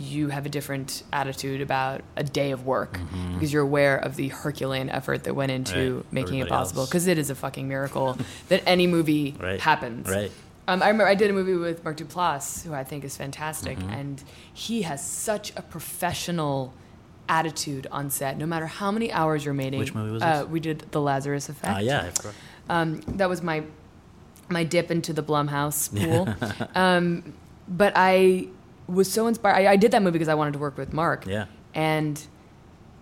You 0.00 0.28
have 0.28 0.46
a 0.46 0.48
different 0.48 1.02
attitude 1.12 1.60
about 1.60 2.00
a 2.16 2.24
day 2.24 2.52
of 2.52 2.64
work 2.64 2.98
because 3.34 3.52
you're 3.52 3.62
aware 3.62 3.96
of 3.98 4.16
the 4.16 4.28
Herculean 4.28 4.88
effort 4.88 5.24
that 5.24 5.34
went 5.34 5.52
into 5.52 5.74
Mm-hmm. 5.74 5.96
Right. 5.96 6.12
making 6.12 6.38
it 6.38 6.48
possible. 6.48 6.86
Because 6.86 7.06
it 7.06 7.18
is 7.18 7.28
a 7.30 7.34
fucking 7.34 7.68
miracle 7.68 8.16
that 8.48 8.62
any 8.66 8.86
movie 8.86 9.36
Right. 9.38 9.60
happens. 9.60 10.08
Right. 10.08 10.32
Um, 10.66 10.82
I 10.82 10.86
remember 10.88 11.06
I 11.08 11.14
did 11.16 11.28
a 11.30 11.32
movie 11.34 11.54
with 11.54 11.84
Mark 11.84 11.96
Duplass, 11.98 12.64
who 12.64 12.72
I 12.72 12.82
think 12.84 13.04
is 13.04 13.16
fantastic, 13.16 13.78
Mm-hmm. 13.78 13.90
and 13.90 14.24
he 14.54 14.82
has 14.82 15.04
such 15.06 15.52
a 15.56 15.62
professional 15.62 16.72
attitude 17.28 17.86
on 17.92 18.08
set. 18.10 18.38
No 18.38 18.46
matter 18.46 18.66
how 18.66 18.90
many 18.90 19.12
hours 19.12 19.44
you're 19.44 19.52
making. 19.54 19.78
Which 19.80 19.94
movie 19.94 20.12
was 20.12 20.22
uh? 20.22 20.46
We 20.48 20.60
did 20.60 20.80
The 20.92 21.00
Lazarus 21.00 21.48
Effect. 21.48 21.74
Ah, 21.76 21.78
yeah. 21.80 22.02
I 22.06 22.10
forgot. 22.10 22.34
Um, 22.68 23.00
that 23.18 23.28
was 23.28 23.42
my 23.42 23.64
my 24.48 24.64
dip 24.64 24.90
into 24.90 25.12
the 25.12 25.22
Blumhouse 25.22 25.90
pool. 25.96 26.26
um, 26.74 27.34
but 27.68 27.92
I 27.96 28.48
was 28.90 29.10
so 29.10 29.26
inspired. 29.26 29.54
I, 29.54 29.72
I 29.72 29.76
did 29.76 29.90
that 29.92 30.02
movie 30.02 30.14
because 30.14 30.28
I 30.28 30.34
wanted 30.34 30.52
to 30.54 30.58
work 30.58 30.76
with 30.76 30.92
Mark. 30.92 31.26
Yeah. 31.26 31.46
And 31.74 32.22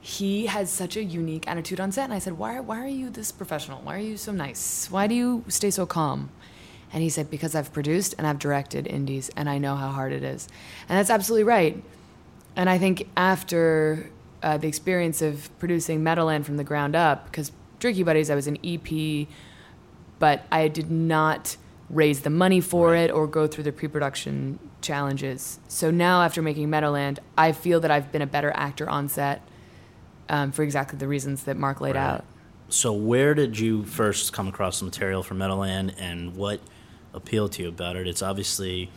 he 0.01 0.47
has 0.47 0.71
such 0.71 0.97
a 0.97 1.03
unique 1.03 1.49
attitude 1.49 1.81
on 1.81 1.93
set. 1.93 2.05
And 2.05 2.13
I 2.13 2.19
said, 2.19 2.39
why, 2.39 2.61
why 2.61 2.81
are 2.81 2.87
you 2.87 3.11
this 3.11 3.33
professional? 3.33 3.81
Why 3.83 3.97
are 3.97 4.01
you 4.01 4.17
so 4.17 4.33
nice? 4.33 4.89
Why 4.91 5.07
do 5.07 5.15
you 5.15 5.45
stay 5.49 5.71
so 5.71 5.87
calm? 5.87 6.31
And 6.93 7.03
he 7.03 7.11
said, 7.11 7.31
because 7.31 7.55
I've 7.55 7.73
produced 7.73 8.15
and 8.17 8.27
I've 8.27 8.39
directed 8.39 8.87
indies 8.87 9.31
and 9.37 9.49
I 9.49 9.59
know 9.59 9.77
how 9.77 9.91
hard 9.91 10.13
it 10.13 10.23
is. 10.23 10.49
And 10.89 10.99
that's 10.99 11.11
absolutely 11.11 11.45
right. 11.45 11.83
And 12.57 12.71
I 12.71 12.79
think 12.79 13.09
after 13.17 14.11
uh, 14.43 14.57
the 14.57 14.69
experience 14.69 15.21
of 15.21 15.51
producing 15.59 16.03
Meadowland 16.03 16.47
from 16.47 16.57
the 16.57 16.65
ground 16.65 16.97
up, 16.97 17.27
because 17.27 17.53
Drinking 17.79 18.05
Buddies, 18.05 18.31
I 18.31 18.35
was 18.35 18.47
an 18.47 18.59
EP, 18.65 19.29
but 20.19 20.45
I 20.51 20.69
did 20.69 20.91
not 20.91 21.57
raise 21.91 22.21
the 22.21 22.31
money 22.31 22.61
for 22.61 22.95
it 22.95 23.11
or 23.11 23.27
go 23.27 23.47
through 23.47 23.65
the 23.65 23.73
pre-production 23.73 24.59
challenges. 24.81 25.59
So 25.69 25.91
now, 25.91 26.23
after 26.23 26.43
making 26.43 26.71
Meadowland, 26.71 27.21
I 27.37 27.53
feel 27.53 27.81
that 27.81 27.91
I've 27.91 28.13
been 28.13 28.23
a 28.23 28.27
better 28.27 28.53
actor 28.55 28.89
on 28.89 29.09
set 29.09 29.43
um, 30.29 30.53
for 30.53 30.63
exactly 30.63 30.99
the 30.99 31.09
reasons 31.09 31.45
that 31.45 31.57
Mark 31.57 31.81
laid 31.81 31.95
Right. 31.95 32.05
out. 32.05 32.25
So, 32.71 32.93
where 32.93 33.35
did 33.35 33.59
you 33.59 33.85
first 33.85 34.33
come 34.33 34.47
across 34.49 34.79
the 34.79 34.85
material 34.85 35.23
for 35.23 35.35
Meadowland, 35.35 35.95
and 35.99 36.37
what 36.37 36.61
appealed 37.15 37.53
to 37.53 37.63
you 37.63 37.69
about 37.69 37.97
it? 37.97 38.07
It's 38.07 38.21
obviously 38.23 38.91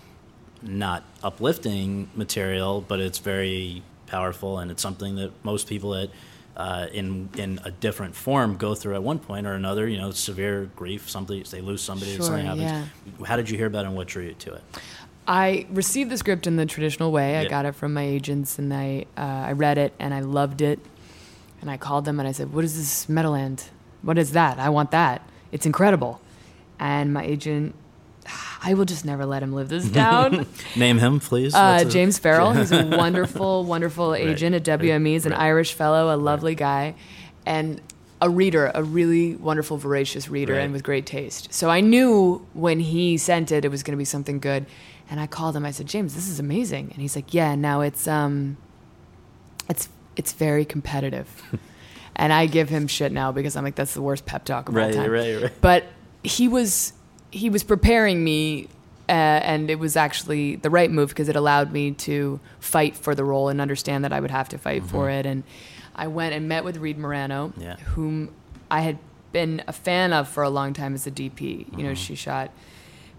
not 0.61 1.03
uplifting 1.23 2.09
material, 2.15 2.81
but 2.81 2.99
it's 2.99 3.19
very 3.19 3.81
powerful, 4.07 4.59
and 4.59 4.69
it's 4.71 4.81
something 4.81 5.15
that 5.15 5.31
most 5.45 5.67
people 5.67 5.91
that 5.91 6.09
uh, 6.57 6.87
in 6.91 7.29
in 7.37 7.61
a 7.63 7.71
different 7.71 8.13
form 8.13 8.57
go 8.57 8.75
through 8.75 8.93
at 8.95 9.01
one 9.03 9.19
point 9.19 9.47
or 9.47 9.53
another. 9.53 9.87
You 9.87 9.97
know, 9.99 10.11
severe 10.11 10.69
grief, 10.75 11.09
something 11.09 11.41
they 11.49 11.61
lose 11.61 11.81
somebody, 11.81 12.15
Sure, 12.17 12.25
something 12.25 12.45
happens. 12.45 12.89
How 13.25 13.37
did 13.37 13.49
you 13.49 13.57
hear 13.57 13.67
about 13.67 13.85
it, 13.85 13.87
and 13.87 13.95
what 13.95 14.07
drew 14.07 14.23
you 14.25 14.33
to 14.33 14.53
it? 14.55 14.63
I 15.27 15.65
received 15.69 16.09
the 16.09 16.17
script 16.17 16.47
in 16.47 16.55
the 16.57 16.65
traditional 16.65 17.11
way. 17.11 17.37
I 17.37 17.47
got 17.47 17.65
it 17.65 17.73
from 17.75 17.93
my 17.93 18.03
agents, 18.03 18.57
and 18.59 18.73
I 18.73 19.05
uh, 19.17 19.21
I 19.21 19.51
read 19.53 19.77
it 19.77 19.93
and 19.99 20.13
I 20.13 20.19
loved 20.21 20.61
it. 20.61 20.79
And 21.61 21.69
I 21.69 21.77
called 21.77 22.05
them 22.05 22.19
and 22.19 22.27
I 22.27 22.31
said, 22.31 22.51
"What 22.53 22.63
is 22.65 22.75
this 22.75 23.07
Meadowland? 23.07 23.65
What 24.01 24.17
is 24.17 24.31
that? 24.31 24.57
I 24.59 24.69
want 24.69 24.91
that. 24.91 25.21
It's 25.51 25.65
incredible." 25.65 26.19
And 26.79 27.13
my 27.13 27.23
agent, 27.23 27.75
I 28.63 28.73
will 28.73 28.85
just 28.85 29.05
never 29.05 29.25
let 29.25 29.43
him 29.43 29.53
live 29.53 29.69
this 29.69 29.85
down. 30.01 30.47
Name 30.75 30.97
him, 30.97 31.19
please. 31.19 31.53
Uh, 31.53 31.83
James 31.83 32.17
Farrell. 32.17 32.53
He's 32.53 32.71
a 32.71 32.85
wonderful, 32.97 33.63
wonderful 33.63 34.15
agent 34.15 34.55
at 34.55 34.63
WME. 34.63 35.05
He's 35.07 35.25
an 35.27 35.33
Right. 35.33 35.41
Irish 35.41 35.73
fellow, 35.73 36.13
a 36.13 36.17
lovely 36.17 36.55
guy, 36.55 36.95
and 37.45 37.79
a 38.21 38.29
reader, 38.29 38.71
a 38.75 38.83
really 38.83 39.35
wonderful, 39.35 39.77
voracious 39.77 40.29
reader, 40.29 40.53
Right. 40.53 40.61
and 40.61 40.73
with 40.73 40.83
great 40.83 41.05
taste. 41.07 41.51
So 41.53 41.69
I 41.69 41.81
knew 41.81 42.45
when 42.53 42.79
he 42.79 43.17
sent 43.17 43.51
it, 43.51 43.65
it 43.65 43.69
was 43.71 43.81
going 43.83 43.93
to 43.93 43.97
be 43.97 44.05
something 44.05 44.39
good. 44.39 44.65
And 45.09 45.19
I 45.19 45.27
called 45.27 45.55
him. 45.55 45.65
I 45.65 45.71
said, 45.71 45.87
James, 45.87 46.13
this 46.15 46.29
is 46.29 46.39
amazing. 46.39 46.89
And 46.93 47.01
he's 47.01 47.15
like, 47.15 47.33
Yeah. 47.33 47.55
Now 47.55 47.81
it's 47.81 48.07
um, 48.07 48.57
it's 49.69 49.89
it's 50.15 50.33
very 50.33 50.65
competitive. 50.65 51.27
and 52.15 52.31
I 52.31 52.45
give 52.45 52.69
him 52.69 52.87
shit 52.87 53.11
now 53.11 53.31
because 53.31 53.55
I'm 53.55 53.63
like, 53.63 53.75
that's 53.75 53.93
the 53.93 54.01
worst 54.01 54.25
pep 54.25 54.45
talk 54.45 54.69
of 54.69 54.75
all 54.75 54.81
Right, 54.83 54.93
time. 54.93 55.09
right, 55.09 55.41
right. 55.41 55.51
But 55.61 55.85
he 56.23 56.47
was 56.47 56.93
he 57.31 57.49
was 57.49 57.63
preparing 57.63 58.23
me, 58.23 58.67
uh, 59.09 59.11
and 59.11 59.69
it 59.69 59.79
was 59.79 59.95
actually 59.95 60.57
the 60.57 60.69
right 60.69 60.91
move 60.91 61.09
because 61.09 61.27
it 61.29 61.35
allowed 61.35 61.71
me 61.71 61.91
to 61.91 62.39
fight 62.59 62.95
for 62.95 63.15
the 63.15 63.23
role 63.23 63.49
and 63.49 63.59
understand 63.61 64.03
that 64.03 64.13
I 64.13 64.19
would 64.19 64.31
have 64.31 64.49
to 64.49 64.57
fight 64.57 64.83
for 64.85 65.09
it. 65.09 65.25
And 65.25 65.43
I 65.95 66.07
went 66.07 66.33
and 66.33 66.47
met 66.47 66.63
with 66.63 66.77
Reed 66.77 66.97
Morano, 66.97 67.49
Mm-hmm. 67.49 67.61
Yeah. 67.61 67.75
whom 67.77 68.33
I 68.69 68.81
had 68.81 68.97
been 69.31 69.61
a 69.67 69.73
fan 69.73 70.13
of 70.13 70.27
for 70.27 70.43
a 70.43 70.49
long 70.49 70.73
time 70.73 70.93
as 70.93 71.05
a 71.07 71.11
DP. 71.11 71.41
You 71.41 71.65
Mm-hmm. 71.65 71.81
know, 71.83 71.93
she 71.93 72.15
shot. 72.15 72.51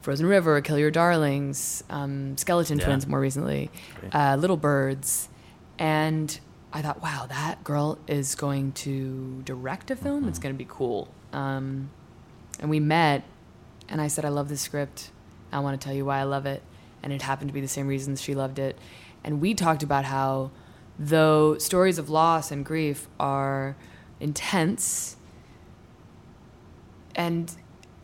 Frozen 0.01 0.27
River, 0.27 0.61
Kill 0.61 0.79
Your 0.79 0.91
Darlings, 0.91 1.85
um, 1.89 2.37
Skeleton 2.37 2.79
Yeah. 2.79 2.87
Twins 2.87 3.07
more 3.07 3.21
recently, 3.21 3.71
uh, 4.13 4.37
Little 4.39 4.57
Birds. 4.57 5.29
And 5.79 6.39
I 6.73 6.83
thought, 6.83 7.01
wow, 7.03 7.27
that 7.29 7.63
girl 7.63 7.99
is 8.09 8.35
going 8.35 8.73
to 8.73 9.43
direct 9.45 9.91
a 9.91 9.97
film. 9.97 10.27
It's 10.29 10.39
going 10.41 10.55
to 10.55 10.59
be 10.59 10.67
cool. 10.69 11.09
Um, 11.33 11.91
and 12.59 12.69
we 12.69 12.81
met, 12.81 13.23
and 13.89 14.01
I 14.01 14.09
said, 14.09 14.25
I 14.25 14.29
love 14.31 14.49
this 14.49 14.61
script. 14.61 15.11
I 15.53 15.61
want 15.61 15.81
to 15.81 15.85
tell 15.85 15.95
you 15.95 16.05
why 16.05 16.19
I 16.19 16.25
love 16.25 16.47
it. 16.47 16.63
And 17.03 17.13
it 17.13 17.23
happened 17.23 17.49
to 17.51 17.55
be 17.55 17.61
the 17.61 17.69
same 17.69 17.87
reasons 17.87 18.21
she 18.21 18.35
loved 18.35 18.59
it. 18.59 18.77
And 19.25 19.41
we 19.41 19.55
talked 19.55 19.83
about 19.83 20.05
how, 20.05 20.51
though 20.99 21.59
stories 21.59 21.99
of 21.99 22.11
loss 22.11 22.51
and 22.51 22.65
grief 22.65 23.09
are 23.19 23.77
intense 24.21 25.17
and 27.15 27.57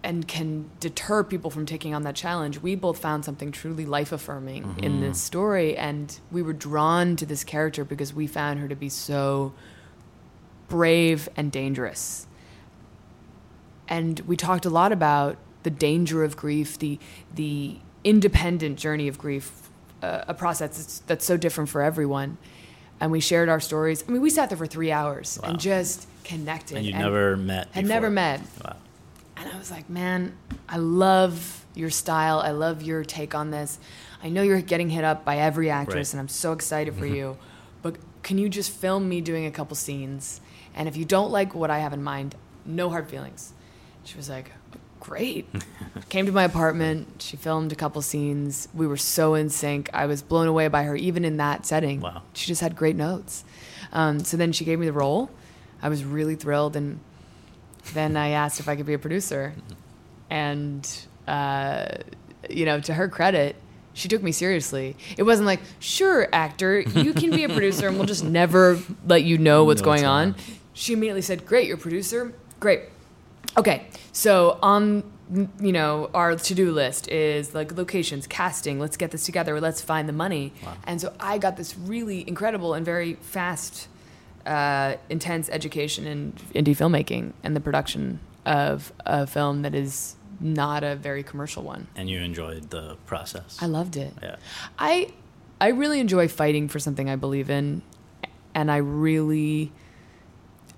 and 0.05 0.29
can 0.29 0.71
deter 0.79 1.25
people 1.25 1.51
from 1.51 1.67
taking 1.67 1.93
on 1.93 2.03
that 2.03 2.15
challenge. 2.15 2.63
We 2.63 2.77
both 2.77 2.99
found 2.99 3.25
something 3.25 3.51
truly 3.51 3.85
life 3.85 4.13
affirming 4.13 4.77
in 4.81 5.01
this 5.01 5.21
story, 5.21 5.77
and 5.77 6.19
we 6.31 6.41
were 6.41 6.53
drawn 6.53 7.17
to 7.17 7.27
this 7.27 7.43
character 7.43 7.85
because 7.85 8.15
we 8.15 8.27
found 8.27 8.61
her 8.61 8.69
to 8.69 8.77
be 8.77 8.89
so 8.89 9.53
brave 10.69 11.29
and 11.37 11.51
dangerous. 11.51 12.27
And 13.89 14.21
we 14.21 14.37
talked 14.37 14.65
a 14.65 14.71
lot 14.71 14.93
about 14.93 15.37
the 15.65 15.71
danger 15.71 16.23
of 16.23 16.37
grief, 16.37 16.79
the 16.79 16.99
the 17.35 17.79
independent 18.05 18.79
journey 18.79 19.09
of 19.09 19.19
grief, 19.19 19.69
uh, 20.03 20.25
a 20.29 20.35
process 20.35 20.77
that's, 20.77 20.99
that's 21.01 21.25
so 21.25 21.37
different 21.37 21.69
for 21.69 21.83
everyone. 21.83 22.39
And 23.01 23.13
we 23.13 23.21
shared 23.21 23.49
our 23.49 23.61
stories. 23.61 24.05
I 24.09 24.11
mean, 24.13 24.23
we 24.23 24.31
sat 24.31 24.49
there 24.51 24.59
for 24.59 24.67
three 24.67 24.91
hours 24.91 25.39
Wow. 25.43 25.51
and 25.51 25.61
just 25.61 26.07
connected. 26.25 26.77
And 26.79 26.87
you 26.87 26.93
never 26.93 27.37
met. 27.37 27.69
Had 27.73 27.85
before. 27.85 27.89
never 27.89 28.11
met. 28.11 28.41
Wow. 28.65 28.77
And 29.37 29.53
I 29.53 29.57
was 29.59 29.71
like, 29.71 29.89
man, 29.89 30.37
I 30.69 30.79
love 30.79 31.65
your 31.75 31.91
style. 31.91 32.41
I 32.41 32.51
love 32.51 32.83
your 32.83 33.05
take 33.05 33.35
on 33.37 33.51
this. 33.53 33.79
I 34.23 34.29
know 34.31 34.43
you're 34.43 34.61
getting 34.61 34.91
hit 34.91 35.05
up 35.05 35.25
by 35.25 35.39
every 35.39 35.71
actress, 35.71 36.09
Right. 36.09 36.15
and 36.15 36.21
I'm 36.21 36.29
so 36.29 36.53
excited 36.53 36.95
for 36.95 37.07
you. 37.19 37.37
But 37.83 37.97
can 38.25 38.37
you 38.39 38.49
just 38.49 38.73
film 38.73 39.09
me 39.09 39.21
doing 39.21 39.47
a 39.47 39.51
couple 39.53 39.77
scenes? 39.77 40.41
And 40.75 40.89
if 40.89 40.97
you 40.97 41.05
don't 41.05 41.31
like 41.31 41.55
what 41.55 41.71
I 41.71 41.79
have 41.79 41.93
in 41.93 42.03
mind, 42.03 42.35
no 42.67 42.91
hard 42.91 43.09
feelings. 43.09 43.53
She 44.03 44.17
was 44.17 44.29
like, 44.29 44.51
great. 45.01 45.49
Came 46.09 46.27
to 46.27 46.33
my 46.33 46.45
apartment. 46.45 47.23
She 47.23 47.37
filmed 47.37 47.73
a 47.73 47.75
couple 47.75 48.01
scenes. 48.03 48.69
We 48.75 48.87
were 48.87 48.97
so 48.97 49.35
in 49.35 49.51
sync. 49.51 49.91
I 49.93 50.07
was 50.07 50.23
blown 50.23 50.47
away 50.47 50.69
by 50.69 50.85
her, 50.85 50.97
even 50.97 51.25
in 51.25 51.37
that 51.39 51.67
setting. 51.67 52.01
Wow. 52.01 52.23
She 52.33 52.47
just 52.47 52.61
had 52.61 52.77
great 52.77 52.97
notes. 52.97 53.45
Um, 53.93 54.21
so 54.21 54.37
then 54.37 54.53
she 54.53 54.65
gave 54.65 54.79
me 54.79 54.87
the 54.87 54.93
role. 54.93 55.31
I 55.83 55.89
was 55.89 56.05
really 56.05 56.35
thrilled, 56.35 56.77
and 56.77 57.01
then 57.95 58.17
I 58.17 58.31
asked 58.31 58.61
if 58.61 58.69
I 58.69 58.77
could 58.77 58.87
be 58.87 58.95
a 58.95 58.99
producer. 58.99 59.55
And, 60.31 60.89
uh, 61.27 61.87
you 62.51 62.65
know, 62.65 62.81
to 62.81 62.95
her 62.95 63.09
credit, 63.09 63.57
she 63.99 64.09
took 64.09 64.23
me 64.23 64.33
seriously. 64.33 64.97
It 65.17 65.25
wasn't 65.25 65.47
like, 65.47 65.61
sure, 65.81 66.29
actor, 66.33 66.81
you 66.81 67.13
can 67.13 67.31
be 67.31 67.45
a 67.45 67.49
producer 67.49 67.89
and 67.89 67.97
we'll 67.97 68.07
just 68.07 68.25
never 68.25 68.79
let 69.07 69.25
you 69.25 69.39
know 69.39 69.65
what's 69.65 69.81
Know 69.81 69.87
going 69.87 70.05
what's 70.05 70.05
on. 70.05 70.35
She 70.73 70.93
immediately 70.93 71.23
said, 71.23 71.45
great, 71.45 71.67
you're 71.67 71.77
a 71.77 71.81
producer? 71.81 72.33
Great. 72.61 72.83
Okay, 73.59 73.87
so 74.13 74.59
on 74.63 75.03
you 75.61 75.73
know 75.73 76.09
our 76.15 76.37
to-do 76.37 76.73
list 76.73 77.09
is 77.09 77.55
like 77.55 77.77
locations, 77.77 78.27
casting. 78.27 78.79
Let's 78.79 78.97
get 78.97 79.11
this 79.11 79.27
together. 79.27 79.61
Let's 79.61 79.83
find 79.83 80.09
the 80.09 80.13
money. 80.13 80.53
And 80.85 81.01
so 81.01 81.13
I 81.21 81.39
got 81.39 81.57
this 81.57 81.77
really 81.77 82.27
incredible 82.27 82.73
and 82.75 82.87
very 82.87 83.15
fast, 83.15 83.89
uh, 84.47 84.95
intense 85.11 85.51
education 85.51 86.07
in 86.07 86.33
indie 86.55 86.77
filmmaking 86.77 87.33
and 87.43 87.55
the 87.55 87.61
production 87.61 88.21
of 88.47 88.93
a 89.05 89.27
film 89.27 89.63
that 89.63 89.75
is 89.75 90.15
not 90.41 90.85
a 90.85 90.97
very 90.97 91.23
commercial 91.23 91.63
one. 91.63 91.89
And 91.97 92.09
you 92.09 92.21
enjoyed 92.21 92.71
the 92.71 92.97
process. 93.07 93.59
I 93.61 93.67
loved 93.67 93.97
it. 93.97 94.15
Yeah. 94.23 94.37
I 94.79 95.13
I 95.61 95.69
really 95.69 96.01
enjoy 96.01 96.29
fighting 96.29 96.69
for 96.69 96.79
something 96.79 97.11
I 97.11 97.17
believe 97.17 97.51
in, 97.51 97.83
and 98.55 98.71
I 98.71 98.77
really 98.77 99.73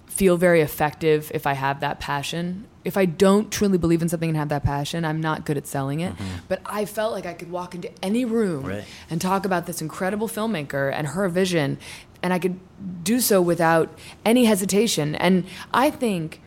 feel 0.07 0.37
very 0.37 0.61
effective 0.61 1.31
if 1.35 1.47
I 1.47 1.53
have 1.53 1.81
that 1.81 2.01
passion. 2.01 2.67
If 2.85 2.97
I 2.97 3.05
don't 3.05 3.51
truly 3.51 3.77
believe 3.77 4.01
in 4.01 4.09
something 4.09 4.31
and 4.31 4.39
have 4.39 4.49
that 4.49 4.65
passion, 4.65 5.05
I'm 5.05 5.21
not 5.21 5.45
good 5.45 5.57
at 5.59 5.67
selling 5.67 6.01
it. 6.01 6.15
Mm-hmm. 6.15 6.39
But 6.49 6.63
I 6.65 6.85
felt 6.87 7.13
like 7.13 7.27
I 7.27 7.35
could 7.35 7.51
walk 7.51 7.75
into 7.75 7.91
any 8.03 8.25
room 8.25 8.65
Right. 8.65 8.85
and 9.11 9.21
talk 9.21 9.45
about 9.45 9.67
this 9.67 9.83
incredible 9.83 10.29
filmmaker 10.29 10.91
and 10.93 11.09
her 11.09 11.29
vision, 11.29 11.79
and 12.23 12.33
I 12.33 12.39
could 12.39 12.59
do 13.05 13.21
so 13.21 13.43
without 13.43 13.91
any 14.25 14.47
hesitation. 14.47 15.15
And 15.15 15.45
I 15.75 15.91
think 15.91 16.41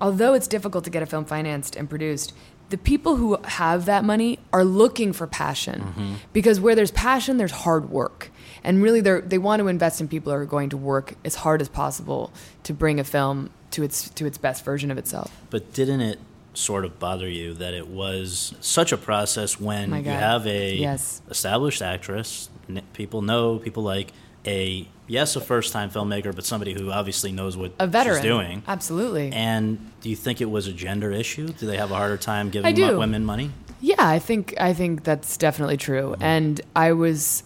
although 0.00 0.34
it's 0.34 0.48
difficult 0.48 0.84
to 0.84 0.90
get 0.90 1.02
a 1.02 1.06
film 1.06 1.24
financed 1.24 1.76
and 1.76 1.88
produced, 1.88 2.34
the 2.68 2.78
people 2.78 3.16
who 3.16 3.38
have 3.44 3.84
that 3.84 4.02
money 4.02 4.38
are 4.52 4.64
looking 4.64 5.12
for 5.12 5.26
passion 5.26 5.80
mm-hmm. 5.80 6.14
because 6.32 6.58
where 6.58 6.74
there's 6.74 6.90
passion, 6.90 7.36
there's 7.36 7.52
hard 7.52 7.90
work. 7.90 8.30
And 8.64 8.82
really, 8.82 9.00
they 9.00 9.38
want 9.38 9.60
to 9.60 9.68
invest 9.68 10.00
in 10.00 10.08
people 10.08 10.32
who 10.32 10.38
are 10.38 10.46
going 10.46 10.70
to 10.70 10.76
work 10.76 11.14
as 11.24 11.34
hard 11.36 11.60
as 11.60 11.68
possible 11.68 12.32
to 12.62 12.72
bring 12.72 12.98
a 13.00 13.04
film 13.04 13.50
to 13.72 13.82
its 13.82 14.08
to 14.10 14.26
its 14.26 14.38
best 14.38 14.64
version 14.64 14.90
of 14.90 14.98
itself. 14.98 15.30
But 15.50 15.72
didn't 15.72 16.00
it 16.00 16.18
sort 16.54 16.84
of 16.84 16.98
bother 16.98 17.28
you 17.28 17.54
that 17.54 17.72
it 17.74 17.88
was 17.88 18.54
such 18.60 18.92
a 18.92 18.96
process 18.98 19.58
when 19.58 19.94
you 19.94 20.10
have 20.10 20.46
a 20.46 20.74
Yes. 20.76 21.22
established 21.30 21.80
actress, 21.80 22.50
n- 22.68 22.82
people 22.92 23.22
know, 23.22 23.58
people 23.58 23.82
like 23.82 24.12
a 24.46 24.86
yes, 25.06 25.34
a 25.36 25.40
first 25.40 25.72
time 25.72 25.88
filmmaker, 25.90 26.34
but 26.34 26.44
somebody 26.44 26.74
who 26.74 26.90
obviously 26.90 27.32
knows 27.32 27.56
what 27.56 27.72
A 27.78 27.86
veteran. 27.86 28.16
she's 28.16 28.22
doing. 28.22 28.62
Absolutely. 28.68 29.30
And 29.32 29.78
do 30.02 30.10
you 30.10 30.16
think 30.16 30.40
it 30.42 30.50
was 30.50 30.66
a 30.66 30.72
gender 30.72 31.10
issue? 31.10 31.48
Do 31.48 31.66
they 31.66 31.76
have 31.78 31.90
a 31.90 31.94
harder 31.94 32.16
time 32.18 32.50
giving 32.50 32.78
mo- 32.78 32.98
women 32.98 33.24
money? 33.24 33.50
Yeah, 33.80 33.94
I 33.98 34.18
think 34.18 34.54
I 34.60 34.74
think 34.74 35.04
that's 35.04 35.36
definitely 35.38 35.76
true. 35.78 36.10
Mm-hmm. 36.12 36.22
And 36.22 36.60
I 36.76 36.92
was 36.92 37.44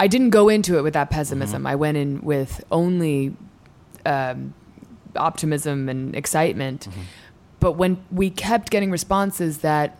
I 0.00 0.06
didn't 0.08 0.30
go 0.30 0.48
into 0.48 0.76
it 0.78 0.82
with 0.82 0.94
that 0.94 1.10
pessimism. 1.10 1.60
Mm-hmm. 1.60 1.66
I 1.68 1.74
went 1.76 1.96
in 1.96 2.20
with 2.22 2.64
only 2.72 3.34
um, 4.06 4.54
optimism 5.18 5.88
and 5.88 6.14
excitement. 6.14 6.88
Mm-hmm. 6.88 7.00
But 7.60 7.72
when 7.72 8.02
we 8.10 8.30
kept 8.30 8.70
getting 8.70 8.90
responses 8.90 9.58
that 9.58 9.98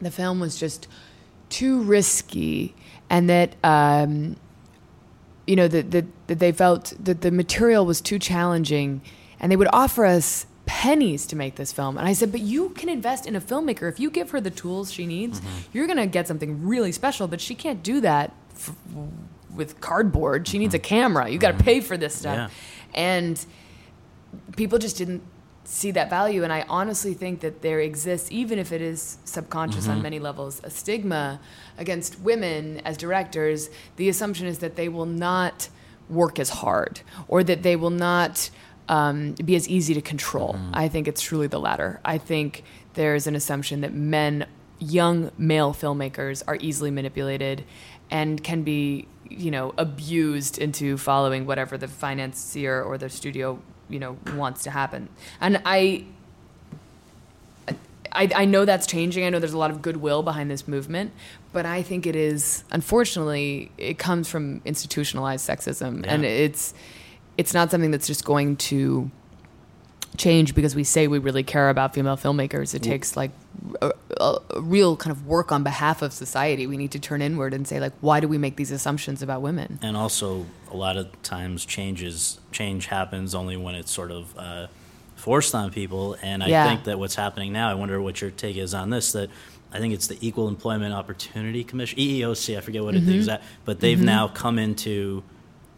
the 0.00 0.10
film 0.10 0.40
was 0.40 0.58
just 0.58 0.88
too 1.48 1.80
risky 1.82 2.74
and 3.08 3.30
that 3.30 3.54
um, 3.62 4.36
you 5.46 5.56
know 5.56 5.68
that, 5.68 5.90
that 5.92 6.06
that 6.26 6.38
they 6.38 6.52
felt 6.52 6.94
that 6.98 7.20
the 7.20 7.30
material 7.30 7.86
was 7.86 8.00
too 8.00 8.18
challenging 8.18 9.02
and 9.38 9.52
they 9.52 9.56
would 9.56 9.68
offer 9.72 10.04
us 10.04 10.46
pennies 10.66 11.26
to 11.26 11.36
make 11.36 11.56
this 11.56 11.72
film. 11.72 11.98
And 11.98 12.08
i 12.08 12.12
said 12.12 12.32
but 12.32 12.40
you 12.40 12.70
can 12.70 12.88
invest 12.88 13.26
in 13.26 13.36
a 13.36 13.40
filmmaker. 13.40 13.88
If 13.88 14.00
you 14.00 14.10
give 14.10 14.30
her 14.30 14.40
the 14.40 14.50
tools 14.50 14.92
she 14.92 15.06
needs 15.06 15.40
you're 15.72 15.86
going 15.86 15.98
to 15.98 16.06
get 16.06 16.26
something 16.26 16.66
really 16.66 16.90
special 16.90 17.28
but 17.28 17.40
she 17.40 17.54
can't 17.54 17.82
do 17.82 18.00
that 18.00 18.34
f- 18.54 18.74
with 19.54 19.80
cardboard. 19.80 20.48
She 20.48 20.58
needs 20.58 20.74
a 20.74 20.78
camera. 20.78 21.28
You 21.28 21.38
got 21.38 21.56
to 21.56 21.62
pay 21.64 21.80
for 21.80 21.96
this 21.96 22.14
stuff. 22.14 22.52
And 22.94 23.44
people 24.56 24.78
just 24.78 24.96
didn't 24.96 25.22
see 25.64 25.90
that 25.92 26.10
value. 26.10 26.44
And 26.44 26.52
i 26.52 26.64
honestly 26.68 27.14
think 27.14 27.40
that 27.40 27.62
there 27.62 27.80
exists 27.80 28.30
even 28.30 28.58
if 28.58 28.72
it 28.72 28.82
is 28.82 29.18
subconscious 29.24 29.88
on 29.88 30.02
many 30.02 30.18
levels 30.18 30.60
a 30.62 30.70
stigma 30.70 31.40
against 31.78 32.20
women 32.20 32.80
as 32.84 32.96
directors. 32.96 33.70
The 33.96 34.08
assumption 34.08 34.46
is 34.46 34.58
that 34.58 34.76
they 34.76 34.88
will 34.88 35.06
not 35.06 35.68
work 36.08 36.38
as 36.38 36.50
hard 36.50 37.00
or 37.28 37.42
that 37.44 37.62
they 37.62 37.76
will 37.76 37.90
not 37.90 38.50
um, 38.88 39.32
be 39.32 39.56
as 39.56 39.66
easy 39.66 39.94
to 39.94 40.02
control. 40.02 40.58
I 40.74 40.88
think 40.88 41.08
it's 41.08 41.22
truly 41.22 41.46
the 41.46 41.58
latter. 41.58 42.00
I 42.04 42.18
think 42.18 42.62
there's 42.92 43.26
an 43.26 43.34
assumption 43.34 43.80
that 43.80 43.94
men 43.94 44.46
young 44.78 45.30
male 45.38 45.72
filmmakers 45.72 46.42
are 46.46 46.58
easily 46.60 46.90
manipulated 46.90 47.64
and 48.10 48.42
can 48.42 48.62
be 48.62 49.08
you 49.30 49.50
know 49.50 49.72
abused 49.78 50.58
into 50.58 50.98
following 50.98 51.46
whatever 51.46 51.78
the 51.78 51.88
financier 51.88 52.82
or 52.82 52.98
the 52.98 53.08
studio 53.08 53.58
you 53.88 53.98
know 53.98 54.16
wants 54.34 54.64
to 54.64 54.70
happen. 54.70 55.08
And 55.40 55.60
i 55.64 56.04
I, 58.16 58.30
I 58.34 58.44
know 58.44 58.64
that's 58.64 58.86
changing. 58.86 59.24
I 59.24 59.30
know 59.30 59.40
there's 59.40 59.54
a 59.54 59.58
lot 59.58 59.72
of 59.72 59.82
goodwill 59.82 60.22
behind 60.22 60.48
this 60.48 60.68
movement, 60.68 61.10
but 61.52 61.66
I 61.66 61.82
think 61.82 62.06
it 62.06 62.14
is 62.14 62.62
unfortunately 62.70 63.72
it 63.76 63.98
comes 63.98 64.28
from 64.28 64.62
institutionalized 64.64 65.48
sexism, 65.48 66.04
and 66.06 66.24
it's 66.24 66.74
it's 67.36 67.52
not 67.52 67.70
something 67.70 67.90
that's 67.90 68.06
just 68.06 68.24
going 68.24 68.56
to 68.56 69.10
change 70.16 70.54
because 70.54 70.74
we 70.74 70.84
say 70.84 71.08
we 71.08 71.18
really 71.18 71.42
care 71.42 71.70
about 71.70 71.94
female 71.94 72.16
filmmakers. 72.16 72.74
It 72.74 72.82
takes 72.82 73.16
like 73.16 73.32
a, 73.82 73.92
a, 74.20 74.38
real 74.60 74.96
kind 74.96 75.10
of 75.10 75.26
work 75.26 75.50
on 75.50 75.62
behalf 75.64 76.02
of 76.02 76.12
society. 76.12 76.66
We 76.66 76.76
need 76.76 76.92
to 76.92 76.98
turn 76.98 77.20
inward 77.22 77.54
and 77.54 77.66
say 77.66 77.80
like, 77.80 77.92
why 78.00 78.20
do 78.20 78.28
we 78.28 78.38
make 78.38 78.56
these 78.56 78.70
assumptions 78.70 79.22
about 79.22 79.42
women? 79.42 79.78
And 79.82 79.96
also, 79.96 80.46
a 80.70 80.76
lot 80.76 80.96
of 80.96 81.20
times, 81.22 81.64
changes 81.64 82.38
change 82.52 82.86
happens 82.86 83.34
only 83.34 83.56
when 83.56 83.74
it's 83.74 83.90
sort 83.92 84.10
of 84.10 84.36
uh, 84.38 84.66
forced 85.16 85.54
on 85.54 85.70
people. 85.70 86.16
And 86.22 86.42
I 86.42 86.48
Yeah. 86.48 86.64
think 86.68 86.84
that 86.84 86.98
what's 86.98 87.14
happening 87.16 87.52
now, 87.52 87.70
I 87.70 87.74
wonder 87.74 88.00
what 88.00 88.20
your 88.20 88.30
take 88.30 88.56
is 88.56 88.74
on 88.74 88.90
this. 88.90 89.12
That 89.12 89.30
I 89.72 89.78
think 89.78 89.94
it's 89.94 90.06
the 90.06 90.18
Equal 90.20 90.46
Employment 90.48 90.94
Opportunity 90.94 91.64
Commission, 91.64 91.98
EEOC. 91.98 92.56
I 92.56 92.60
forget 92.60 92.84
what 92.84 92.94
Mm-hmm. 92.94 93.10
it 93.10 93.16
is 93.16 93.30
but 93.64 93.80
they've 93.80 94.00
now 94.00 94.28
come 94.28 94.58
into 94.58 95.24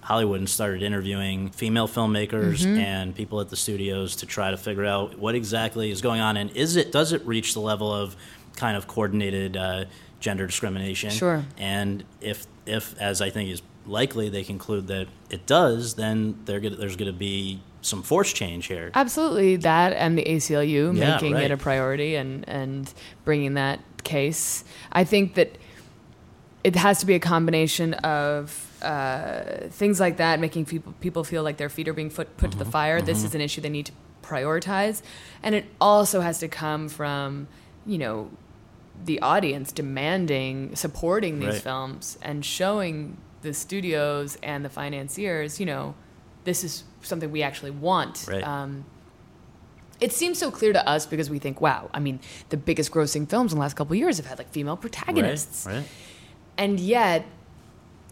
Hollywood 0.06 0.38
and 0.38 0.48
started 0.48 0.82
interviewing 0.82 1.50
female 1.50 1.88
filmmakers 1.88 2.64
Mm-hmm. 2.64 2.78
and 2.78 3.14
people 3.14 3.40
at 3.40 3.48
the 3.48 3.56
studios 3.56 4.16
to 4.16 4.26
try 4.26 4.50
to 4.52 4.56
figure 4.56 4.84
out 4.84 5.18
what 5.18 5.34
exactly 5.34 5.90
is 5.90 6.00
going 6.00 6.20
on 6.20 6.36
and 6.36 6.50
is 6.52 6.76
it 6.76 6.92
does 6.92 7.12
it 7.12 7.26
reach 7.26 7.54
the 7.54 7.60
level 7.60 7.92
of 7.92 8.14
kind 8.56 8.76
of 8.76 8.86
coordinated 8.86 9.56
uh, 9.56 9.84
gender 10.20 10.46
discrimination 10.46 11.10
Sure. 11.10 11.44
and 11.58 12.04
if 12.20 12.46
if 12.66 12.96
as 13.00 13.20
I 13.20 13.30
think 13.30 13.50
is 13.50 13.62
likely 13.84 14.28
they 14.28 14.44
conclude 14.44 14.86
that 14.86 15.08
it 15.28 15.44
does 15.46 15.94
then 15.94 16.38
they're 16.44 16.60
gonna, 16.60 16.76
there's 16.76 16.96
going 16.96 17.12
to 17.12 17.18
be 17.18 17.60
some 17.82 18.02
force 18.02 18.32
change 18.32 18.66
here 18.66 18.90
Absolutely, 18.94 19.56
that 19.56 19.92
and 19.92 20.16
the 20.18 20.24
ACLU 20.24 20.96
Yeah, 20.96 21.10
making 21.14 21.34
right. 21.34 21.44
it 21.44 21.50
a 21.50 21.56
priority 21.56 22.14
and 22.16 22.48
and 22.48 22.92
bringing 23.24 23.54
that 23.54 23.80
case. 24.04 24.62
I 24.92 25.02
think 25.04 25.34
that 25.34 25.58
it 26.64 26.76
has 26.76 27.00
to 27.00 27.06
be 27.06 27.14
a 27.14 27.20
combination 27.20 27.94
of 27.94 28.65
uh, 28.86 29.68
things 29.70 29.98
like 30.00 30.16
that, 30.18 30.40
making 30.40 30.64
people 30.66 30.92
people 31.00 31.24
feel 31.24 31.42
like 31.42 31.56
their 31.56 31.68
feet 31.76 31.88
are 31.88 31.92
being 31.92 32.10
put 32.10 32.36
put 32.36 32.50
to 32.52 32.56
the 32.58 32.64
Mm-hmm. 32.64 32.70
fire. 32.72 33.02
This 33.02 33.24
is 33.24 33.34
an 33.34 33.40
issue 33.40 33.60
they 33.60 33.68
need 33.78 33.86
to 33.86 33.92
prioritize, 34.22 35.02
and 35.42 35.54
it 35.54 35.64
also 35.80 36.20
has 36.20 36.38
to 36.38 36.48
come 36.48 36.88
from 36.88 37.48
you 37.84 37.98
know 37.98 38.30
the 39.04 39.20
audience 39.20 39.72
demanding 39.72 40.74
supporting 40.74 41.38
these 41.40 41.48
Right. 41.54 41.62
films 41.62 42.18
and 42.22 42.44
showing 42.44 43.18
the 43.42 43.52
studios 43.52 44.38
and 44.42 44.64
the 44.64 44.70
financiers, 44.70 45.60
you 45.60 45.66
know, 45.66 45.94
this 46.44 46.64
is 46.64 46.84
something 47.02 47.30
we 47.30 47.42
actually 47.42 47.70
want. 47.72 48.24
Right. 48.28 48.42
Um, 48.42 48.84
it 50.00 50.12
seems 50.12 50.38
so 50.38 50.50
clear 50.50 50.72
to 50.72 50.88
us 50.88 51.06
because 51.06 51.28
we 51.30 51.38
think, 51.38 51.60
wow, 51.60 51.88
I 51.94 52.00
mean, 52.00 52.20
the 52.48 52.56
biggest 52.56 52.90
grossing 52.90 53.28
films 53.28 53.52
in 53.52 53.58
the 53.58 53.60
last 53.60 53.76
couple 53.76 53.92
of 53.94 53.98
years 53.98 54.16
have 54.16 54.26
had 54.26 54.38
like 54.38 54.50
female 54.50 54.76
protagonists. 54.76 55.66
right 55.66 55.74
right 55.76 55.84
And 56.58 56.80
yet, 56.80 57.24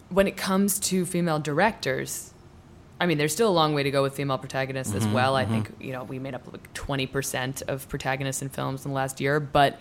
when 0.08 0.26
it 0.26 0.36
comes 0.36 0.78
to 0.78 1.04
female 1.04 1.38
directors, 1.38 2.32
I 3.00 3.06
mean, 3.06 3.18
there's 3.18 3.32
still 3.32 3.48
a 3.48 3.52
long 3.52 3.74
way 3.74 3.82
to 3.82 3.90
go 3.90 4.02
with 4.02 4.14
female 4.14 4.38
protagonists 4.38 4.94
as 4.94 5.04
mm-hmm, 5.04 5.14
well. 5.14 5.36
I 5.36 5.44
mm-hmm. 5.44 5.62
think, 5.62 5.72
you 5.80 5.92
know, 5.92 6.04
we 6.04 6.18
made 6.18 6.34
up 6.34 6.50
like 6.50 6.72
20% 6.74 7.62
of 7.62 7.88
protagonists 7.88 8.42
in 8.42 8.48
films 8.48 8.84
in 8.84 8.92
the 8.92 8.94
last 8.94 9.20
year. 9.20 9.40
But 9.40 9.80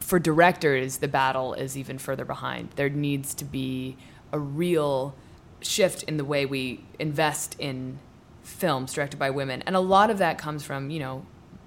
for 0.00 0.18
directors, 0.18 0.98
the 0.98 1.08
battle 1.08 1.54
is 1.54 1.76
even 1.76 1.98
further 1.98 2.24
behind. 2.24 2.70
There 2.76 2.88
needs 2.88 3.34
to 3.34 3.44
be 3.44 3.96
a 4.32 4.38
real 4.38 5.14
shift 5.60 6.02
in 6.04 6.16
the 6.16 6.24
way 6.24 6.46
we 6.46 6.80
invest 6.98 7.54
in 7.58 7.98
films 8.42 8.94
directed 8.94 9.18
by 9.18 9.30
women. 9.30 9.62
And 9.66 9.76
a 9.76 9.80
lot 9.80 10.10
of 10.10 10.18
that 10.18 10.38
comes 10.38 10.64
from, 10.64 10.90
you 10.90 10.98
know, 10.98 11.26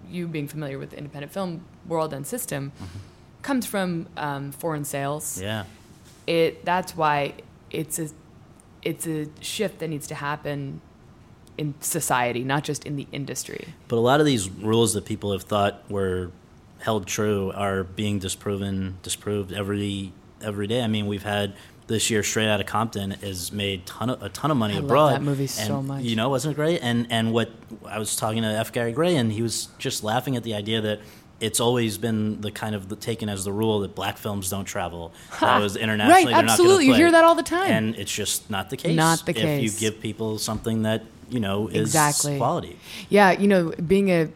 you 0.09 0.27
being 0.27 0.47
familiar 0.47 0.77
with 0.77 0.91
the 0.91 0.97
independent 0.97 1.31
film 1.31 1.65
world 1.87 2.13
and 2.13 2.25
system, 2.25 2.71
mm-hmm. 2.75 2.97
comes 3.43 3.65
from 3.65 4.07
um, 4.17 4.51
foreign 4.51 4.83
sales 4.83 5.39
yeah 5.41 5.63
it 6.27 6.65
that's 6.65 6.95
why 6.95 7.33
it's 7.75 7.99
a 7.99 8.09
it's 8.81 9.07
a 9.07 9.27
shift 9.41 9.79
that 9.79 9.89
needs 9.89 10.07
to 10.07 10.15
happen 10.15 10.81
in 11.57 11.73
society, 11.79 12.43
not 12.43 12.63
just 12.63 12.85
in 12.85 12.95
the 12.95 13.07
industry. 13.11 13.67
But 13.87 13.97
a 13.97 13.99
lot 13.99 14.19
of 14.19 14.25
these 14.25 14.49
rules 14.49 14.93
that 14.93 15.05
people 15.05 15.31
have 15.31 15.43
thought 15.43 15.89
were 15.89 16.31
held 16.79 17.07
true 17.07 17.51
are 17.55 17.83
being 17.83 18.19
disproven, 18.19 18.97
disproved 19.01 19.51
every 19.51 20.13
every 20.41 20.67
day. 20.67 20.81
I 20.83 20.87
mean, 20.87 21.07
we've 21.07 21.23
had 21.23 21.55
this 21.87 22.09
year 22.09 22.23
Straight 22.23 22.47
out 22.47 22.59
of 22.59 22.65
Compton 22.65 23.11
has 23.11 23.51
made 23.51 23.85
ton 23.85 24.09
of, 24.09 24.21
a 24.21 24.29
ton 24.29 24.49
of 24.51 24.57
money 24.57 24.75
I 24.75 24.79
abroad. 24.79 25.13
that 25.13 25.21
movie 25.21 25.43
and, 25.43 25.49
so 25.49 25.81
much. 25.81 26.03
You 26.03 26.15
know, 26.15 26.29
wasn't 26.29 26.53
it 26.53 26.55
great? 26.55 26.79
And 26.81 27.07
and 27.09 27.33
what 27.33 27.51
I 27.85 27.99
was 27.99 28.15
talking 28.15 28.43
to 28.43 28.49
F. 28.49 28.71
Gary 28.71 28.91
Gray, 28.91 29.15
and 29.15 29.31
he 29.31 29.41
was 29.41 29.69
just 29.77 30.03
laughing 30.03 30.35
at 30.35 30.43
the 30.43 30.53
idea 30.53 30.81
that. 30.81 30.99
It's 31.41 31.59
always 31.59 31.97
been 31.97 32.39
the 32.41 32.49
kind 32.51 32.75
of 32.75 32.87
the, 32.87 32.95
taken 32.95 33.27
as 33.27 33.43
the 33.43 33.51
rule 33.51 33.81
that 33.81 33.93
black 33.93 34.17
films 34.17 34.49
don't 34.49 34.63
travel. 34.65 35.11
That 35.41 35.59
was 35.59 35.75
internationally. 35.75 36.13
Right, 36.13 36.25
they're 36.25 36.31
not 36.33 36.41
gonna 36.41 36.51
absolutely. 36.53 36.87
You 36.87 36.93
hear 36.93 37.11
that 37.11 37.23
all 37.25 37.35
the 37.35 37.43
time. 37.43 37.69
and 37.71 37.95
it's 37.95 38.13
just 38.13 38.49
not 38.49 38.69
the 38.69 38.77
case. 38.77 38.95
Not 38.95 39.25
the 39.25 39.31
If 39.31 39.37
case. 39.37 39.63
you 39.63 39.79
give 39.79 39.99
people 40.01 40.37
something 40.39 40.83
that 40.83 41.03
you 41.29 41.39
know 41.41 41.67
is 41.67 41.81
Exactly. 41.89 42.37
quality. 42.37 42.79
Yeah, 43.09 43.31
you 43.31 43.47
know, 43.47 43.71
being 43.85 44.09
a 44.11 44.29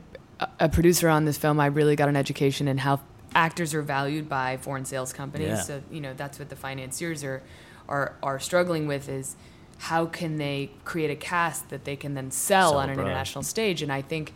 a 0.60 0.68
producer 0.70 1.08
on 1.10 1.26
this 1.26 1.38
film, 1.38 1.60
I 1.60 1.68
really 1.68 1.96
got 1.96 2.10
an 2.10 2.16
education 2.16 2.68
in 2.68 2.80
how 2.80 3.00
actors 3.36 3.74
are 3.74 3.82
valued 3.82 4.28
by 4.28 4.58
foreign 4.58 4.84
sales 4.86 5.14
companies. 5.14 5.48
Yeah. 5.50 5.62
So 5.62 5.82
you 5.92 6.02
know, 6.02 6.14
that's 6.14 6.38
what 6.40 6.50
the 6.50 6.56
financiers 6.58 7.24
are 7.24 7.42
are 7.88 8.16
are 8.22 8.40
struggling 8.40 8.88
with 8.88 9.08
is 9.08 9.36
how 9.80 10.06
can 10.06 10.38
they 10.38 10.72
create 10.84 11.10
a 11.10 11.16
cast 11.16 11.70
that 11.70 11.86
they 11.86 11.96
can 11.96 12.14
then 12.14 12.30
sell, 12.32 12.72
Sell 12.72 12.80
on 12.80 12.90
an 12.90 12.94
abroad. 12.96 13.06
international 13.08 13.44
stage? 13.44 13.82
And 13.82 13.92
I 13.92 14.02
think 14.02 14.34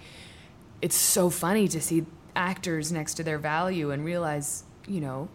it's 0.81 0.95
so 0.95 1.29
funny 1.29 1.67
to 1.67 1.81
see 1.81 2.05
actors 2.35 2.91
next 2.91 3.15
to 3.15 3.23
their 3.23 3.37
value 3.37 3.91
and 3.91 4.03
realize, 4.05 4.63
you 4.87 5.01
know, 5.01 5.29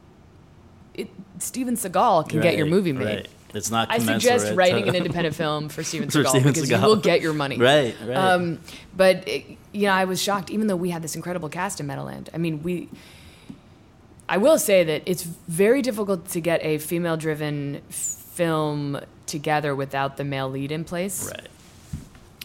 it, 0.94 1.08
Steven 1.38 1.74
Seagal 1.76 2.28
can 2.28 2.40
get 2.40 2.56
your 2.56 2.66
movie 2.66 2.92
made. 2.92 3.04
right. 3.06 3.28
It's 3.54 3.70
not. 3.70 3.90
I 3.90 3.98
suggest 3.98 4.54
writing 4.54 4.82
to- 4.84 4.90
an 4.90 4.94
independent 5.02 5.34
film 5.34 5.70
for 5.70 5.82
Steven 5.82 6.10
For 6.10 6.18
Seagal 6.22 6.28
Steven 6.28 6.52
because 6.52 6.68
Seagal. 6.68 6.80
you 6.82 6.86
will 6.86 6.96
get 6.96 7.22
your 7.22 7.32
money. 7.32 7.56
Right, 7.56 7.94
right. 8.04 8.14
Um, 8.16 8.60
but 8.94 9.26
it, 9.26 9.46
you 9.72 9.86
know, 9.86 9.92
I 9.92 10.04
was 10.04 10.20
shocked, 10.22 10.50
even 10.50 10.66
though 10.66 10.76
we 10.76 10.90
had 10.90 11.00
this 11.00 11.16
incredible 11.16 11.48
cast 11.48 11.80
in 11.80 11.86
Meadowland. 11.86 12.28
I 12.34 12.38
mean, 12.38 12.62
we. 12.62 12.88
I 14.28 14.36
will 14.36 14.58
say 14.58 14.84
that 14.84 15.02
it's 15.06 15.22
very 15.22 15.80
difficult 15.80 16.28
to 16.30 16.40
get 16.42 16.62
a 16.62 16.76
female-driven 16.76 17.80
film 17.88 19.00
together 19.24 19.74
without 19.74 20.18
the 20.18 20.24
male 20.24 20.50
lead 20.50 20.70
in 20.70 20.84
place. 20.84 21.26
right. 21.30 21.48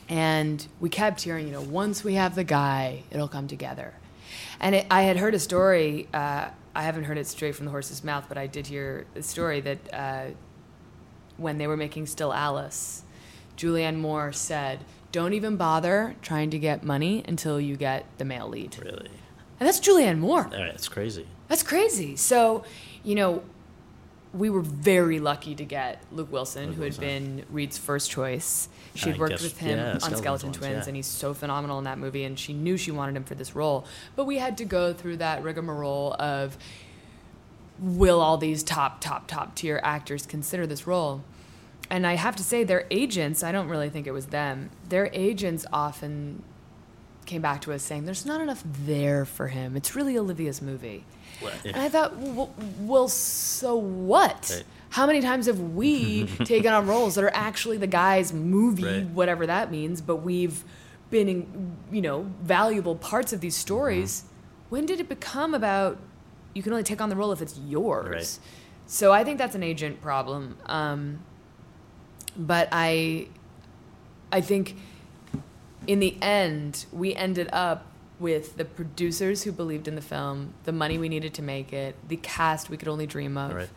And 0.08 0.66
we 0.80 0.88
kept 0.89 1.22
hearing, 1.22 1.47
you 1.47 1.54
know, 1.54 1.62
once 1.62 2.04
we 2.04 2.14
have 2.14 2.36
the 2.36 2.43
guy, 2.45 3.04
it'll 3.12 3.28
come 3.28 3.47
together. 3.49 3.93
And 4.60 4.76
it, 4.76 4.88
I 4.89 5.04
had 5.04 5.18
heard 5.18 5.34
a 5.34 5.39
story. 5.39 6.08
Uh, 6.14 6.49
I 6.76 6.84
haven't 6.84 7.04
heard 7.04 7.18
it 7.18 7.28
straight 7.28 7.56
from 7.56 7.66
the 7.66 7.72
horse's 7.72 8.04
mouth, 8.04 8.26
but 8.28 8.38
I 8.38 8.47
did 8.47 8.68
hear 8.68 9.06
a 9.16 9.22
story 9.22 9.62
that 9.62 9.93
uh, 9.93 10.26
when 11.38 11.58
they 11.58 11.68
were 11.68 11.78
making 11.78 12.08
Still 12.08 12.34
Alice, 12.34 13.04
Julianne 13.58 13.97
Moore 13.97 14.32
said, 14.32 14.84
"Don't 15.12 15.34
even 15.34 15.56
bother 15.58 16.16
trying 16.22 16.49
to 16.51 16.60
get 16.60 16.84
money 16.84 17.24
until 17.28 17.60
you 17.62 17.76
get 17.76 18.06
the 18.18 18.26
male 18.26 18.47
lead." 18.47 18.78
Really? 18.84 19.12
And 19.60 19.68
that's 19.68 19.80
Julianne 19.80 20.20
Moore. 20.20 20.49
All 20.51 20.60
right, 20.60 20.74
it's 20.74 20.89
crazy. 20.89 21.28
That's 21.47 21.64
crazy. 21.64 22.16
So, 22.16 22.64
you 23.04 23.16
know, 23.16 23.43
we 24.34 24.49
were 24.49 24.61
very 24.61 25.19
lucky 25.19 25.53
to 25.55 25.63
get 25.63 26.01
Luke 26.11 26.31
Wilson, 26.31 26.67
Luke 26.67 26.75
who 26.75 26.81
had 26.81 26.97
Wilson. 26.97 27.36
been 27.38 27.45
Reed's 27.51 27.77
first 27.77 28.09
choice. 28.09 28.67
She'd 28.95 29.15
I 29.15 29.17
worked 29.17 29.31
guess- 29.34 29.43
with 29.43 29.57
him 29.59 29.77
yeah, 29.77 29.93
on 29.93 29.99
Skeleton 29.99 30.17
Skeleton 30.17 30.51
Twins, 30.51 30.57
Twins, 30.57 30.86
yeah. 30.86 30.89
and 30.89 30.95
he's 30.95 31.05
so 31.05 31.34
phenomenal 31.34 31.77
in 31.77 31.84
that 31.84 31.99
movie. 31.99 32.23
And 32.23 32.38
she 32.38 32.53
knew 32.53 32.75
she 32.75 32.91
wanted 32.91 33.15
him 33.15 33.23
for 33.23 33.36
this 33.36 33.55
role, 33.55 33.86
but 34.15 34.25
we 34.25 34.39
had 34.39 34.57
to 34.57 34.65
go 34.65 34.91
through 34.91 35.17
that 35.17 35.43
rigmarole 35.43 36.15
of 36.19 36.57
will 37.79 38.21
all 38.21 38.38
these 38.38 38.63
top, 38.63 39.01
top, 39.01 39.27
top 39.27 39.55
tier 39.55 39.79
actors 39.84 40.25
consider 40.25 40.65
this 40.65 40.88
role? 40.88 41.23
And 41.89 42.07
I 42.07 42.13
have 42.15 42.36
to 42.38 42.43
say, 42.43 42.63
their 42.63 42.88
agents, 42.89 43.43
I 43.43 43.51
don't 43.51 43.67
really 43.67 43.89
think 43.89 44.07
it 44.07 44.11
was 44.13 44.27
them, 44.27 44.69
their 44.89 45.09
agents 45.13 45.65
often 45.71 46.41
came 47.26 47.41
back 47.41 47.61
to 47.61 47.74
us 47.74 47.84
saying, 47.84 48.05
there's 48.05 48.26
not 48.26 48.41
enough 48.41 48.63
there 48.86 49.26
for 49.26 49.47
him. 49.47 49.76
It's 49.76 49.95
really 49.95 50.17
Olivia's 50.17 50.61
movie. 50.61 51.05
And 51.65 51.76
I 51.76 51.89
thought, 51.89 52.15
well, 52.17 52.53
well 52.80 53.07
so 53.07 53.76
what? 53.76 54.51
Right. 54.53 54.63
How 54.89 55.07
many 55.07 55.21
times 55.21 55.47
have 55.47 55.59
we 55.59 56.26
taken 56.45 56.71
on 56.71 56.88
roles 56.88 57.15
that 57.15 57.24
are 57.24 57.32
actually 57.34 57.78
the 57.78 57.88
guy's 57.88 58.32
movie, 58.32 58.84
Right. 58.84 59.07
whatever 59.07 59.47
that 59.47 59.71
means, 59.71 60.01
but 60.01 60.17
we've 60.17 60.63
been 61.09 61.28
in, 61.28 61.78
you 61.91 62.01
know, 62.01 62.28
valuable 62.41 62.95
parts 62.95 63.34
of 63.34 63.41
these 63.41 63.55
stories? 63.55 64.21
Mm-hmm. 64.21 64.30
When 64.69 64.86
did 64.86 64.99
it 64.99 65.09
become 65.09 65.53
about 65.53 65.97
you 66.53 66.61
can 66.61 66.71
only 66.71 66.84
take 66.84 67.01
on 67.01 67.09
the 67.09 67.15
role 67.15 67.32
if 67.32 67.41
it's 67.41 67.57
yours? 67.57 68.09
Right. 68.09 68.39
So 68.86 69.11
I 69.11 69.24
think 69.24 69.38
that's 69.38 69.55
an 69.55 69.63
agent 69.63 70.01
problem. 70.01 70.57
Um, 70.67 71.19
but 72.38 72.69
I, 72.71 73.28
I 74.32 74.41
think 74.41 74.76
in 75.88 75.99
the 75.99 76.15
end, 76.21 76.86
we 76.91 77.15
ended 77.15 77.49
up 77.51 77.86
with 78.19 78.57
the 78.57 78.65
producers 78.65 79.43
who 79.43 79.51
believed 79.51 79.88
in 79.88 79.95
the 79.95 80.01
film, 80.01 80.53
the 80.63 80.71
money 80.71 80.97
we 80.97 81.09
needed 81.09 81.34
to 81.34 81.41
make 81.41 81.73
it, 81.73 81.95
the 82.07 82.17
cast 82.17 82.69
we 82.69 82.77
could 82.77 82.88
only 82.88 83.05
dream 83.05 83.38
of. 83.38 83.53
Right. 83.53 83.69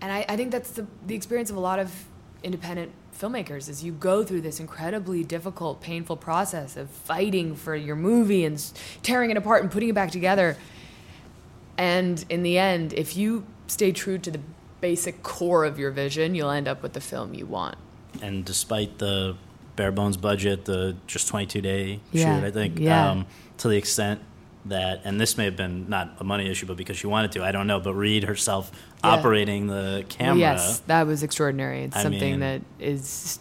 And 0.00 0.12
I, 0.12 0.24
I 0.28 0.36
think 0.36 0.50
that's 0.50 0.70
the, 0.72 0.86
the 1.06 1.14
experience 1.14 1.50
of 1.50 1.56
a 1.56 1.60
lot 1.60 1.78
of 1.78 2.04
independent 2.42 2.92
filmmakers 3.18 3.68
is 3.68 3.82
you 3.82 3.92
go 3.92 4.22
through 4.22 4.40
this 4.40 4.60
incredibly 4.60 5.24
difficult, 5.24 5.80
painful 5.80 6.16
process 6.16 6.76
of 6.76 6.88
fighting 6.88 7.54
for 7.54 7.74
your 7.74 7.96
movie 7.96 8.44
and 8.44 8.58
tearing 9.02 9.30
it 9.30 9.36
apart 9.36 9.62
and 9.62 9.70
putting 9.70 9.88
it 9.88 9.94
back 9.94 10.10
together. 10.10 10.56
And 11.76 12.24
in 12.28 12.42
the 12.42 12.58
end, 12.58 12.92
if 12.92 13.16
you 13.16 13.46
stay 13.66 13.92
true 13.92 14.18
to 14.18 14.30
the 14.30 14.40
basic 14.80 15.22
core 15.22 15.64
of 15.64 15.78
your 15.78 15.90
vision, 15.90 16.34
you'll 16.34 16.50
end 16.50 16.68
up 16.68 16.82
with 16.82 16.92
the 16.92 17.00
film 17.00 17.34
you 17.34 17.46
want. 17.46 17.76
And 18.22 18.44
despite 18.44 18.98
the 18.98 19.36
bare 19.78 19.92
bones 19.92 20.16
budget, 20.18 20.64
the 20.66 20.96
just 21.06 21.28
22 21.28 21.60
day 21.62 22.00
Yeah, 22.12 22.40
shoot, 22.40 22.46
I 22.46 22.50
think, 22.50 22.78
yeah. 22.78 23.10
um, 23.12 23.26
to 23.58 23.68
the 23.68 23.76
extent 23.76 24.20
that, 24.66 25.00
and 25.04 25.18
this 25.20 25.38
may 25.38 25.44
have 25.46 25.56
been 25.56 25.88
not 25.88 26.16
a 26.18 26.24
money 26.24 26.50
issue, 26.50 26.66
but 26.66 26.76
because 26.76 26.98
she 26.98 27.06
wanted 27.06 27.32
to, 27.32 27.44
I 27.44 27.52
don't 27.52 27.66
know, 27.68 27.80
but 27.80 27.94
Reed 27.94 28.24
herself 28.24 28.70
Yeah. 29.02 29.10
operating 29.12 29.68
the 29.68 30.04
camera. 30.08 30.32
Well, 30.32 30.38
yes, 30.56 30.80
that 30.88 31.06
was 31.06 31.22
extraordinary. 31.22 31.84
It's 31.84 31.96
I 31.96 32.02
something 32.02 32.32
mean- 32.32 32.40
that 32.40 32.62
is 32.80 33.38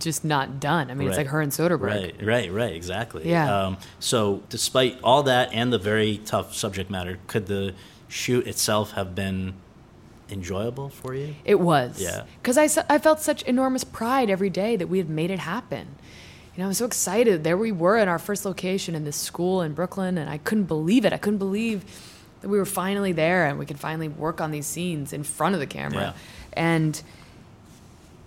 just 0.00 0.24
not 0.24 0.58
done. 0.60 0.90
I 0.90 0.94
mean, 0.94 1.08
it's 1.08 1.16
like 1.16 1.28
her 1.28 1.40
and 1.40 1.50
Soderbergh. 1.52 1.80
Right, 1.80 2.14
right, 2.22 2.52
right, 2.52 2.74
exactly. 2.74 3.26
Yeah. 3.30 3.66
Um, 3.66 3.76
so, 4.00 4.42
despite 4.50 4.98
all 5.02 5.22
that 5.22 5.50
and 5.54 5.72
the 5.72 5.78
very 5.78 6.18
tough 6.26 6.54
subject 6.54 6.90
matter, 6.90 7.18
could 7.28 7.46
the 7.46 7.72
shoot 8.08 8.46
itself 8.46 8.90
have 8.92 9.14
been 9.14 9.54
enjoyable 10.30 10.88
for 10.88 11.14
you? 11.14 11.34
It 11.44 11.60
was. 11.60 12.00
Yeah. 12.00 12.24
Because 12.42 12.58
I, 12.58 12.84
I 12.88 12.98
felt 12.98 13.20
such 13.20 13.42
enormous 13.42 13.84
pride 13.84 14.30
every 14.30 14.50
day 14.50 14.76
that 14.76 14.88
we 14.88 14.98
had 14.98 15.08
made 15.08 15.30
it 15.30 15.38
happen. 15.38 15.88
You 16.54 16.62
know, 16.62 16.64
I 16.64 16.68
was 16.68 16.78
so 16.78 16.86
excited. 16.86 17.44
There 17.44 17.56
we 17.56 17.72
were 17.72 17.98
in 17.98 18.08
our 18.08 18.18
first 18.18 18.44
location 18.44 18.94
in 18.94 19.04
this 19.04 19.16
school 19.16 19.62
in 19.62 19.74
Brooklyn, 19.74 20.18
and 20.18 20.28
I 20.28 20.38
couldn't 20.38 20.64
believe 20.64 21.04
it. 21.04 21.12
I 21.12 21.18
couldn't 21.18 21.38
believe 21.38 21.84
that 22.40 22.48
we 22.48 22.58
were 22.58 22.66
finally 22.66 23.12
there 23.12 23.46
and 23.46 23.58
we 23.58 23.66
could 23.66 23.78
finally 23.78 24.08
work 24.08 24.40
on 24.40 24.50
these 24.50 24.66
scenes 24.66 25.12
in 25.12 25.22
front 25.24 25.54
of 25.54 25.60
the 25.60 25.66
camera. 25.66 26.00
Yeah. 26.00 26.12
And 26.52 27.02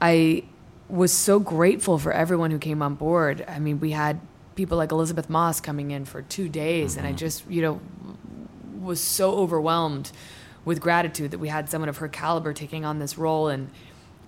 I 0.02 0.44
was 0.90 1.12
so 1.14 1.40
grateful 1.40 1.98
for 1.98 2.12
everyone 2.12 2.52
who 2.52 2.60
came 2.60 2.82
on 2.82 2.96
board. 2.96 3.46
I 3.48 3.60
mean, 3.60 3.80
we 3.80 3.92
had 3.92 4.20
people 4.56 4.78
like 4.78 4.92
Elisabeth 4.92 5.30
Moss 5.30 5.62
coming 5.62 5.92
in 5.92 6.06
for 6.06 6.22
two 6.22 6.50
days, 6.50 6.98
and 6.98 7.06
I 7.06 7.12
mm-hmm. 7.12 7.18
just, 7.18 7.50
you 7.50 7.62
know, 7.62 7.82
was 8.80 9.00
so 9.00 9.32
overwhelmed 9.36 10.12
with 10.66 10.80
gratitude 10.80 11.32
that 11.32 11.40
we 11.40 11.48
had 11.48 11.70
someone 11.70 11.90
of 11.90 11.98
her 11.98 12.08
caliber 12.08 12.54
taking 12.54 12.86
on 12.86 13.00
this 13.00 13.18
role 13.18 13.48
and 13.48 13.70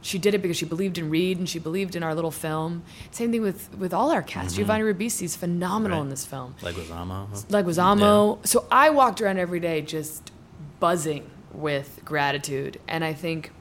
she 0.01 0.17
did 0.17 0.33
it 0.33 0.41
because 0.41 0.57
she 0.57 0.65
believed 0.65 0.97
in 0.97 1.09
Reed 1.09 1.37
and 1.37 1.47
she 1.47 1.59
believed 1.59 1.95
in 1.95 2.03
our 2.03 2.13
little 2.13 2.31
film. 2.31 2.83
Same 3.11 3.31
thing 3.31 3.41
with 3.41 3.73
with 3.77 3.93
all 3.93 4.11
our 4.11 4.21
cast. 4.21 4.49
Mm-hmm. 4.49 4.57
Giovanni 4.57 4.83
Ribisi 4.83 5.21
is 5.23 5.35
phenomenal 5.37 5.99
Right. 5.99 6.03
in 6.03 6.09
this 6.09 6.25
film. 6.25 6.55
Leguizamo? 6.61 7.27
Leguizamo. 7.47 8.45
So 8.45 8.65
I 8.69 8.89
walked 8.89 9.21
around 9.21 9.37
every 9.37 9.61
day 9.61 9.81
just 9.81 10.31
buzzing 10.81 11.29
with 11.53 12.01
gratitude, 12.03 12.81
and 12.87 13.05
I 13.05 13.13
think 13.13 13.51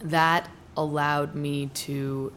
that 0.00 0.48
allowed 0.76 1.34
me 1.34 1.66
to 1.74 2.32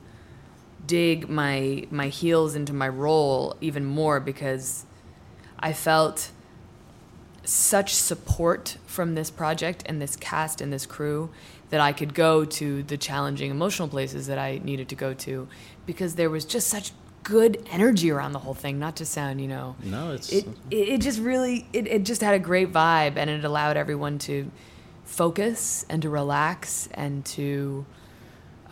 dig 0.88 1.30
my 1.30 1.86
my 1.92 2.08
heels 2.08 2.56
into 2.56 2.74
my 2.74 2.88
role 2.88 3.56
even 3.62 3.86
more 3.86 4.20
because 4.20 4.86
I 5.60 5.74
felt 5.74 6.32
such 7.46 7.94
support 7.94 8.78
from 8.86 9.16
this 9.16 9.30
project 9.30 9.84
and 9.86 10.02
this 10.02 10.16
cast 10.16 10.62
and 10.62 10.72
this 10.74 10.86
crew 10.86 11.30
that 11.70 11.80
I 11.80 11.94
could 11.94 12.14
go 12.14 12.46
to 12.46 12.84
the 12.84 12.98
challenging 12.98 13.52
emotional 13.52 13.88
places 13.88 14.28
that 14.28 14.38
I 14.38 14.60
needed 14.64 14.90
to 14.90 14.96
go 14.96 15.14
to 15.14 15.48
because 15.86 16.16
there 16.16 16.30
was 16.30 16.46
just 16.46 16.68
such 16.68 16.92
good 17.24 17.66
energy 17.72 18.12
around 18.12 18.34
the 18.34 18.40
whole 18.40 18.54
thing 18.54 18.78
not 18.78 18.96
to 18.98 19.06
sound 19.06 19.42
you 19.42 19.48
know. 19.48 19.76
No, 19.84 20.14
it's 20.14 20.32
it 20.32 20.48
it, 20.70 20.90
it 20.90 21.02
just 21.02 21.20
really 21.20 21.68
it, 21.74 21.88
it 21.88 22.04
just 22.04 22.22
had 22.22 22.34
a 22.34 22.40
great 22.40 22.72
vibe 22.72 23.18
and 23.18 23.30
it 23.30 23.44
allowed 23.44 23.78
everyone 23.78 24.20
to 24.20 24.52
focus 25.04 25.86
and 25.90 26.02
to 26.02 26.10
relax 26.10 26.88
and 26.94 27.26
to 27.26 27.86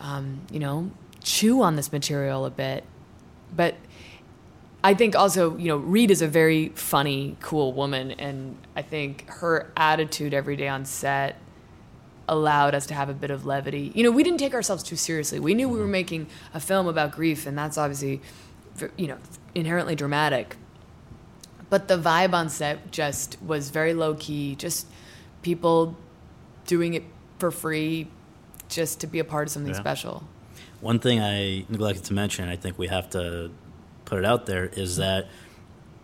um, 0.00 0.42
you 0.50 0.60
know 0.60 0.90
chew 1.22 1.62
on 1.62 1.76
this 1.76 1.90
material 1.92 2.44
a 2.44 2.50
bit. 2.50 2.84
But 3.54 3.74
I 4.84 4.92
think 4.92 5.16
also, 5.16 5.56
you 5.56 5.68
know, 5.68 5.78
Reed 5.78 6.10
is 6.10 6.20
a 6.20 6.28
very 6.28 6.68
funny, 6.74 7.38
cool 7.40 7.72
woman, 7.72 8.10
and 8.10 8.54
I 8.76 8.82
think 8.82 9.26
her 9.28 9.72
attitude 9.78 10.34
every 10.34 10.56
day 10.56 10.68
on 10.68 10.84
set 10.84 11.40
allowed 12.28 12.74
us 12.74 12.84
to 12.86 12.94
have 12.94 13.08
a 13.08 13.14
bit 13.14 13.30
of 13.30 13.46
levity. 13.46 13.92
You 13.94 14.04
know, 14.04 14.10
we 14.10 14.22
didn't 14.22 14.40
take 14.40 14.52
ourselves 14.52 14.82
too 14.82 14.96
seriously. 14.96 15.40
We 15.40 15.54
knew 15.54 15.70
we 15.70 15.78
were 15.78 15.84
mm-hmm. 15.84 15.92
making 15.92 16.26
a 16.52 16.60
film 16.60 16.86
about 16.86 17.12
grief, 17.12 17.46
and 17.46 17.56
that's 17.56 17.78
obviously, 17.78 18.20
you 18.98 19.08
know, 19.08 19.16
inherently 19.54 19.94
dramatic. 19.94 20.58
But 21.70 21.88
the 21.88 21.96
vibe 21.96 22.34
on 22.34 22.50
set 22.50 22.92
just 22.92 23.40
was 23.40 23.70
very 23.70 23.94
low 23.94 24.12
key, 24.12 24.54
just 24.54 24.86
people 25.40 25.96
doing 26.66 26.92
it 26.92 27.04
for 27.38 27.50
free, 27.50 28.08
just 28.68 29.00
to 29.00 29.06
be 29.06 29.18
a 29.18 29.24
part 29.24 29.48
of 29.48 29.52
something 29.52 29.72
Yeah. 29.72 29.80
special. 29.80 30.24
One 30.82 30.98
thing 30.98 31.20
I 31.22 31.64
neglected 31.70 32.04
to 32.04 32.12
mention, 32.12 32.50
I 32.50 32.56
think 32.56 32.78
we 32.78 32.88
have 32.88 33.08
to 33.10 33.50
put 34.04 34.18
it 34.18 34.24
out 34.24 34.46
there, 34.46 34.66
is 34.66 34.96
that 34.96 35.26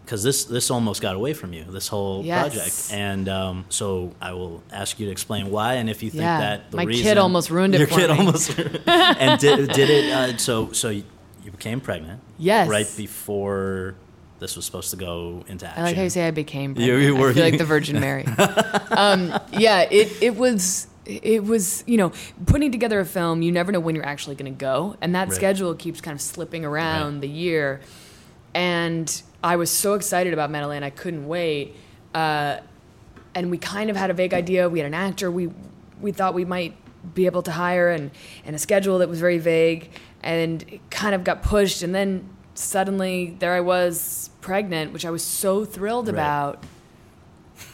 because 0.05 0.23
this 0.25 0.45
this 0.45 0.71
almost 0.71 1.01
got 1.01 1.15
away 1.15 1.33
from 1.35 1.53
you, 1.53 1.65
this 1.65 1.87
whole 1.89 2.25
Yes. 2.25 2.41
project, 2.89 2.93
and 3.01 3.29
um, 3.29 3.65
so 3.69 4.13
I 4.21 4.33
will 4.33 4.63
ask 4.73 4.99
you 4.99 5.07
to 5.07 5.13
explain 5.13 5.51
why, 5.51 5.75
and 5.75 5.89
if 5.89 6.03
you 6.03 6.11
think 6.11 6.23
Yeah. 6.23 6.41
that 6.41 6.71
the 6.71 6.77
My 6.79 6.87
kid 6.87 7.17
almost 7.19 7.51
ruined 7.51 7.75
it 7.75 7.79
your 7.79 7.87
kid 7.87 8.11
me. 8.11 8.17
almost 8.17 8.59
and 8.87 9.41
did 9.41 9.69
did 9.73 9.91
it 9.91 10.13
uh, 10.13 10.37
so 10.39 10.73
so 10.73 10.89
you, 10.91 11.05
you 11.45 11.51
became 11.53 11.81
pregnant, 11.81 12.21
Yes. 12.39 12.69
right 12.69 12.89
before 12.97 13.95
this 14.41 14.57
was 14.57 14.65
supposed 14.65 14.91
to 14.91 14.97
go 14.97 15.45
into 15.49 15.67
action. 15.67 15.83
I 15.83 15.87
like 15.87 15.97
how 15.97 16.03
you 16.03 16.11
say 16.11 16.27
I 16.27 16.31
became. 16.31 16.75
You- 16.77 16.97
you 16.97 17.15
were- 17.15 17.31
I 17.31 17.35
feel 17.35 17.45
like 17.45 17.59
the 17.59 17.65
Virgin 17.77 18.01
Mary. 18.01 18.25
um, 18.91 19.39
yeah, 19.53 19.83
it 19.83 20.11
it 20.23 20.35
was 20.37 20.87
it 21.23 21.45
was 21.45 21.85
you 21.87 21.97
know 21.97 22.13
putting 22.47 22.71
together 22.73 23.01
a 23.01 23.05
film. 23.05 23.43
You 23.43 23.53
never 23.53 23.73
know 23.73 23.81
when 23.81 23.95
you're 23.95 24.07
actually 24.07 24.37
going 24.37 24.53
to 24.53 24.59
go, 24.59 24.97
and 25.01 25.15
that 25.15 25.29
Right. 25.29 25.35
schedule 25.35 25.75
keeps 25.75 26.01
kind 26.01 26.15
of 26.15 26.21
slipping 26.21 26.65
around 26.65 27.15
Right. 27.15 27.21
the 27.23 27.29
year. 27.29 27.81
And 28.55 29.23
I 29.43 29.57
was 29.57 29.71
so 29.71 29.95
excited 29.95 30.33
about 30.33 30.51
Meadowland, 30.51 30.85
I 30.85 30.91
couldn't 30.91 31.27
wait. 31.29 31.77
Uh, 32.15 32.59
and 33.35 33.51
we 33.51 33.59
kind 33.59 33.91
of 33.91 33.97
had 33.97 34.11
a 34.11 34.15
vague 34.15 34.35
idea. 34.35 34.69
We 34.69 34.81
had 34.81 34.87
an 34.87 34.95
actor 34.95 35.31
we 35.31 35.51
we 36.01 36.13
thought 36.13 36.35
we 36.35 36.45
might 36.45 36.75
be 37.15 37.27
able 37.27 37.43
to 37.43 37.53
hire, 37.53 37.91
and 37.91 38.11
and 38.45 38.57
a 38.57 38.59
schedule 38.59 38.99
that 38.99 39.09
was 39.09 39.21
very 39.21 39.39
vague, 39.39 39.91
and 40.23 40.63
it 40.69 40.81
kind 40.91 41.15
of 41.15 41.25
got 41.25 41.43
pushed. 41.43 41.83
And 41.83 41.95
then 41.95 42.29
suddenly 42.55 43.37
there 43.39 43.55
I 43.55 43.61
was 43.61 44.31
pregnant, 44.41 44.93
which 44.93 45.05
I 45.07 45.11
was 45.11 45.23
so 45.23 45.65
thrilled 45.65 46.07
Right. 46.09 46.15
about. 46.15 46.65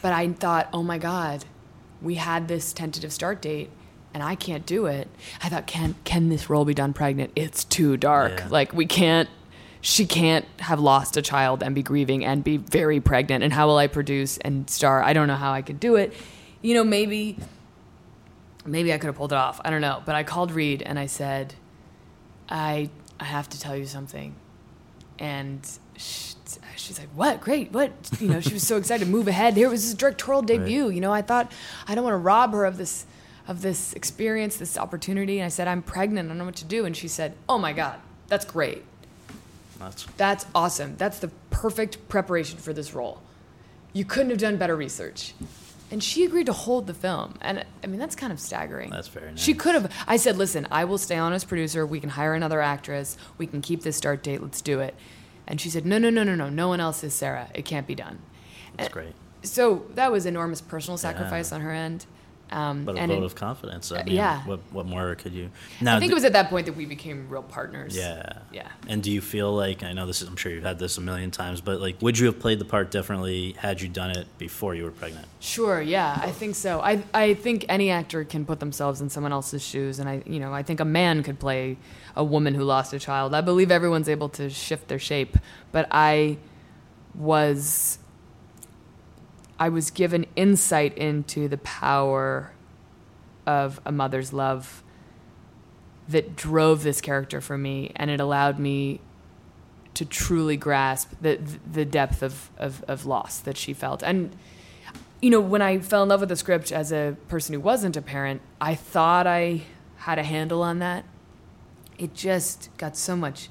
But 0.03 0.13
I 0.13 0.29
thought, 0.33 0.69
oh 0.73 0.83
my 0.83 0.99
god, 0.99 1.45
we 2.07 2.15
had 2.15 2.49
this 2.49 2.73
tentative 2.73 3.13
start 3.13 3.43
date. 3.43 3.71
And 4.15 4.23
I 4.23 4.35
can't 4.35 4.65
do 4.65 4.87
it. 4.87 5.09
I 5.43 5.51
thought, 5.51 5.67
can 5.67 5.95
can 6.05 6.31
this 6.31 6.49
role 6.49 6.65
be 6.65 6.73
done 6.73 6.95
pregnant? 6.95 7.33
It's 7.37 7.65
too 7.65 7.99
dark. 7.99 8.39
Yeah. 8.39 8.49
Like 8.49 8.73
we 8.73 8.87
can't 8.87 9.29
she 9.87 10.07
can't 10.07 10.47
have 10.59 10.81
lost 10.81 11.17
a 11.17 11.23
child 11.23 11.63
and 11.63 11.75
be 11.75 11.83
grieving 11.83 12.25
and 12.25 12.43
be 12.43 12.57
very 12.57 12.99
pregnant. 12.99 13.45
And 13.45 13.53
how 13.53 13.67
will 13.67 13.77
I 13.77 13.87
produce 13.87 14.37
and 14.39 14.69
star? 14.69 15.03
I 15.03 15.13
don't 15.13 15.29
know 15.29 15.37
how 15.37 15.53
I 15.53 15.63
could 15.63 15.79
do 15.79 15.97
it. 15.97 16.13
You 16.63 16.75
know, 16.75 16.83
maybe, 16.83 17.39
maybe 18.65 18.93
I 18.93 18.99
could 18.99 19.07
have 19.07 19.17
pulled 19.17 19.33
it 19.33 19.37
off. 19.37 19.61
I 19.65 19.71
don't 19.71 19.81
know. 19.81 20.03
But 20.05 20.15
I 20.15 20.25
called 20.25 20.51
Reed 20.51 20.83
and 20.83 20.99
I 20.99 21.07
said, 21.07 21.55
I, 22.49 22.91
I 23.21 23.25
have 23.25 23.49
to 23.51 23.61
tell 23.61 23.77
you 23.77 23.87
something. 23.87 24.35
And 25.19 25.69
she, 25.97 26.35
she's 26.87 26.99
like, 26.99 27.09
"What? 27.15 27.41
Great! 27.41 27.73
What?" 27.73 27.91
You 28.21 28.29
know, 28.29 28.41
she 28.41 28.55
was 28.55 28.67
so 28.67 28.77
excited. 28.81 29.05
To 29.05 29.11
move 29.11 29.29
ahead. 29.29 29.55
Here 29.55 29.69
was 29.69 29.83
his 29.83 29.95
directorial 29.95 30.43
debut. 30.43 30.89
You 30.89 31.01
know, 31.01 31.13
I 31.13 31.23
thought 31.23 31.53
I 31.87 31.95
don't 31.95 32.05
want 32.05 32.15
to 32.15 32.19
rob 32.19 32.53
her 32.53 32.65
of 32.65 32.77
this 32.79 33.07
of 33.49 33.63
this 33.63 33.93
experience, 33.93 34.57
this 34.57 34.77
opportunity. 34.79 35.39
And 35.39 35.47
I 35.47 35.49
said, 35.49 35.69
"I'm 35.69 35.83
pregnant. 35.83 36.29
I 36.29 36.31
don't 36.31 36.39
know 36.39 36.45
what 36.45 36.57
to 36.57 36.65
do." 36.65 36.85
And 36.85 36.97
she 36.97 37.09
said, 37.09 37.35
"Oh 37.49 37.59
my 37.59 37.73
God, 37.73 37.99
that's 38.29 38.45
great. 38.45 38.85
That's 39.79 40.07
That's 40.17 40.47
awesome. 40.55 40.97
That's 40.97 41.19
the 41.19 41.29
perfect 41.51 42.09
preparation 42.09 42.59
for 42.59 42.73
this 42.73 42.95
role. 42.95 43.21
You 43.93 44.05
couldn't 44.05 44.31
have 44.31 44.39
done 44.39 44.57
better 44.57 44.77
research." 44.77 45.35
And 45.91 46.03
she 46.03 46.25
agreed 46.25 46.47
to 46.47 46.53
hold 46.53 46.89
the 46.89 46.95
film. 46.95 47.39
And 47.41 47.65
I 47.85 47.87
mean, 47.87 48.01
that's 48.01 48.17
kind 48.17 48.33
of 48.33 48.41
staggering. 48.41 48.91
That's 48.91 49.07
very 49.09 49.31
nice. 49.31 49.41
She 49.41 49.55
could 49.55 49.75
have. 49.75 49.93
I 50.09 50.17
said, 50.17 50.37
listen, 50.37 50.67
I 50.71 50.85
will 50.85 50.99
stay 50.99 51.17
on 51.17 51.33
as 51.33 51.45
producer. 51.45 51.87
We 51.87 52.01
can 52.01 52.11
hire 52.11 52.35
another 52.35 52.61
actress. 52.61 53.17
We 53.39 53.47
can 53.47 53.63
keep 53.63 53.83
this 53.83 53.97
start 53.97 54.23
date. 54.25 54.43
Let's 54.43 54.61
do 54.61 54.81
it. 54.81 54.95
And 55.47 55.61
she 55.61 55.71
said, 55.71 55.87
no, 55.87 55.99
no, 55.99 56.11
no, 56.11 56.25
no, 56.25 56.35
no. 56.35 56.49
No 56.49 56.69
one 56.69 56.81
else 56.81 57.05
is 57.05 57.15
Sarah. 57.15 57.49
It 57.55 57.65
can't 57.65 57.87
be 57.87 57.95
done. 57.95 58.19
that's 58.77 58.93
great. 58.93 59.15
So 59.43 59.87
that 59.95 60.11
was 60.13 60.27
enormous 60.27 60.61
personal 60.61 60.99
sacrifice 60.99 61.51
Yeah. 61.51 61.55
on 61.57 61.61
her 61.63 61.71
end. 61.71 62.05
Um, 62.51 62.85
But 62.85 62.95
a 62.97 63.01
and 63.01 63.11
vote 63.11 63.23
it- 63.23 63.25
of 63.27 63.35
confidence. 63.35 63.91
I 63.91 64.01
Uh, 64.01 64.05
mean, 64.05 64.15
yeah. 64.15 64.43
What 64.45 64.61
what 64.71 64.87
more 64.87 65.17
could 65.17 65.33
you? 65.33 65.51
Now, 65.81 65.97
I 65.97 65.99
think 65.99 66.11
d- 66.11 66.13
it 66.13 66.15
was 66.15 66.25
at 66.25 66.33
that 66.35 66.49
point 66.49 66.67
that 66.67 66.77
we 66.77 66.85
became 66.87 67.29
real 67.29 67.43
partners. 67.43 67.97
Yeah. 67.97 68.23
Yeah. 68.53 68.69
And 68.87 69.03
do 69.03 69.11
you 69.11 69.21
feel 69.21 69.53
like 69.53 69.83
I 69.83 69.93
know 69.93 70.07
this 70.07 70.23
is 70.23 70.29
I'm 70.29 70.37
sure 70.37 70.53
you've 70.53 70.63
had 70.63 70.79
this 70.79 70.97
a 70.97 71.01
million 71.01 71.33
times, 71.33 71.61
but 71.61 71.81
like 71.81 71.97
would 72.01 72.17
you 72.21 72.27
have 72.27 72.39
played 72.39 72.61
the 72.61 72.65
part 72.65 72.93
differently 72.93 73.57
had 73.59 73.81
you 73.81 73.89
done 73.89 74.11
it 74.11 74.27
before 74.39 74.77
you 74.77 74.85
were 74.85 74.93
pregnant? 74.93 75.27
Sure, 75.41 75.81
yeah, 75.83 76.21
I 76.23 76.31
think 76.31 76.55
so. 76.55 76.81
I 76.81 77.03
I 77.13 77.35
think 77.35 77.65
any 77.69 77.91
actor 77.91 78.23
can 78.23 78.45
put 78.45 78.61
themselves 78.61 79.01
in 79.01 79.11
someone 79.11 79.33
else's 79.33 79.63
shoes, 79.65 79.99
and 79.99 80.09
I 80.09 80.23
you 80.25 80.39
know 80.39 80.53
I 80.53 80.63
think 80.63 80.79
a 80.79 80.85
man 80.85 81.25
could 81.25 81.41
play 81.41 81.79
a 82.17 82.25
woman 82.25 82.55
who 82.55 82.65
lost 82.65 82.93
a 82.93 82.99
child. 82.99 83.35
I 83.35 83.43
believe 83.43 83.71
everyone's 83.71 84.09
able 84.09 84.29
to 84.31 84.49
shift 84.51 84.89
their 84.89 84.99
shape, 84.99 85.37
but 85.71 85.87
I 85.91 86.39
was 87.15 87.99
I 89.59 89.69
was 89.69 89.91
given 89.91 90.27
insight 90.37 90.97
into 90.99 91.49
the 91.49 91.59
power 91.59 92.53
of 93.47 93.81
a 93.87 93.93
mother's 93.93 94.33
love 94.33 94.83
that 96.09 96.37
drove 96.37 96.83
this 96.83 97.01
character 97.01 97.41
for 97.41 97.57
me, 97.57 97.93
and 97.97 98.11
it 98.11 98.21
allowed 98.21 98.59
me 98.59 99.01
to 99.95 100.05
truly 100.05 100.57
grasp 100.57 101.13
the 101.21 101.39
the 101.71 101.85
depth 101.85 102.23
of, 102.23 102.51
of, 102.59 102.85
of 102.89 103.07
loss 103.07 103.39
that 103.41 103.57
she 103.57 103.73
felt. 103.73 104.03
And 104.03 104.35
you 105.21 105.31
know, 105.31 105.41
when 105.41 105.63
I 105.63 105.79
fell 105.79 106.03
in 106.03 106.09
love 106.09 106.21
with 106.21 106.29
the 106.29 106.37
script 106.37 106.71
as 106.71 106.93
a 106.93 107.17
person 107.29 107.55
who 107.55 107.61
wasn't 107.61 107.97
a 107.97 108.03
parent, 108.03 108.43
I 108.61 108.75
thought 108.75 109.27
I 109.27 109.63
had 109.97 110.19
a 110.19 110.23
handle 110.23 110.63
on 110.63 110.79
that. 110.81 111.05
It 111.99 112.15
just 112.15 112.71
got 112.79 112.97
so 112.97 113.17
much 113.17 113.49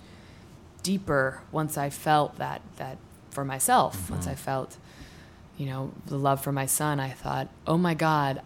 deeper 0.84 1.42
once 1.52 1.78
I 1.78 1.90
felt 1.90 2.38
that 2.38 2.62
that 2.78 2.98
for 3.32 3.46
myself. 3.46 4.10
Once 4.10 4.28
I 4.28 4.36
felt, 4.36 4.78
you 5.58 5.66
know, 5.66 5.92
the 6.08 6.18
love 6.18 6.42
for 6.42 6.52
my 6.52 6.66
son, 6.66 7.00
I 7.00 7.10
thought, 7.10 7.50
oh 7.68 7.78
my 7.78 7.94
God, 7.94 8.42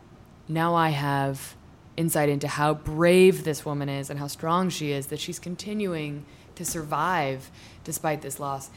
now 0.47 0.73
I 0.75 0.89
have 0.89 1.55
insight 1.95 2.29
into 2.29 2.47
how 2.47 2.73
brave 2.73 3.43
this 3.43 3.65
woman 3.65 3.87
is 3.87 4.09
and 4.09 4.19
how 4.19 4.27
strong 4.27 4.69
she 4.69 4.91
is, 4.91 5.07
that 5.07 5.19
she's 5.19 5.37
continuing 5.37 6.25
to 6.55 6.65
survive 6.65 7.51
despite 7.83 8.21
this 8.21 8.39
loss. 8.39 8.69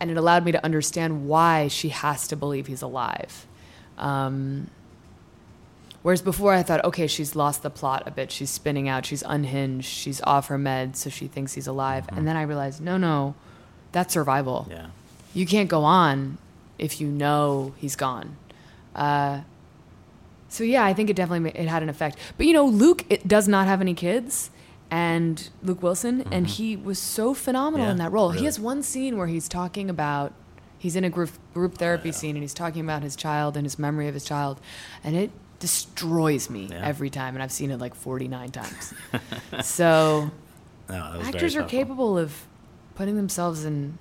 And 0.00 0.10
it 0.10 0.16
allowed 0.16 0.44
me 0.44 0.52
to 0.52 0.64
understand 0.64 1.28
why 1.28 1.68
she 1.68 1.90
has 1.90 2.26
to 2.28 2.36
believe 2.36 2.66
he's 2.66 2.82
alive. 2.82 3.46
Um, 3.98 4.68
whereas 6.02 6.22
before 6.22 6.52
I 6.54 6.62
thought, 6.62 6.84
okay, 6.84 7.06
she's 7.06 7.34
lost 7.34 7.62
the 7.62 7.70
plot 7.70 8.02
a 8.06 8.10
bit. 8.10 8.30
She's 8.30 8.50
spinning 8.50 8.88
out. 8.88 9.06
She's 9.06 9.22
unhinged. 9.26 9.86
She's 9.86 10.20
off 10.22 10.48
her 10.48 10.58
meds, 10.58 10.96
so 10.96 11.10
she 11.10 11.26
thinks 11.28 11.54
he's 11.54 11.66
alive. 11.66 12.04
And 12.08 12.26
then 12.26 12.36
I 12.36 12.42
realized, 12.42 12.80
no, 12.80 12.96
no, 12.96 13.34
that's 13.92 14.12
survival 14.14 14.66
Yeah. 14.70 14.86
you 15.34 15.46
can't 15.46 15.68
go 15.68 15.84
on 15.84 16.38
if 16.78 17.00
you 17.00 17.08
know 17.08 17.74
he's 17.78 17.96
gone. 17.96 18.36
Uh, 18.94 19.40
so 20.48 20.64
yeah, 20.64 20.84
I 20.84 20.92
think 20.92 21.08
it 21.08 21.16
definitely 21.16 21.50
it 21.58 21.68
had 21.68 21.82
an 21.82 21.88
effect. 21.88 22.18
But 22.36 22.46
you 22.46 22.52
know, 22.52 22.66
Luke 22.66 23.04
it 23.08 23.26
does 23.26 23.48
not 23.48 23.66
have 23.66 23.80
any 23.80 23.94
kids, 23.94 24.50
and 24.90 25.48
Luke 25.62 25.82
Wilson, 25.82 26.26
and 26.30 26.46
he 26.46 26.76
was 26.76 26.98
so 26.98 27.32
phenomenal 27.32 27.88
in 27.88 27.96
that 27.98 28.12
role. 28.12 28.30
He 28.32 28.44
has 28.44 28.60
one 28.60 28.82
scene 28.82 29.16
where 29.16 29.28
he's 29.28 29.48
talking 29.48 29.88
about 29.88 30.32
he's 30.78 30.94
in 30.96 31.04
a 31.04 31.10
group 31.10 31.30
group 31.54 31.78
therapy 31.78 32.12
scene, 32.12 32.36
and 32.36 32.42
he's 32.42 32.52
talking 32.52 32.82
about 32.82 33.02
his 33.02 33.16
child 33.16 33.56
and 33.56 33.64
his 33.64 33.78
memory 33.78 34.08
of 34.08 34.14
his 34.14 34.24
child, 34.24 34.60
and 35.02 35.16
it 35.16 35.30
destroys 35.62 36.50
me 36.50 36.66
Yeah. 36.70 36.84
every 36.84 37.08
time, 37.08 37.34
and 37.36 37.42
I've 37.42 37.52
seen 37.52 37.70
it 37.70 37.78
like 37.78 37.94
forty 37.94 38.26
nine 38.28 38.50
times. 38.50 38.92
so 39.62 40.30
No, 40.88 40.94
that 40.94 41.18
was 41.18 41.28
very 41.28 41.34
actors 41.34 41.54
are 41.56 41.62
capable 41.62 42.18
of 42.18 42.30
putting 42.96 43.14
themselves 43.16 43.64
in 43.64 43.96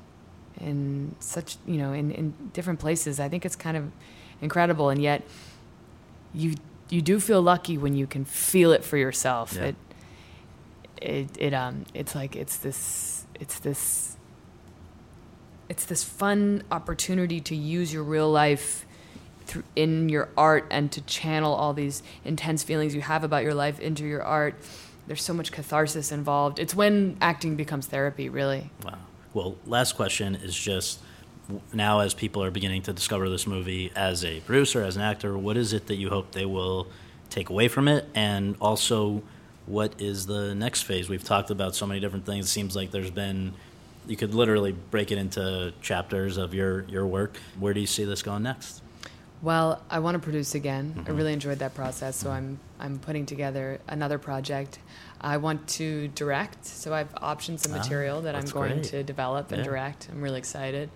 in 0.60 1.16
such 1.20 1.58
you 1.68 1.78
know 1.78 1.94
in, 1.94 2.12
in 2.12 2.34
different 2.54 2.80
places 2.80 3.20
i 3.20 3.28
think 3.30 3.46
it's 3.46 3.56
kind 3.56 3.78
of 3.78 3.86
incredible 4.42 4.90
and 4.90 5.02
yet 5.02 5.24
you 6.34 6.54
you 6.90 7.02
do 7.02 7.20
feel 7.20 7.42
lucky 7.42 7.78
when 7.78 7.96
you 7.96 8.06
can 8.06 8.26
feel 8.26 8.72
it 8.74 8.84
for 8.84 8.98
yourself 8.98 9.54
Yeah. 9.56 9.68
it 9.70 9.76
it 11.02 11.28
it 11.40 11.54
um 11.54 11.86
it's 11.94 12.14
like 12.14 12.36
it's 12.36 12.58
this 12.58 13.26
it's 13.40 13.60
this 13.60 14.18
it's 15.70 15.86
this 15.86 16.04
fun 16.04 16.64
opportunity 16.70 17.40
to 17.40 17.56
use 17.56 17.94
your 17.94 18.04
real 18.04 18.30
life 18.30 18.86
through, 19.52 19.64
in 19.76 20.08
your 20.08 20.30
art 20.38 20.66
and 20.72 20.92
to 20.94 21.02
channel 21.02 21.54
all 21.54 21.74
these 21.74 22.02
intense 22.24 22.64
feelings 22.64 22.96
you 22.96 23.02
have 23.02 23.24
about 23.24 23.44
your 23.44 23.54
life 23.54 23.80
into 23.80 24.06
your 24.06 24.24
art. 24.24 24.56
There's 25.08 25.22
so 25.22 25.34
much 25.34 25.52
catharsis 25.52 26.12
involved. 26.12 26.58
It's 26.58 26.74
when 26.74 27.18
acting 27.20 27.58
becomes 27.58 27.86
therapy, 27.86 28.30
really. 28.30 28.72
Wow. 28.84 28.98
Well, 29.34 29.58
last 29.66 29.94
question 29.94 30.36
is 30.36 30.56
just 30.56 31.00
now 31.74 32.00
as 32.00 32.14
people 32.14 32.44
are 32.44 32.52
beginning 32.52 32.84
to 32.84 32.94
discover 32.94 33.30
this 33.30 33.46
movie 33.46 33.92
as 33.94 34.24
a 34.24 34.40
producer, 34.42 34.84
as 34.84 34.96
an 34.96 35.02
actor, 35.02 35.38
what 35.38 35.58
is 35.58 35.74
it 35.74 35.88
that 35.88 35.96
you 35.96 36.10
hope 36.10 36.32
they 36.32 36.46
will 36.46 36.88
take 37.30 37.50
away 37.50 37.68
from 37.68 37.90
it? 37.90 38.08
And 38.16 38.56
also, 38.62 39.22
what 39.66 40.00
is 40.00 40.28
the 40.28 40.56
next 40.56 40.84
phase? 40.84 41.10
We've 41.10 41.24
talked 41.24 41.50
about 41.50 41.76
so 41.76 41.86
many 41.86 42.00
different 42.00 42.26
things. 42.26 42.46
It 42.46 42.50
seems 42.50 42.74
like 42.74 42.92
there's 42.92 43.12
been, 43.12 43.54
you 44.08 44.16
could 44.16 44.34
literally 44.34 44.72
break 44.72 45.12
it 45.12 45.18
into 45.18 45.74
chapters 45.82 46.38
of 46.38 46.54
your, 46.54 46.84
your 46.84 47.06
work. 47.06 47.38
Where 47.60 47.74
do 47.74 47.82
you 47.82 47.88
see 47.88 48.06
this 48.06 48.22
going 48.22 48.44
next? 48.44 48.82
Well, 49.42 49.82
I 49.90 50.00
want 50.00 50.16
to 50.16 50.20
produce 50.20 50.54
again. 50.54 51.04
I 51.08 51.12
really 51.12 51.34
enjoyed 51.34 51.60
that 51.60 51.74
process, 51.74 52.16
so 52.16 52.30
I'm 52.30 52.60
I'm 52.80 53.00
putting 53.00 53.26
together 53.26 53.80
another 53.88 54.18
project. 54.20 54.78
I 55.20 55.38
want 55.38 55.68
to 55.70 56.08
direct, 56.10 56.66
so 56.66 56.94
I 56.94 57.00
have 57.00 57.10
options 57.18 57.66
of 57.66 57.72
Ah, 57.74 57.78
material 57.78 58.22
that 58.22 58.36
I'm 58.36 58.46
going 58.46 58.74
great. 58.74 58.84
to 58.86 59.04
develop 59.04 59.52
and 59.52 59.60
Yeah. 59.60 59.66
direct. 59.66 60.08
I'm 60.12 60.22
really 60.22 60.38
excited, 60.40 60.90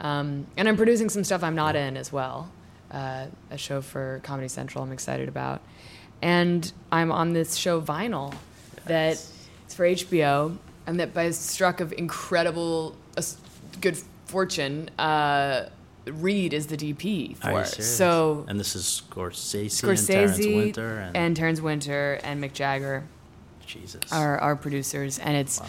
um, 0.00 0.46
and 0.56 0.68
I'm 0.68 0.76
producing 0.76 1.08
some 1.10 1.22
stuff 1.24 1.44
I'm 1.44 1.54
not 1.54 1.76
in 1.76 1.96
as 1.96 2.12
well. 2.12 2.50
Uh, 2.90 3.26
a 3.50 3.58
show 3.58 3.80
for 3.82 4.20
Comedy 4.24 4.48
Central 4.48 4.82
I'm 4.82 4.92
excited 4.92 5.28
about, 5.28 5.60
and 6.22 6.72
I'm 6.90 7.12
on 7.12 7.34
this 7.34 7.54
show 7.54 7.80
Vinyl 7.80 8.34
that 8.86 9.12
it's 9.64 9.74
for 9.74 9.84
HBO, 9.84 10.56
and 10.88 10.98
that 10.98 11.14
by 11.14 11.24
a 11.24 11.32
stroke 11.32 11.80
of 11.80 11.92
incredible 11.92 12.96
uh, 13.16 13.22
good 13.80 13.96
fortune. 14.26 14.90
Uh, 14.98 15.66
Reed 16.06 16.52
is 16.52 16.68
the 16.68 16.76
DP 16.76 17.36
for 17.36 17.64
So 17.64 18.44
and 18.48 18.58
this 18.58 18.76
is 18.76 19.02
Scorsese, 19.10 19.82
and 19.82 20.06
Terrence 20.06 20.38
Winter, 20.38 20.98
and, 20.98 21.16
and 21.16 21.36
Terrence 21.36 21.60
Winter 21.60 22.20
and 22.22 22.42
Mick 22.42 22.52
Jagger 22.52 23.04
Jesus. 23.66 24.00
are 24.12 24.38
our 24.38 24.56
producers, 24.56 25.18
and 25.18 25.36
it's 25.36 25.60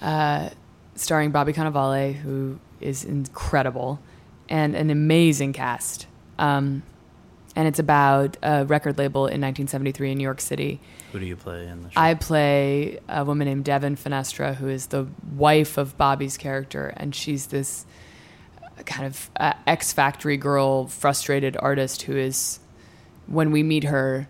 uh, 0.00 0.50
starring 0.94 1.30
Bobby 1.30 1.52
Cannavale, 1.52 2.14
who 2.14 2.58
is 2.80 3.04
incredible, 3.04 4.00
and 4.48 4.74
an 4.74 4.90
amazing 4.90 5.52
cast. 5.52 6.06
Um, 6.38 6.82
and 7.54 7.68
it's 7.68 7.78
about 7.78 8.36
a 8.42 8.64
record 8.64 8.96
label 8.96 9.22
in 9.22 9.40
1973 9.40 10.12
in 10.12 10.18
New 10.18 10.24
York 10.24 10.40
City. 10.40 10.80
Who 11.12 11.18
do 11.18 11.26
you 11.26 11.36
play 11.36 11.66
in 11.66 11.82
the 11.82 11.90
show? 11.90 12.00
I 12.00 12.14
play 12.14 12.98
a 13.08 13.24
woman 13.24 13.46
named 13.46 13.64
Devon 13.64 13.96
Finestra, 13.96 14.54
who 14.54 14.68
is 14.68 14.86
the 14.86 15.06
wife 15.36 15.76
of 15.76 15.98
Bobby's 15.98 16.38
character, 16.38 16.94
and 16.96 17.14
she's 17.14 17.48
this 17.48 17.84
kind 18.84 19.06
of 19.06 19.30
uh, 19.38 19.52
ex 19.66 19.92
factory 19.92 20.36
girl, 20.36 20.86
frustrated 20.86 21.56
artist 21.58 22.02
who 22.02 22.16
is, 22.16 22.60
when 23.26 23.50
we 23.50 23.62
meet 23.62 23.84
her, 23.84 24.28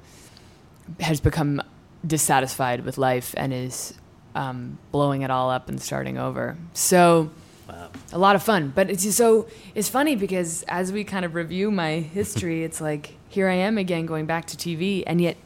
has 1.01 1.21
become 1.21 1.63
dissatisfied 2.07 2.85
with 2.85 2.99
life 2.99 3.35
and 3.37 3.53
is 3.53 3.95
um, 4.35 4.79
blowing 4.91 5.23
it 5.23 5.31
all 5.31 5.51
up 5.51 5.69
and 5.69 5.81
starting 5.81 6.19
over. 6.19 6.57
So. 6.75 7.31
wow. 7.69 7.89
A 8.13 8.19
lot 8.19 8.37
of 8.37 8.43
fun, 8.43 8.73
but 8.75 8.91
it's 8.91 9.05
just 9.05 9.17
so 9.17 9.49
it's 9.75 9.89
funny 9.89 10.17
because 10.17 10.63
as 10.69 10.93
we 10.93 11.05
kind 11.05 11.25
of 11.25 11.35
review 11.35 11.71
my 11.71 12.01
history, 12.01 12.65
it's 12.65 12.81
like 12.81 13.15
here 13.29 13.49
I 13.49 13.55
am 13.55 13.79
again 13.79 14.05
going 14.05 14.27
back 14.27 14.47
to 14.47 14.57
TV, 14.57 15.03
and 15.07 15.21
yet 15.21 15.37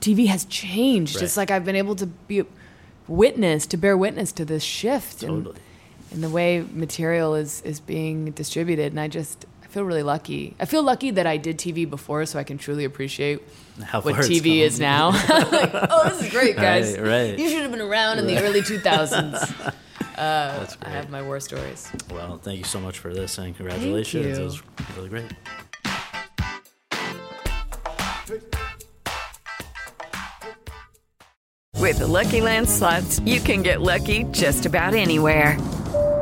TV 0.00 0.26
has 0.26 0.44
changed. 0.44 1.22
It's 1.22 1.36
like 1.36 1.50
I've 1.50 1.64
been 1.64 1.76
able 1.76 1.96
to 1.96 2.06
be 2.06 2.44
witness 3.08 3.66
to 3.66 3.76
bear 3.76 3.96
witness 3.96 4.32
to 4.32 4.44
this 4.44 4.62
shift. 4.62 5.22
and 5.22 5.48
Totally. 6.12 6.24
in 6.24 6.30
the 6.30 6.34
way 6.34 6.64
material 6.72 7.34
is 7.34 7.62
is 7.62 7.80
being 7.80 8.30
distributed, 8.32 8.92
and 8.92 9.00
I 9.00 9.08
just 9.08 9.46
I 9.62 9.66
feel 9.66 9.84
really 9.84 10.02
lucky. 10.02 10.54
I 10.60 10.64
feel 10.66 10.82
lucky 10.82 11.10
that 11.12 11.26
I 11.26 11.36
did 11.36 11.58
TV 11.58 11.88
before, 11.88 12.26
so 12.26 12.38
I 12.38 12.44
can 12.44 12.58
truly 12.58 12.84
appreciate 12.84 13.40
How 13.84 14.00
what 14.00 14.14
far 14.14 14.20
it's 14.24 14.28
TV 14.28 14.58
is 14.58 14.78
now. 14.78 15.08
like, 15.28 15.70
oh, 15.74 16.08
this 16.08 16.22
is 16.22 16.30
great, 16.30 16.56
guys! 16.56 16.98
Right, 16.98 17.06
right. 17.06 17.38
You 17.38 17.48
should 17.48 17.62
have 17.62 17.70
been 17.72 17.80
around 17.80 18.18
in 18.18 18.26
the 18.26 18.38
early 18.42 18.60
2000s. 18.62 19.74
Uh, 20.12 20.58
That's 20.58 20.76
I 20.82 20.90
have 20.90 21.08
my 21.10 21.22
war 21.22 21.40
stories. 21.40 21.90
Well, 22.10 22.36
thank 22.36 22.58
you 22.58 22.64
so 22.64 22.78
much 22.78 22.98
for 22.98 23.14
this 23.14 23.38
and 23.38 23.56
congratulations. 23.56 24.26
you. 24.36 24.42
It 24.42 24.44
was 24.44 24.62
really 24.94 25.08
great. 25.08 25.32
With 31.78 31.98
the 31.98 32.06
Lucky 32.06 32.40
Land 32.40 32.68
slots, 32.68 33.20
you 33.20 33.40
can 33.40 33.62
get 33.62 33.80
lucky 33.80 34.24
just 34.30 34.66
about 34.66 34.94
anywhere. 34.94 35.58